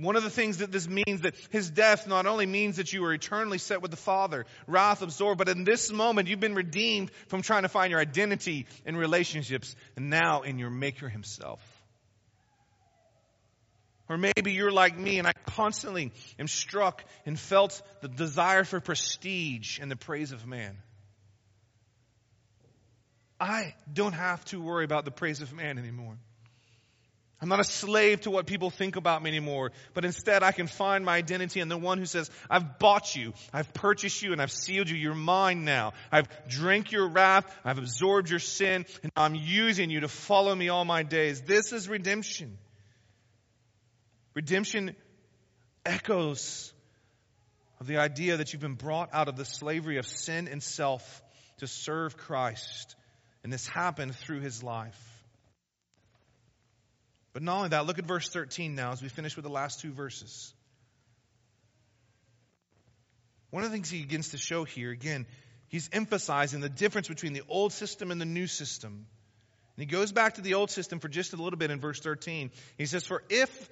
One 0.02 0.16
of 0.16 0.24
the 0.24 0.30
things 0.30 0.58
that 0.58 0.72
this 0.72 0.88
means 0.88 1.20
that 1.20 1.36
his 1.50 1.70
death 1.70 2.08
not 2.08 2.26
only 2.26 2.44
means 2.44 2.78
that 2.78 2.92
you 2.92 3.04
are 3.04 3.14
eternally 3.14 3.58
set 3.58 3.82
with 3.82 3.92
the 3.92 3.96
Father, 3.96 4.46
wrath 4.66 5.00
absorbed, 5.00 5.38
but 5.38 5.48
in 5.48 5.62
this 5.62 5.92
moment 5.92 6.26
you've 6.26 6.40
been 6.40 6.56
redeemed 6.56 7.12
from 7.28 7.42
trying 7.42 7.62
to 7.62 7.68
find 7.68 7.92
your 7.92 8.00
identity 8.00 8.66
in 8.84 8.96
relationships 8.96 9.76
and 9.94 10.10
now 10.10 10.42
in 10.42 10.58
your 10.58 10.70
maker 10.70 11.08
himself. 11.08 11.60
Or 14.08 14.18
maybe 14.18 14.52
you're 14.52 14.72
like 14.72 14.98
me 14.98 15.20
and 15.20 15.28
I 15.28 15.34
constantly 15.46 16.10
am 16.36 16.48
struck 16.48 17.04
and 17.24 17.38
felt 17.38 17.80
the 18.00 18.08
desire 18.08 18.64
for 18.64 18.80
prestige 18.80 19.78
and 19.78 19.88
the 19.88 19.96
praise 19.96 20.32
of 20.32 20.44
man. 20.44 20.78
I 23.38 23.76
don't 23.92 24.14
have 24.14 24.44
to 24.46 24.60
worry 24.60 24.84
about 24.84 25.04
the 25.04 25.12
praise 25.12 25.40
of 25.42 25.52
man 25.52 25.78
anymore. 25.78 26.18
I'm 27.42 27.48
not 27.48 27.58
a 27.58 27.64
slave 27.64 28.20
to 28.20 28.30
what 28.30 28.46
people 28.46 28.70
think 28.70 28.94
about 28.94 29.20
me 29.20 29.28
anymore, 29.28 29.72
but 29.94 30.04
instead 30.04 30.44
I 30.44 30.52
can 30.52 30.68
find 30.68 31.04
my 31.04 31.16
identity 31.16 31.58
in 31.58 31.68
the 31.68 31.76
one 31.76 31.98
who 31.98 32.06
says, 32.06 32.30
I've 32.48 32.78
bought 32.78 33.16
you, 33.16 33.34
I've 33.52 33.74
purchased 33.74 34.22
you, 34.22 34.30
and 34.30 34.40
I've 34.40 34.52
sealed 34.52 34.88
you. 34.88 34.96
You're 34.96 35.16
mine 35.16 35.64
now. 35.64 35.92
I've 36.12 36.28
drank 36.46 36.92
your 36.92 37.08
wrath, 37.08 37.52
I've 37.64 37.78
absorbed 37.78 38.30
your 38.30 38.38
sin, 38.38 38.86
and 39.02 39.10
I'm 39.16 39.34
using 39.34 39.90
you 39.90 40.00
to 40.00 40.08
follow 40.08 40.54
me 40.54 40.68
all 40.68 40.84
my 40.84 41.02
days. 41.02 41.40
This 41.42 41.72
is 41.72 41.88
redemption. 41.88 42.56
Redemption 44.34 44.94
echoes 45.84 46.72
of 47.80 47.88
the 47.88 47.96
idea 47.96 48.36
that 48.36 48.52
you've 48.52 48.62
been 48.62 48.76
brought 48.76 49.08
out 49.12 49.26
of 49.26 49.36
the 49.36 49.44
slavery 49.44 49.98
of 49.98 50.06
sin 50.06 50.46
and 50.46 50.62
self 50.62 51.20
to 51.58 51.66
serve 51.66 52.16
Christ. 52.16 52.94
And 53.42 53.52
this 53.52 53.66
happened 53.66 54.14
through 54.14 54.42
his 54.42 54.62
life. 54.62 55.11
But 57.32 57.42
not 57.42 57.56
only 57.56 57.68
that, 57.70 57.86
look 57.86 57.98
at 57.98 58.04
verse 58.04 58.28
13 58.28 58.74
now 58.74 58.92
as 58.92 59.02
we 59.02 59.08
finish 59.08 59.36
with 59.36 59.44
the 59.44 59.50
last 59.50 59.80
two 59.80 59.92
verses. 59.92 60.52
One 63.50 63.64
of 63.64 63.70
the 63.70 63.76
things 63.76 63.90
he 63.90 64.02
begins 64.02 64.30
to 64.30 64.38
show 64.38 64.64
here, 64.64 64.90
again, 64.90 65.26
he's 65.68 65.88
emphasizing 65.92 66.60
the 66.60 66.68
difference 66.68 67.08
between 67.08 67.32
the 67.32 67.42
old 67.48 67.72
system 67.72 68.10
and 68.10 68.20
the 68.20 68.26
new 68.26 68.46
system. 68.46 69.06
And 69.76 69.82
he 69.82 69.86
goes 69.86 70.12
back 70.12 70.34
to 70.34 70.40
the 70.42 70.54
old 70.54 70.70
system 70.70 71.00
for 71.00 71.08
just 71.08 71.32
a 71.32 71.36
little 71.36 71.58
bit 71.58 71.70
in 71.70 71.80
verse 71.80 72.00
13. 72.00 72.50
He 72.76 72.86
says, 72.86 73.04
For 73.04 73.22
if 73.28 73.68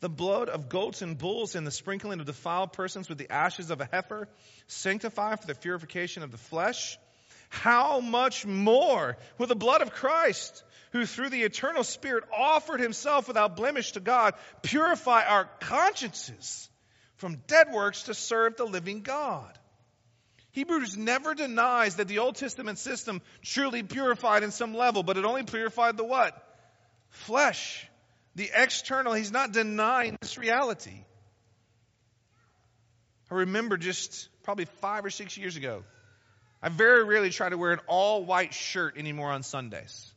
the 0.00 0.08
blood 0.08 0.48
of 0.48 0.68
goats 0.68 1.02
and 1.02 1.16
bulls 1.16 1.54
and 1.54 1.66
the 1.66 1.70
sprinkling 1.70 2.20
of 2.20 2.26
defiled 2.26 2.72
persons 2.72 3.08
with 3.08 3.18
the 3.18 3.30
ashes 3.30 3.70
of 3.70 3.80
a 3.80 3.88
heifer 3.90 4.28
sanctify 4.66 5.36
for 5.36 5.46
the 5.46 5.54
purification 5.54 6.22
of 6.22 6.30
the 6.30 6.38
flesh, 6.38 6.98
how 7.50 8.00
much 8.00 8.46
more 8.46 9.16
will 9.38 9.46
the 9.46 9.54
blood 9.54 9.82
of 9.82 9.92
Christ, 9.92 10.62
who 10.92 11.06
through 11.06 11.30
the 11.30 11.42
eternal 11.42 11.84
Spirit 11.84 12.24
offered 12.36 12.80
himself 12.80 13.28
without 13.28 13.56
blemish 13.56 13.92
to 13.92 14.00
God, 14.00 14.34
purify 14.62 15.24
our 15.24 15.48
consciences 15.60 16.68
from 17.16 17.42
dead 17.46 17.68
works 17.72 18.04
to 18.04 18.14
serve 18.14 18.56
the 18.56 18.64
living 18.64 19.02
God? 19.02 19.58
Hebrews 20.52 20.96
never 20.96 21.34
denies 21.34 21.96
that 21.96 22.08
the 22.08 22.18
Old 22.18 22.34
Testament 22.34 22.78
system 22.78 23.22
truly 23.42 23.82
purified 23.82 24.42
in 24.42 24.50
some 24.50 24.74
level, 24.74 25.02
but 25.02 25.16
it 25.16 25.24
only 25.24 25.44
purified 25.44 25.96
the 25.96 26.04
what? 26.04 26.36
Flesh. 27.10 27.86
The 28.34 28.50
external. 28.54 29.12
He's 29.12 29.32
not 29.32 29.52
denying 29.52 30.16
this 30.20 30.38
reality. 30.38 31.04
I 33.30 33.34
remember 33.34 33.76
just 33.76 34.28
probably 34.42 34.64
five 34.64 35.04
or 35.04 35.10
six 35.10 35.36
years 35.36 35.54
ago, 35.56 35.84
I 36.60 36.68
very 36.68 37.04
rarely 37.04 37.30
try 37.30 37.48
to 37.48 37.56
wear 37.56 37.72
an 37.72 37.80
all 37.86 38.24
white 38.24 38.52
shirt 38.52 38.96
anymore 38.96 39.30
on 39.30 39.44
Sundays. 39.44 40.12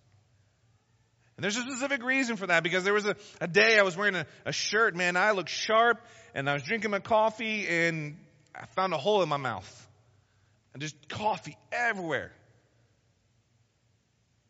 And 1.35 1.43
there's 1.43 1.57
a 1.57 1.61
specific 1.61 2.03
reason 2.03 2.35
for 2.35 2.47
that 2.47 2.63
because 2.63 2.83
there 2.83 2.93
was 2.93 3.05
a, 3.05 3.15
a 3.41 3.47
day 3.47 3.79
I 3.79 3.81
was 3.81 3.97
wearing 3.97 4.15
a, 4.15 4.25
a 4.45 4.51
shirt, 4.51 4.95
man, 4.95 5.17
I 5.17 5.31
looked 5.31 5.49
sharp 5.49 5.99
and 6.35 6.49
I 6.49 6.53
was 6.53 6.63
drinking 6.63 6.91
my 6.91 6.99
coffee 6.99 7.67
and 7.67 8.17
I 8.55 8.65
found 8.67 8.93
a 8.93 8.97
hole 8.97 9.23
in 9.23 9.29
my 9.29 9.37
mouth 9.37 9.87
and 10.73 10.81
just 10.81 11.09
coffee 11.09 11.57
everywhere. 11.71 12.31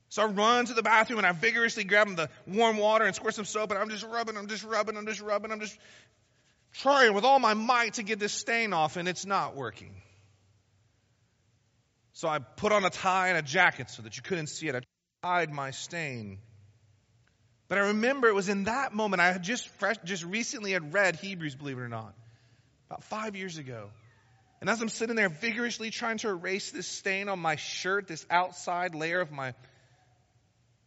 So 0.09 0.21
I 0.21 0.25
run 0.25 0.65
to 0.65 0.73
the 0.73 0.83
bathroom 0.83 1.19
and 1.19 1.25
I 1.25 1.31
vigorously 1.31 1.85
grab 1.85 2.15
the 2.15 2.29
warm 2.45 2.77
water 2.77 3.05
and 3.05 3.15
squirt 3.15 3.33
some 3.33 3.45
soap 3.45 3.71
and 3.71 3.79
I'm 3.79 3.89
just 3.89 4.05
rubbing, 4.05 4.37
I'm 4.37 4.47
just 4.47 4.63
rubbing, 4.63 4.97
I'm 4.97 5.07
just 5.07 5.21
rubbing, 5.21 5.51
I'm 5.51 5.59
just 5.59 5.77
trying 6.73 7.13
with 7.13 7.23
all 7.23 7.39
my 7.39 7.53
might 7.53 7.95
to 7.95 8.03
get 8.03 8.19
this 8.19 8.33
stain 8.33 8.73
off 8.73 8.97
and 8.97 9.07
it's 9.07 9.25
not 9.25 9.55
working. 9.55 9.95
So 12.11 12.27
I 12.27 12.39
put 12.39 12.71
on 12.71 12.85
a 12.85 12.89
tie 12.89 13.29
and 13.29 13.37
a 13.37 13.41
jacket 13.41 13.89
so 13.89 14.03
that 14.03 14.15
you 14.17 14.21
couldn't 14.21 14.47
see 14.47 14.67
it. 14.67 14.75
I 14.75 14.81
hide 15.27 15.51
my 15.51 15.71
stain. 15.71 16.37
But 17.73 17.79
I 17.79 17.87
remember 17.87 18.27
it 18.27 18.35
was 18.35 18.49
in 18.49 18.65
that 18.65 18.93
moment 18.93 19.19
I 19.19 19.31
had 19.31 19.41
just 19.41 19.67
fresh, 19.79 19.95
just 20.03 20.23
recently 20.23 20.73
had 20.73 20.93
read 20.93 21.15
Hebrews, 21.15 21.55
believe 21.55 21.79
it 21.79 21.81
or 21.81 21.89
not, 21.89 22.13
about 22.87 23.03
five 23.05 23.35
years 23.35 23.57
ago. 23.57 23.89
And 24.61 24.69
as 24.69 24.79
I'm 24.79 24.89
sitting 24.89 25.15
there 25.15 25.29
vigorously 25.29 25.89
trying 25.89 26.19
to 26.19 26.29
erase 26.29 26.69
this 26.69 26.85
stain 26.85 27.29
on 27.29 27.39
my 27.39 27.55
shirt, 27.55 28.07
this 28.07 28.27
outside 28.29 28.93
layer 28.93 29.21
of 29.21 29.31
my, 29.31 29.55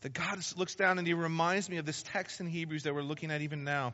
that 0.02 0.12
God 0.12 0.38
looks 0.56 0.76
down 0.76 0.98
and 0.98 1.08
He 1.08 1.12
reminds 1.12 1.68
me 1.68 1.78
of 1.78 1.86
this 1.86 2.04
text 2.04 2.38
in 2.38 2.46
Hebrews 2.46 2.84
that 2.84 2.94
we're 2.94 3.02
looking 3.02 3.32
at 3.32 3.42
even 3.42 3.64
now. 3.64 3.92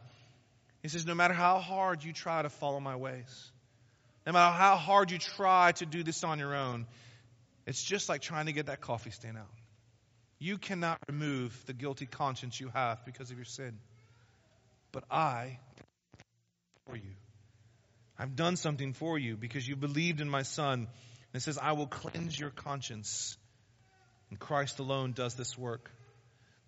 He 0.82 0.88
says, 0.88 1.06
No 1.06 1.14
matter 1.14 1.32
how 1.32 1.60
hard 1.60 2.04
you 2.04 2.12
try 2.12 2.42
to 2.42 2.50
follow 2.50 2.78
my 2.78 2.96
ways, 2.96 3.50
no 4.26 4.32
matter 4.32 4.54
how 4.54 4.76
hard 4.76 5.10
you 5.10 5.16
try 5.16 5.72
to 5.76 5.86
do 5.86 6.02
this 6.02 6.24
on 6.24 6.38
your 6.38 6.54
own, 6.54 6.86
it's 7.66 7.82
just 7.82 8.10
like 8.10 8.20
trying 8.20 8.44
to 8.44 8.52
get 8.52 8.66
that 8.66 8.82
coffee 8.82 9.12
stain 9.12 9.38
out. 9.38 9.48
You 10.42 10.58
cannot 10.58 10.98
remove 11.08 11.56
the 11.66 11.72
guilty 11.72 12.04
conscience 12.04 12.58
you 12.58 12.68
have 12.74 13.04
because 13.04 13.30
of 13.30 13.36
your 13.36 13.44
sin. 13.44 13.78
But 14.90 15.04
I, 15.08 15.60
for 16.88 16.96
you. 16.96 17.14
I've 18.18 18.34
done 18.34 18.56
something 18.56 18.92
for 18.92 19.16
you 19.16 19.36
because 19.36 19.68
you 19.68 19.76
believed 19.76 20.20
in 20.20 20.28
my 20.28 20.42
son. 20.42 20.80
And 20.80 20.88
it 21.32 21.42
says, 21.42 21.58
I 21.62 21.72
will 21.74 21.86
cleanse 21.86 22.36
your 22.36 22.50
conscience. 22.50 23.38
And 24.30 24.38
Christ 24.40 24.80
alone 24.80 25.12
does 25.12 25.34
this 25.34 25.56
work. 25.56 25.92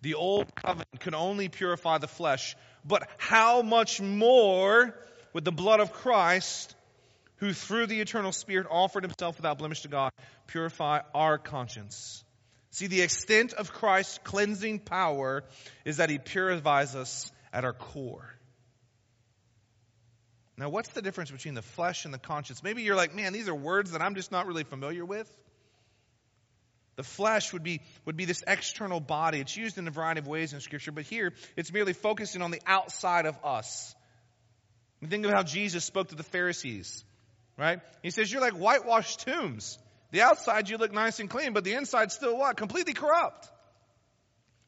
The 0.03 0.13
old 0.13 0.55
covenant 0.55 1.01
could 1.01 1.13
only 1.13 1.49
purify 1.49 1.97
the 1.97 2.07
flesh, 2.07 2.55
but 2.85 3.05
how 3.17 3.61
much 3.61 3.99
more 3.99 4.97
with 5.33 5.43
the 5.43 5.51
blood 5.51 5.81
of 5.81 5.91
Christ, 5.91 6.73
who 7.37 7.51
through 7.51 7.87
the 7.87 7.99
eternal 7.99 8.31
Spirit 8.31 8.67
offered 8.69 9.03
himself 9.03 9.35
without 9.35 9.57
blemish 9.57 9.81
to 9.81 9.89
God, 9.89 10.13
purify 10.47 11.01
our 11.13 11.37
conscience. 11.37 12.24
See, 12.75 12.87
the 12.87 13.03
extent 13.03 13.53
of 13.53 13.71
Christ's 13.71 14.19
cleansing 14.25 14.79
power 14.79 15.45
is 15.85 15.95
that 15.95 16.09
he 16.09 16.17
purifies 16.17 16.93
us 16.93 17.31
at 17.53 17.63
our 17.63 17.71
core. 17.71 18.35
Now, 20.57 20.67
what's 20.67 20.89
the 20.89 21.01
difference 21.01 21.31
between 21.31 21.53
the 21.53 21.61
flesh 21.61 22.03
and 22.03 22.13
the 22.13 22.17
conscience? 22.17 22.61
Maybe 22.61 22.81
you're 22.81 22.97
like, 22.97 23.15
man, 23.15 23.31
these 23.31 23.47
are 23.47 23.55
words 23.55 23.91
that 23.91 24.01
I'm 24.01 24.13
just 24.13 24.29
not 24.29 24.45
really 24.45 24.65
familiar 24.65 25.05
with. 25.05 25.31
The 26.97 27.03
flesh 27.03 27.53
would 27.53 27.63
be, 27.63 27.79
would 28.03 28.17
be 28.17 28.25
this 28.25 28.43
external 28.45 28.99
body. 28.99 29.39
It's 29.39 29.55
used 29.55 29.77
in 29.77 29.87
a 29.87 29.91
variety 29.91 30.19
of 30.19 30.27
ways 30.27 30.51
in 30.51 30.59
Scripture, 30.59 30.91
but 30.91 31.05
here 31.05 31.31
it's 31.55 31.71
merely 31.71 31.93
focusing 31.93 32.41
on 32.41 32.51
the 32.51 32.59
outside 32.67 33.25
of 33.25 33.37
us. 33.41 33.95
Think 35.01 35.25
of 35.25 35.31
how 35.31 35.43
Jesus 35.43 35.85
spoke 35.85 36.09
to 36.09 36.15
the 36.15 36.23
Pharisees, 36.23 37.05
right? 37.57 37.79
He 38.03 38.09
says, 38.11 38.29
You're 38.29 38.41
like 38.41 38.55
whitewashed 38.55 39.21
tombs. 39.21 39.77
The 40.15 40.21
outside 40.21 40.69
you 40.69 40.77
look 40.77 40.93
nice 40.93 41.19
and 41.19 41.29
clean, 41.29 41.51
but 41.51 41.65
the 41.65 41.73
inside 41.73 42.09
still 42.09 42.37
what? 42.37 42.55
Completely 42.55 42.93
corrupt. 42.93 43.51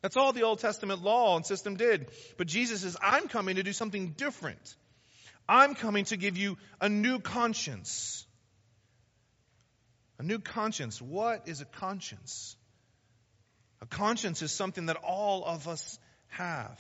That's 0.02 0.18
all 0.18 0.34
the 0.34 0.44
Old 0.44 0.60
Testament 0.60 1.02
law 1.02 1.38
and 1.38 1.46
system 1.46 1.78
did. 1.78 2.08
But 2.38 2.48
Jesus 2.48 2.82
says, 2.82 2.98
I'm 3.02 3.30
coming 3.30 3.56
to 3.56 3.64
do 3.64 3.72
something 3.72 4.10
different. 4.10 4.76
I'm 5.48 5.74
coming 5.74 6.04
to 6.06 6.18
give 6.18 6.36
you 6.36 6.58
a 6.82 6.90
new 6.90 7.20
conscience. 7.20 8.26
A 10.20 10.24
new 10.24 10.40
conscience. 10.40 11.02
What 11.02 11.48
is 11.48 11.62
a 11.62 11.66
conscience? 11.66 12.58
A 13.82 13.86
conscience 13.86 14.42
is 14.42 14.52
something 14.52 14.88
that 14.88 14.98
all 14.98 15.46
of 15.46 15.70
us 15.70 15.98
have. 16.28 16.78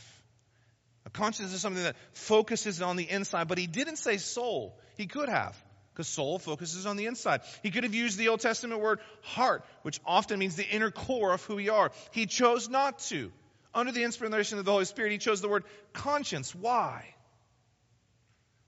A 1.05 1.09
conscience 1.09 1.53
is 1.53 1.61
something 1.61 1.83
that 1.83 1.95
focuses 2.11 2.81
on 2.81 2.97
the 2.97 3.09
inside, 3.09 3.47
but 3.47 3.57
he 3.57 3.67
didn't 3.67 3.95
say 3.95 4.17
soul. 4.17 4.77
He 4.97 5.05
could 5.05 5.29
have, 5.29 5.55
because 5.97 6.07
soul 6.07 6.37
focuses 6.37 6.85
on 6.85 6.95
the 6.95 7.07
inside. 7.07 7.41
He 7.63 7.71
could 7.71 7.83
have 7.83 7.95
used 7.95 8.19
the 8.19 8.27
Old 8.27 8.39
Testament 8.39 8.79
word 8.81 8.99
heart, 9.23 9.65
which 9.81 9.99
often 10.05 10.37
means 10.37 10.55
the 10.55 10.69
inner 10.69 10.91
core 10.91 11.33
of 11.33 11.43
who 11.45 11.55
we 11.55 11.69
are. 11.69 11.91
He 12.11 12.27
chose 12.27 12.69
not 12.69 12.99
to. 13.09 13.31
Under 13.73 13.91
the 13.91 14.03
inspiration 14.03 14.59
of 14.59 14.65
the 14.65 14.71
Holy 14.71 14.85
Spirit, 14.85 15.11
he 15.11 15.17
chose 15.17 15.41
the 15.41 15.49
word 15.49 15.63
conscience. 15.93 16.53
Why? 16.53 17.03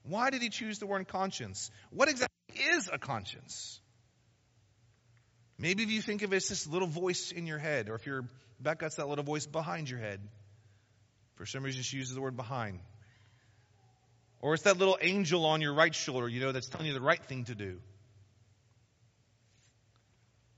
Why 0.02 0.30
did 0.30 0.42
he 0.42 0.48
choose 0.48 0.80
the 0.80 0.86
word 0.86 1.06
conscience? 1.06 1.70
What 1.90 2.08
exactly 2.08 2.64
is 2.72 2.90
a 2.92 2.98
conscience? 2.98 3.80
Maybe 5.56 5.84
if 5.84 5.90
you 5.90 6.02
think 6.02 6.22
of 6.22 6.32
it 6.32 6.36
as 6.36 6.48
this 6.48 6.66
little 6.66 6.88
voice 6.88 7.30
in 7.30 7.46
your 7.46 7.58
head, 7.58 7.88
or 7.88 7.94
if 7.94 8.06
you're 8.06 8.24
Becca, 8.58 8.86
it's 8.86 8.96
that 8.96 9.08
little 9.08 9.24
voice 9.24 9.46
behind 9.46 9.88
your 9.88 10.00
head. 10.00 10.20
For 11.36 11.46
some 11.46 11.62
reason, 11.62 11.82
she 11.82 11.96
uses 11.96 12.12
the 12.12 12.20
word 12.20 12.36
behind. 12.36 12.80
Or 14.40 14.54
it's 14.54 14.62
that 14.62 14.78
little 14.78 14.98
angel 15.00 15.44
on 15.44 15.60
your 15.60 15.74
right 15.74 15.94
shoulder, 15.94 16.28
you 16.28 16.40
know, 16.40 16.52
that's 16.52 16.68
telling 16.68 16.86
you 16.86 16.94
the 16.94 17.00
right 17.00 17.22
thing 17.26 17.44
to 17.44 17.54
do. 17.54 17.80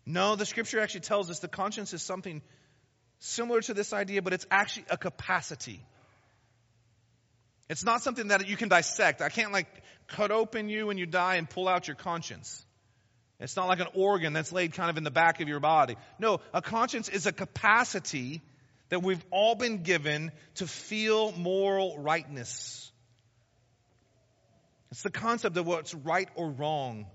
No, 0.06 0.36
the 0.36 0.46
scripture 0.46 0.80
actually 0.80 1.00
tells 1.00 1.30
us 1.30 1.40
the 1.40 1.48
conscience 1.48 1.92
is 1.92 2.02
something 2.02 2.42
similar 3.18 3.60
to 3.62 3.74
this 3.74 3.92
idea, 3.92 4.22
but 4.22 4.32
it's 4.32 4.46
actually 4.50 4.84
a 4.90 4.96
capacity. 4.96 5.84
It's 7.68 7.84
not 7.84 8.02
something 8.02 8.28
that 8.28 8.46
you 8.48 8.56
can 8.56 8.68
dissect. 8.68 9.22
I 9.22 9.28
can't 9.28 9.52
like 9.52 9.66
cut 10.08 10.30
open 10.30 10.68
you 10.68 10.88
when 10.88 10.98
you 10.98 11.06
die 11.06 11.36
and 11.36 11.48
pull 11.48 11.68
out 11.68 11.88
your 11.88 11.96
conscience. 11.96 12.64
It's 13.40 13.56
not 13.56 13.66
like 13.66 13.80
an 13.80 13.88
organ 13.94 14.32
that's 14.32 14.52
laid 14.52 14.74
kind 14.74 14.90
of 14.90 14.96
in 14.96 15.04
the 15.04 15.10
back 15.10 15.40
of 15.40 15.48
your 15.48 15.58
body. 15.58 15.96
No, 16.18 16.40
a 16.54 16.62
conscience 16.62 17.08
is 17.08 17.26
a 17.26 17.32
capacity 17.32 18.40
that 18.88 19.02
we've 19.02 19.24
all 19.30 19.54
been 19.54 19.82
given 19.82 20.30
to 20.56 20.66
feel 20.66 21.32
moral 21.32 21.98
rightness. 21.98 22.91
It's 24.92 25.02
the 25.02 25.10
concept 25.10 25.56
of 25.56 25.66
what's 25.66 25.94
right 25.94 26.28
or 26.34 26.50
wrong, 26.50 27.06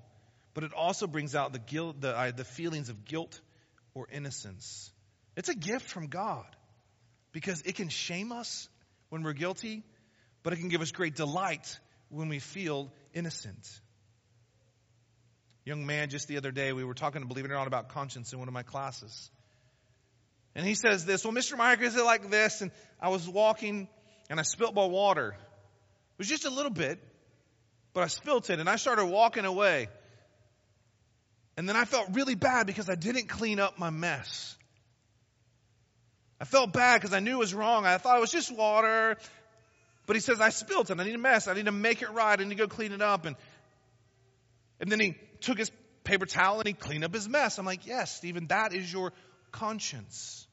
but 0.56 0.64
it 0.64 0.74
also 0.74 1.06
brings 1.06 1.36
out 1.36 1.54
the 1.54 1.60
guilt, 1.60 2.02
the, 2.02 2.10
uh, 2.18 2.32
the 2.32 2.44
feelings 2.44 2.90
of 2.90 3.06
guilt 3.06 3.40
or 3.94 4.08
innocence. 4.12 4.92
It's 5.36 5.50
a 5.50 5.54
gift 5.54 5.88
from 5.88 6.08
God 6.08 6.48
because 7.34 7.62
it 7.62 7.76
can 7.76 7.90
shame 7.90 8.32
us 8.32 8.68
when 9.10 9.22
we're 9.22 9.34
guilty, 9.34 9.84
but 10.42 10.54
it 10.54 10.56
can 10.56 10.70
give 10.70 10.82
us 10.82 10.92
great 10.92 11.16
delight 11.16 11.80
when 12.10 12.30
we 12.30 12.40
feel 12.40 12.92
innocent. 13.14 13.70
Young 15.64 15.86
man, 15.86 16.10
just 16.10 16.28
the 16.28 16.38
other 16.38 16.50
day, 16.50 16.74
we 16.74 16.84
were 16.84 16.96
talking, 16.96 17.24
believe 17.28 17.46
it 17.46 17.52
or 17.52 17.54
not, 17.54 17.68
about 17.68 17.90
conscience 17.90 18.34
in 18.34 18.40
one 18.40 18.48
of 18.48 18.56
my 18.56 18.64
classes. 18.64 19.30
And 20.56 20.66
he 20.66 20.74
says 20.74 21.06
this, 21.06 21.24
well, 21.24 21.34
Mr. 21.34 21.56
Meyer, 21.56 21.80
is 21.80 21.96
it 21.96 22.04
like 22.04 22.32
this? 22.32 22.62
And 22.62 22.72
I 23.00 23.10
was 23.10 23.30
walking 23.30 23.88
and 24.32 24.40
I 24.40 24.44
spilt 24.44 24.74
my 24.74 24.88
water. 24.88 25.36
It 25.38 26.18
was 26.18 26.28
just 26.28 26.46
a 26.46 26.50
little 26.50 26.72
bit, 26.72 27.00
but 27.98 28.04
I 28.04 28.08
spilt 28.10 28.52
it 28.52 28.60
and 28.60 28.70
I 28.70 28.76
started 28.76 29.08
walking 29.08 29.44
away. 29.44 29.88
And 31.58 31.68
then 31.68 31.76
I 31.76 31.86
felt 31.86 32.10
really 32.12 32.36
bad 32.36 32.68
because 32.68 32.92
I 32.92 32.94
didn't 32.94 33.28
clean 33.28 33.60
up 33.60 33.80
my 33.80 33.90
mess. 33.90 34.56
I 36.40 36.46
felt 36.46 36.74
bad 36.74 37.02
because 37.02 37.16
I 37.16 37.22
knew 37.22 37.38
it 37.38 37.40
was 37.40 37.56
wrong. 37.56 37.88
I 37.88 37.98
thought 37.98 38.16
it 38.16 38.20
was 38.20 38.32
just 38.32 38.56
water. 38.56 39.18
But 40.06 40.16
he 40.16 40.20
says, 40.20 40.40
I 40.40 40.50
spilled 40.50 40.92
it. 40.92 41.00
I 41.00 41.04
need 41.06 41.16
a 41.16 41.18
mess. 41.18 41.48
I 41.48 41.56
need 41.56 41.66
to 41.66 41.72
make 41.72 42.04
it 42.04 42.12
right. 42.12 42.40
I 42.40 42.44
need 42.44 42.52
to 42.52 42.56
go 42.56 42.68
clean 42.68 42.92
it 42.92 43.02
up. 43.02 43.26
And, 43.26 43.36
and 44.80 44.92
then 44.92 45.00
he 45.00 45.16
took 45.42 45.58
his 45.58 45.72
paper 46.04 46.28
towel 46.28 46.60
and 46.60 46.68
he 46.68 46.74
cleaned 46.74 47.04
up 47.04 47.16
his 47.16 47.28
mess. 47.28 47.58
I'm 47.58 47.66
like, 47.66 47.88
yes, 47.88 48.16
Stephen, 48.16 48.46
that 48.50 48.76
is 48.76 48.94
your 48.94 49.12
conscience. 49.52 50.46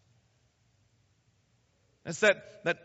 It's 2.07 2.21
that, 2.21 2.65
that 2.65 2.79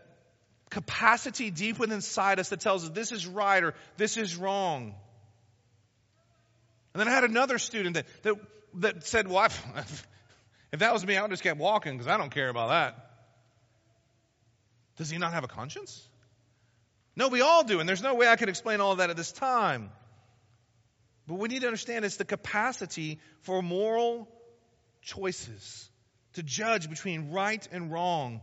capacity 0.70 1.50
deep 1.50 1.78
within 1.78 1.96
inside 1.96 2.38
us 2.38 2.48
that 2.50 2.60
tells 2.60 2.84
us 2.84 2.90
this 2.90 3.12
is 3.12 3.26
right 3.26 3.62
or 3.62 3.74
this 3.96 4.16
is 4.16 4.36
wrong. 4.36 4.94
And 6.94 7.00
then 7.00 7.08
I 7.08 7.10
had 7.10 7.24
another 7.24 7.58
student 7.58 7.94
that, 7.94 8.06
that, 8.22 8.34
that 8.74 9.06
said, 9.06 9.28
well, 9.28 9.48
if 10.72 10.78
that 10.78 10.92
was 10.92 11.04
me, 11.04 11.16
I 11.16 11.22
would 11.22 11.30
just 11.30 11.42
kept 11.42 11.58
walking 11.58 11.92
because 11.92 12.08
I 12.08 12.16
don't 12.16 12.30
care 12.30 12.48
about 12.48 12.70
that. 12.70 13.10
Does 14.96 15.10
he 15.10 15.18
not 15.18 15.32
have 15.32 15.44
a 15.44 15.48
conscience? 15.48 16.06
No, 17.16 17.28
we 17.28 17.40
all 17.40 17.64
do, 17.64 17.80
and 17.80 17.88
there's 17.88 18.02
no 18.02 18.14
way 18.14 18.28
I 18.28 18.36
could 18.36 18.48
explain 18.48 18.80
all 18.80 18.96
that 18.96 19.10
at 19.10 19.16
this 19.16 19.32
time. 19.32 19.90
But 21.26 21.34
we 21.34 21.48
need 21.48 21.60
to 21.60 21.66
understand 21.66 22.04
it's 22.04 22.16
the 22.16 22.24
capacity 22.24 23.18
for 23.42 23.62
moral 23.62 24.28
choices 25.02 25.88
to 26.34 26.42
judge 26.42 26.88
between 26.88 27.30
right 27.30 27.66
and 27.72 27.90
wrong. 27.92 28.40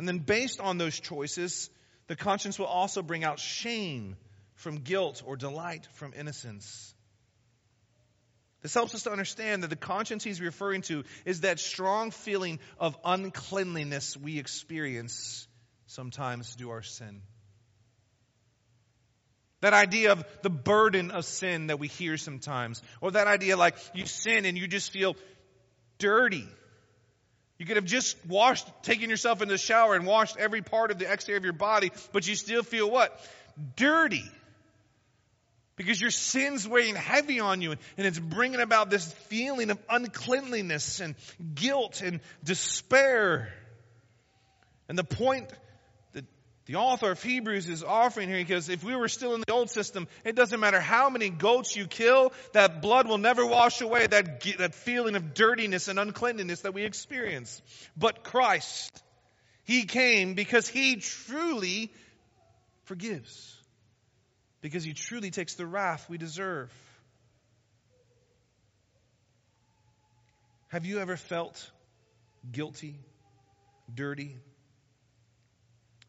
And 0.00 0.08
then, 0.08 0.20
based 0.20 0.60
on 0.62 0.78
those 0.78 0.98
choices, 0.98 1.68
the 2.06 2.16
conscience 2.16 2.58
will 2.58 2.64
also 2.64 3.02
bring 3.02 3.22
out 3.22 3.38
shame 3.38 4.16
from 4.54 4.76
guilt 4.76 5.22
or 5.26 5.36
delight 5.36 5.86
from 5.92 6.14
innocence. 6.18 6.94
This 8.62 8.72
helps 8.72 8.94
us 8.94 9.02
to 9.02 9.12
understand 9.12 9.62
that 9.62 9.68
the 9.68 9.76
conscience 9.76 10.24
he's 10.24 10.40
referring 10.40 10.80
to 10.84 11.04
is 11.26 11.42
that 11.42 11.60
strong 11.60 12.12
feeling 12.12 12.60
of 12.78 12.96
uncleanliness 13.04 14.16
we 14.16 14.38
experience 14.38 15.46
sometimes 15.86 16.56
due 16.56 16.70
our 16.70 16.80
sin. 16.80 17.20
That 19.60 19.74
idea 19.74 20.12
of 20.12 20.24
the 20.40 20.48
burden 20.48 21.10
of 21.10 21.26
sin 21.26 21.66
that 21.66 21.78
we 21.78 21.88
hear 21.88 22.16
sometimes. 22.16 22.80
Or 23.02 23.10
that 23.10 23.26
idea 23.26 23.58
like 23.58 23.76
you 23.92 24.06
sin 24.06 24.46
and 24.46 24.56
you 24.56 24.66
just 24.66 24.92
feel 24.92 25.14
dirty. 25.98 26.48
You 27.60 27.66
could 27.66 27.76
have 27.76 27.84
just 27.84 28.16
washed, 28.26 28.66
taken 28.82 29.10
yourself 29.10 29.42
in 29.42 29.48
the 29.48 29.58
shower 29.58 29.94
and 29.94 30.06
washed 30.06 30.38
every 30.38 30.62
part 30.62 30.90
of 30.90 30.98
the 30.98 31.12
exterior 31.12 31.36
of 31.36 31.44
your 31.44 31.52
body, 31.52 31.92
but 32.10 32.26
you 32.26 32.34
still 32.34 32.62
feel 32.62 32.90
what? 32.90 33.20
Dirty. 33.76 34.24
Because 35.76 36.00
your 36.00 36.10
sin's 36.10 36.66
weighing 36.66 36.94
heavy 36.94 37.38
on 37.38 37.60
you 37.60 37.72
and 37.72 38.06
it's 38.06 38.18
bringing 38.18 38.60
about 38.60 38.88
this 38.88 39.12
feeling 39.28 39.68
of 39.68 39.78
uncleanliness 39.90 41.00
and 41.00 41.14
guilt 41.54 42.00
and 42.00 42.20
despair. 42.42 43.52
And 44.88 44.96
the 44.96 45.04
point 45.04 45.52
the 46.70 46.76
author 46.76 47.10
of 47.10 47.20
Hebrews 47.20 47.68
is 47.68 47.82
offering 47.82 48.28
here 48.28 48.38
because 48.38 48.68
if 48.68 48.84
we 48.84 48.94
were 48.94 49.08
still 49.08 49.34
in 49.34 49.42
the 49.44 49.52
old 49.52 49.70
system, 49.70 50.06
it 50.24 50.36
doesn't 50.36 50.60
matter 50.60 50.80
how 50.80 51.10
many 51.10 51.28
goats 51.28 51.74
you 51.74 51.88
kill, 51.88 52.32
that 52.52 52.80
blood 52.80 53.08
will 53.08 53.18
never 53.18 53.44
wash 53.44 53.80
away 53.80 54.06
that, 54.06 54.40
that 54.58 54.76
feeling 54.76 55.16
of 55.16 55.34
dirtiness 55.34 55.88
and 55.88 55.98
uncleanliness 55.98 56.60
that 56.60 56.72
we 56.72 56.84
experience. 56.84 57.60
But 57.96 58.22
Christ, 58.22 59.02
He 59.64 59.82
came 59.82 60.34
because 60.34 60.68
He 60.68 60.94
truly 60.94 61.92
forgives. 62.84 63.52
Because 64.60 64.84
He 64.84 64.92
truly 64.92 65.32
takes 65.32 65.54
the 65.54 65.66
wrath 65.66 66.08
we 66.08 66.18
deserve. 66.18 66.72
Have 70.68 70.86
you 70.86 71.00
ever 71.00 71.16
felt 71.16 71.68
guilty, 72.52 72.94
dirty, 73.92 74.36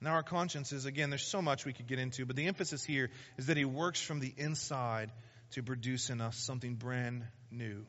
now, 0.03 0.13
our 0.13 0.23
consciences, 0.23 0.85
again, 0.85 1.11
there's 1.11 1.27
so 1.27 1.43
much 1.43 1.63
we 1.63 1.73
could 1.73 1.85
get 1.85 1.99
into, 1.99 2.25
but 2.25 2.35
the 2.35 2.47
emphasis 2.47 2.83
here 2.83 3.11
is 3.37 3.45
that 3.45 3.55
He 3.55 3.65
works 3.65 4.01
from 4.01 4.19
the 4.19 4.33
inside 4.35 5.11
to 5.51 5.61
produce 5.61 6.09
in 6.09 6.21
us 6.21 6.35
something 6.37 6.73
brand 6.73 7.23
new. 7.51 7.85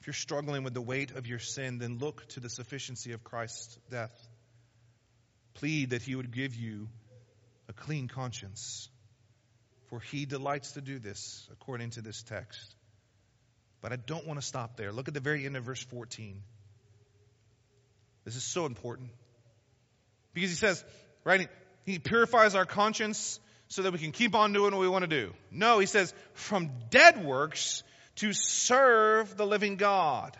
If 0.00 0.06
you're 0.06 0.14
struggling 0.14 0.64
with 0.64 0.72
the 0.72 0.80
weight 0.80 1.10
of 1.10 1.26
your 1.26 1.38
sin, 1.38 1.78
then 1.78 1.98
look 1.98 2.26
to 2.28 2.40
the 2.40 2.48
sufficiency 2.48 3.12
of 3.12 3.22
Christ's 3.22 3.78
death. 3.90 4.14
Plead 5.52 5.90
that 5.90 6.00
He 6.00 6.14
would 6.14 6.30
give 6.30 6.54
you 6.54 6.88
a 7.68 7.74
clean 7.74 8.08
conscience, 8.08 8.88
for 9.90 10.00
He 10.00 10.24
delights 10.24 10.72
to 10.72 10.80
do 10.80 10.98
this, 10.98 11.46
according 11.52 11.90
to 11.90 12.00
this 12.00 12.22
text. 12.22 12.74
But 13.82 13.92
I 13.92 13.96
don't 13.96 14.26
want 14.26 14.40
to 14.40 14.46
stop 14.46 14.78
there. 14.78 14.90
Look 14.90 15.08
at 15.08 15.14
the 15.14 15.20
very 15.20 15.44
end 15.44 15.58
of 15.58 15.64
verse 15.64 15.82
14. 15.82 16.42
This 18.24 18.36
is 18.36 18.42
so 18.42 18.64
important. 18.64 19.10
Because 20.34 20.50
he 20.50 20.56
says, 20.56 20.84
right, 21.24 21.48
he 21.86 21.98
purifies 21.98 22.54
our 22.54 22.66
conscience 22.66 23.40
so 23.68 23.82
that 23.82 23.92
we 23.92 23.98
can 23.98 24.12
keep 24.12 24.34
on 24.34 24.52
doing 24.52 24.72
what 24.72 24.80
we 24.80 24.88
want 24.88 25.02
to 25.02 25.08
do. 25.08 25.32
No, 25.50 25.78
he 25.78 25.86
says, 25.86 26.12
from 26.34 26.70
dead 26.90 27.24
works 27.24 27.82
to 28.16 28.32
serve 28.32 29.36
the 29.36 29.46
living 29.46 29.76
God. 29.76 30.36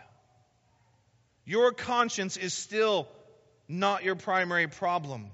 Your 1.45 1.73
conscience 1.73 2.37
is 2.37 2.55
still 2.55 3.09
not 3.69 4.05
your 4.05 4.15
primary 4.15 4.67
problem. 4.67 5.31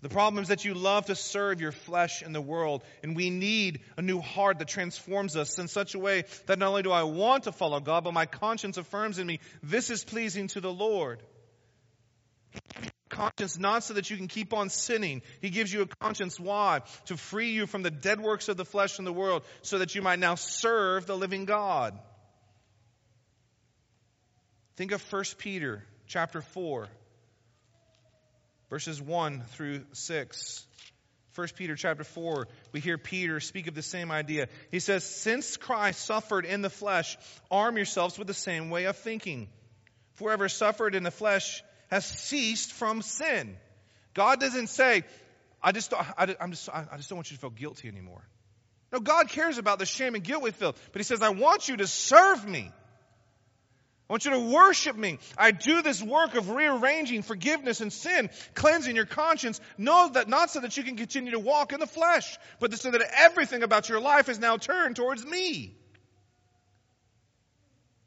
The 0.00 0.08
problem 0.08 0.42
is 0.42 0.48
that 0.48 0.64
you 0.64 0.74
love 0.74 1.06
to 1.06 1.16
serve 1.16 1.60
your 1.60 1.72
flesh 1.72 2.22
and 2.22 2.32
the 2.32 2.40
world, 2.40 2.84
and 3.02 3.16
we 3.16 3.30
need 3.30 3.80
a 3.96 4.02
new 4.02 4.20
heart 4.20 4.60
that 4.60 4.68
transforms 4.68 5.36
us 5.36 5.58
in 5.58 5.66
such 5.66 5.96
a 5.96 5.98
way 5.98 6.24
that 6.46 6.60
not 6.60 6.68
only 6.68 6.82
do 6.82 6.92
I 6.92 7.02
want 7.02 7.44
to 7.44 7.52
follow 7.52 7.80
God, 7.80 8.04
but 8.04 8.14
my 8.14 8.26
conscience 8.26 8.76
affirms 8.76 9.18
in 9.18 9.26
me 9.26 9.40
this 9.60 9.90
is 9.90 10.04
pleasing 10.04 10.46
to 10.48 10.60
the 10.60 10.72
Lord 10.72 11.20
conscience 13.08 13.58
not 13.58 13.84
so 13.84 13.94
that 13.94 14.10
you 14.10 14.16
can 14.16 14.28
keep 14.28 14.52
on 14.52 14.68
sinning. 14.70 15.22
He 15.40 15.50
gives 15.50 15.72
you 15.72 15.82
a 15.82 15.86
conscience. 15.86 16.38
Why? 16.38 16.80
To 17.06 17.16
free 17.16 17.50
you 17.50 17.66
from 17.66 17.82
the 17.82 17.90
dead 17.90 18.20
works 18.20 18.48
of 18.48 18.56
the 18.56 18.64
flesh 18.64 18.98
and 18.98 19.06
the 19.06 19.12
world 19.12 19.42
so 19.62 19.78
that 19.78 19.94
you 19.94 20.02
might 20.02 20.18
now 20.18 20.34
serve 20.34 21.06
the 21.06 21.16
living 21.16 21.44
God. 21.44 21.98
Think 24.76 24.92
of 24.92 25.02
1 25.12 25.24
Peter 25.38 25.84
chapter 26.06 26.40
4, 26.40 26.88
verses 28.70 29.02
1 29.02 29.42
through 29.50 29.84
6. 29.92 30.66
1 31.34 31.48
Peter 31.56 31.76
chapter 31.76 32.02
4, 32.02 32.48
we 32.72 32.80
hear 32.80 32.98
Peter 32.98 33.38
speak 33.38 33.68
of 33.68 33.74
the 33.74 33.82
same 33.82 34.10
idea. 34.10 34.48
He 34.72 34.80
says, 34.80 35.04
Since 35.04 35.56
Christ 35.56 36.04
suffered 36.04 36.44
in 36.44 36.62
the 36.62 36.70
flesh, 36.70 37.16
arm 37.50 37.76
yourselves 37.76 38.18
with 38.18 38.26
the 38.26 38.34
same 38.34 38.70
way 38.70 38.84
of 38.86 38.96
thinking. 38.96 39.48
For 40.14 40.30
whoever 40.30 40.48
suffered 40.48 40.96
in 40.96 41.04
the 41.04 41.12
flesh 41.12 41.62
has 41.88 42.04
ceased 42.04 42.72
from 42.72 43.02
sin. 43.02 43.56
God 44.14 44.40
doesn't 44.40 44.68
say, 44.68 45.04
I 45.62 45.72
just, 45.72 45.92
I, 45.92 46.36
I'm 46.40 46.50
just, 46.50 46.68
I 46.68 46.96
just 46.96 47.08
don't 47.08 47.16
want 47.16 47.30
you 47.30 47.36
to 47.36 47.40
feel 47.40 47.50
guilty 47.50 47.88
anymore. 47.88 48.22
No, 48.92 49.00
God 49.00 49.28
cares 49.28 49.58
about 49.58 49.78
the 49.78 49.86
shame 49.86 50.14
and 50.14 50.24
guilt 50.24 50.42
we 50.42 50.50
feel, 50.50 50.74
but 50.92 51.00
He 51.00 51.04
says, 51.04 51.20
I 51.20 51.30
want 51.30 51.68
you 51.68 51.76
to 51.78 51.86
serve 51.86 52.46
me. 52.46 52.70
I 54.08 54.12
want 54.12 54.24
you 54.24 54.30
to 54.30 54.38
worship 54.38 54.96
me. 54.96 55.18
I 55.36 55.50
do 55.50 55.82
this 55.82 56.02
work 56.02 56.34
of 56.34 56.48
rearranging 56.48 57.20
forgiveness 57.22 57.82
and 57.82 57.92
sin, 57.92 58.30
cleansing 58.54 58.96
your 58.96 59.04
conscience. 59.04 59.60
Know 59.76 60.08
that 60.14 60.28
not 60.28 60.50
so 60.50 60.60
that 60.60 60.78
you 60.78 60.82
can 60.82 60.96
continue 60.96 61.32
to 61.32 61.38
walk 61.38 61.74
in 61.74 61.80
the 61.80 61.86
flesh, 61.86 62.38
but 62.58 62.72
so 62.72 62.90
that 62.90 63.02
everything 63.18 63.62
about 63.62 63.90
your 63.90 64.00
life 64.00 64.30
is 64.30 64.38
now 64.38 64.56
turned 64.56 64.96
towards 64.96 65.26
me. 65.26 65.77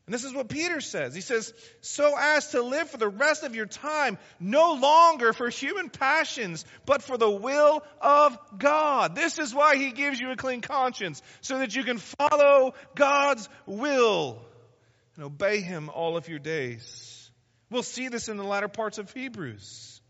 And 0.07 0.13
this 0.13 0.23
is 0.23 0.33
what 0.33 0.49
Peter 0.49 0.81
says. 0.81 1.13
He 1.13 1.21
says, 1.21 1.53
so 1.81 2.15
as 2.17 2.51
to 2.51 2.61
live 2.61 2.89
for 2.89 2.97
the 2.97 3.07
rest 3.07 3.43
of 3.43 3.55
your 3.55 3.67
time, 3.67 4.17
no 4.39 4.73
longer 4.73 5.31
for 5.31 5.49
human 5.49 5.89
passions, 5.89 6.65
but 6.85 7.03
for 7.03 7.17
the 7.17 7.29
will 7.29 7.83
of 8.01 8.37
God. 8.57 9.15
This 9.15 9.37
is 9.37 9.53
why 9.53 9.75
he 9.77 9.91
gives 9.91 10.19
you 10.19 10.31
a 10.31 10.35
clean 10.35 10.61
conscience, 10.61 11.21
so 11.41 11.59
that 11.59 11.75
you 11.75 11.83
can 11.83 11.99
follow 11.99 12.73
God's 12.95 13.47
will 13.65 14.41
and 15.15 15.23
obey 15.23 15.61
him 15.61 15.89
all 15.89 16.17
of 16.17 16.27
your 16.27 16.39
days. 16.39 17.29
We'll 17.69 17.83
see 17.83 18.09
this 18.09 18.27
in 18.27 18.37
the 18.37 18.43
latter 18.43 18.67
parts 18.67 18.97
of 18.97 19.13
Hebrews. 19.13 20.01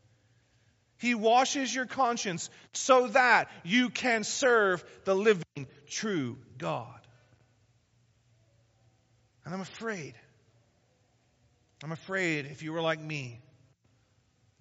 He 1.00 1.16
washes 1.16 1.74
your 1.74 1.86
conscience 1.86 2.50
so 2.74 3.08
that 3.08 3.52
you 3.64 3.90
can 3.90 4.24
serve 4.24 4.84
the 5.04 5.16
living, 5.16 5.68
true 5.88 6.38
God. 6.58 7.01
And 9.52 9.58
I'm 9.58 9.64
afraid. 9.64 10.14
I'm 11.84 11.92
afraid 11.92 12.46
if 12.46 12.64
you 12.64 12.72
were 12.72 12.82
like 12.82 13.02
me, 13.02 13.42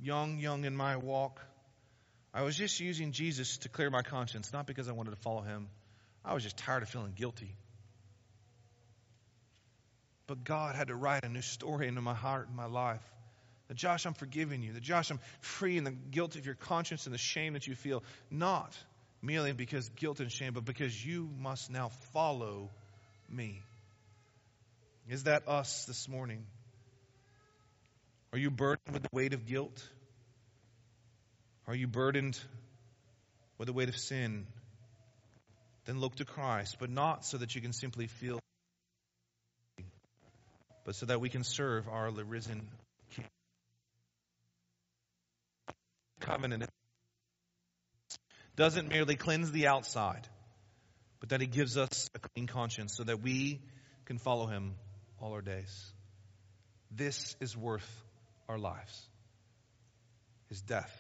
young, 0.00 0.40
young 0.40 0.64
in 0.64 0.74
my 0.74 0.96
walk, 0.96 1.40
I 2.34 2.42
was 2.42 2.56
just 2.56 2.80
using 2.80 3.12
Jesus 3.12 3.58
to 3.58 3.68
clear 3.68 3.88
my 3.88 4.02
conscience, 4.02 4.52
not 4.52 4.66
because 4.66 4.88
I 4.88 4.92
wanted 4.92 5.10
to 5.10 5.20
follow 5.22 5.42
him. 5.42 5.68
I 6.24 6.34
was 6.34 6.42
just 6.42 6.56
tired 6.56 6.82
of 6.82 6.88
feeling 6.88 7.12
guilty. 7.14 7.54
But 10.26 10.42
God 10.42 10.74
had 10.74 10.88
to 10.88 10.96
write 10.96 11.22
a 11.22 11.28
new 11.28 11.42
story 11.42 11.86
into 11.86 12.00
my 12.00 12.14
heart 12.14 12.48
and 12.48 12.56
my 12.56 12.66
life. 12.66 13.08
That 13.68 13.76
Josh, 13.76 14.06
I'm 14.06 14.14
forgiving 14.14 14.60
you. 14.60 14.72
That 14.72 14.82
Josh, 14.82 15.08
I'm 15.12 15.20
freeing 15.38 15.84
the 15.84 15.92
guilt 15.92 16.34
of 16.34 16.46
your 16.46 16.56
conscience 16.56 17.06
and 17.06 17.14
the 17.14 17.18
shame 17.18 17.52
that 17.52 17.64
you 17.64 17.76
feel. 17.76 18.02
Not 18.28 18.76
merely 19.22 19.52
because 19.52 19.88
guilt 19.90 20.18
and 20.18 20.32
shame, 20.32 20.52
but 20.52 20.64
because 20.64 21.06
you 21.06 21.30
must 21.38 21.70
now 21.70 21.90
follow 22.12 22.70
me. 23.28 23.62
Is 25.10 25.24
that 25.24 25.48
us 25.48 25.86
this 25.86 26.08
morning? 26.08 26.46
Are 28.32 28.38
you 28.38 28.48
burdened 28.48 28.92
with 28.92 29.02
the 29.02 29.08
weight 29.12 29.34
of 29.34 29.44
guilt? 29.44 29.84
Are 31.66 31.74
you 31.74 31.88
burdened 31.88 32.38
with 33.58 33.66
the 33.66 33.72
weight 33.72 33.88
of 33.88 33.98
sin? 33.98 34.46
then 35.86 35.98
look 35.98 36.14
to 36.16 36.24
Christ, 36.24 36.76
but 36.78 36.90
not 36.90 37.24
so 37.24 37.38
that 37.38 37.56
you 37.56 37.60
can 37.60 37.72
simply 37.72 38.06
feel, 38.06 38.38
but 40.84 40.94
so 40.94 41.06
that 41.06 41.20
we 41.20 41.28
can 41.28 41.42
serve 41.42 41.88
our 41.88 42.10
risen 42.10 42.68
King. 43.16 43.24
Covenant 46.20 46.68
doesn't 48.54 48.88
merely 48.88 49.16
cleanse 49.16 49.50
the 49.50 49.66
outside, 49.66 50.28
but 51.18 51.30
that 51.30 51.40
He 51.40 51.48
gives 51.48 51.76
us 51.76 52.08
a 52.14 52.20
clean 52.20 52.46
conscience 52.46 52.94
so 52.96 53.02
that 53.02 53.20
we 53.20 53.60
can 54.04 54.18
follow 54.18 54.46
Him 54.46 54.76
all 55.20 55.32
our 55.32 55.42
days. 55.42 55.92
This 56.90 57.36
is 57.40 57.56
worth 57.56 57.88
our 58.48 58.58
lives. 58.58 59.06
His 60.48 60.60
death, 60.60 60.92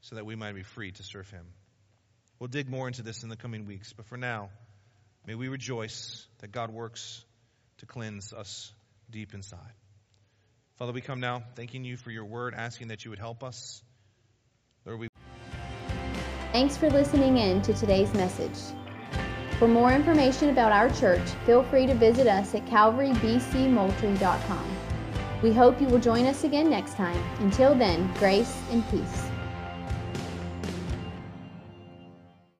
so 0.00 0.16
that 0.16 0.24
we 0.24 0.36
might 0.36 0.54
be 0.54 0.62
free 0.62 0.92
to 0.92 1.02
serve 1.02 1.30
Him. 1.30 1.46
We'll 2.38 2.48
dig 2.48 2.68
more 2.70 2.86
into 2.86 3.02
this 3.02 3.22
in 3.22 3.28
the 3.28 3.36
coming 3.36 3.66
weeks, 3.66 3.92
but 3.92 4.06
for 4.06 4.16
now, 4.16 4.48
may 5.26 5.34
we 5.34 5.48
rejoice 5.48 6.26
that 6.38 6.52
God 6.52 6.70
works 6.70 7.22
to 7.78 7.86
cleanse 7.86 8.32
us 8.32 8.72
deep 9.10 9.34
inside. 9.34 9.74
Father, 10.76 10.92
we 10.92 11.02
come 11.02 11.20
now 11.20 11.42
thanking 11.56 11.84
you 11.84 11.98
for 11.98 12.10
your 12.10 12.24
word, 12.24 12.54
asking 12.56 12.88
that 12.88 13.04
you 13.04 13.10
would 13.10 13.18
help 13.18 13.44
us. 13.44 13.82
Lord, 14.86 15.00
we 15.00 15.08
Thanks 16.52 16.76
for 16.76 16.90
listening 16.90 17.36
in 17.36 17.62
to 17.62 17.74
today's 17.74 18.12
message. 18.14 18.79
For 19.60 19.68
more 19.68 19.92
information 19.92 20.48
about 20.48 20.72
our 20.72 20.88
church, 20.88 21.20
feel 21.44 21.62
free 21.62 21.86
to 21.86 21.92
visit 21.92 22.26
us 22.26 22.54
at 22.54 22.64
calvarybcmoultrie.com. 22.64 24.76
We 25.42 25.52
hope 25.52 25.82
you 25.82 25.88
will 25.88 25.98
join 25.98 26.24
us 26.24 26.44
again 26.44 26.70
next 26.70 26.94
time. 26.94 27.22
Until 27.40 27.74
then, 27.74 28.10
grace 28.14 28.58
and 28.70 28.82
peace. 28.90 29.30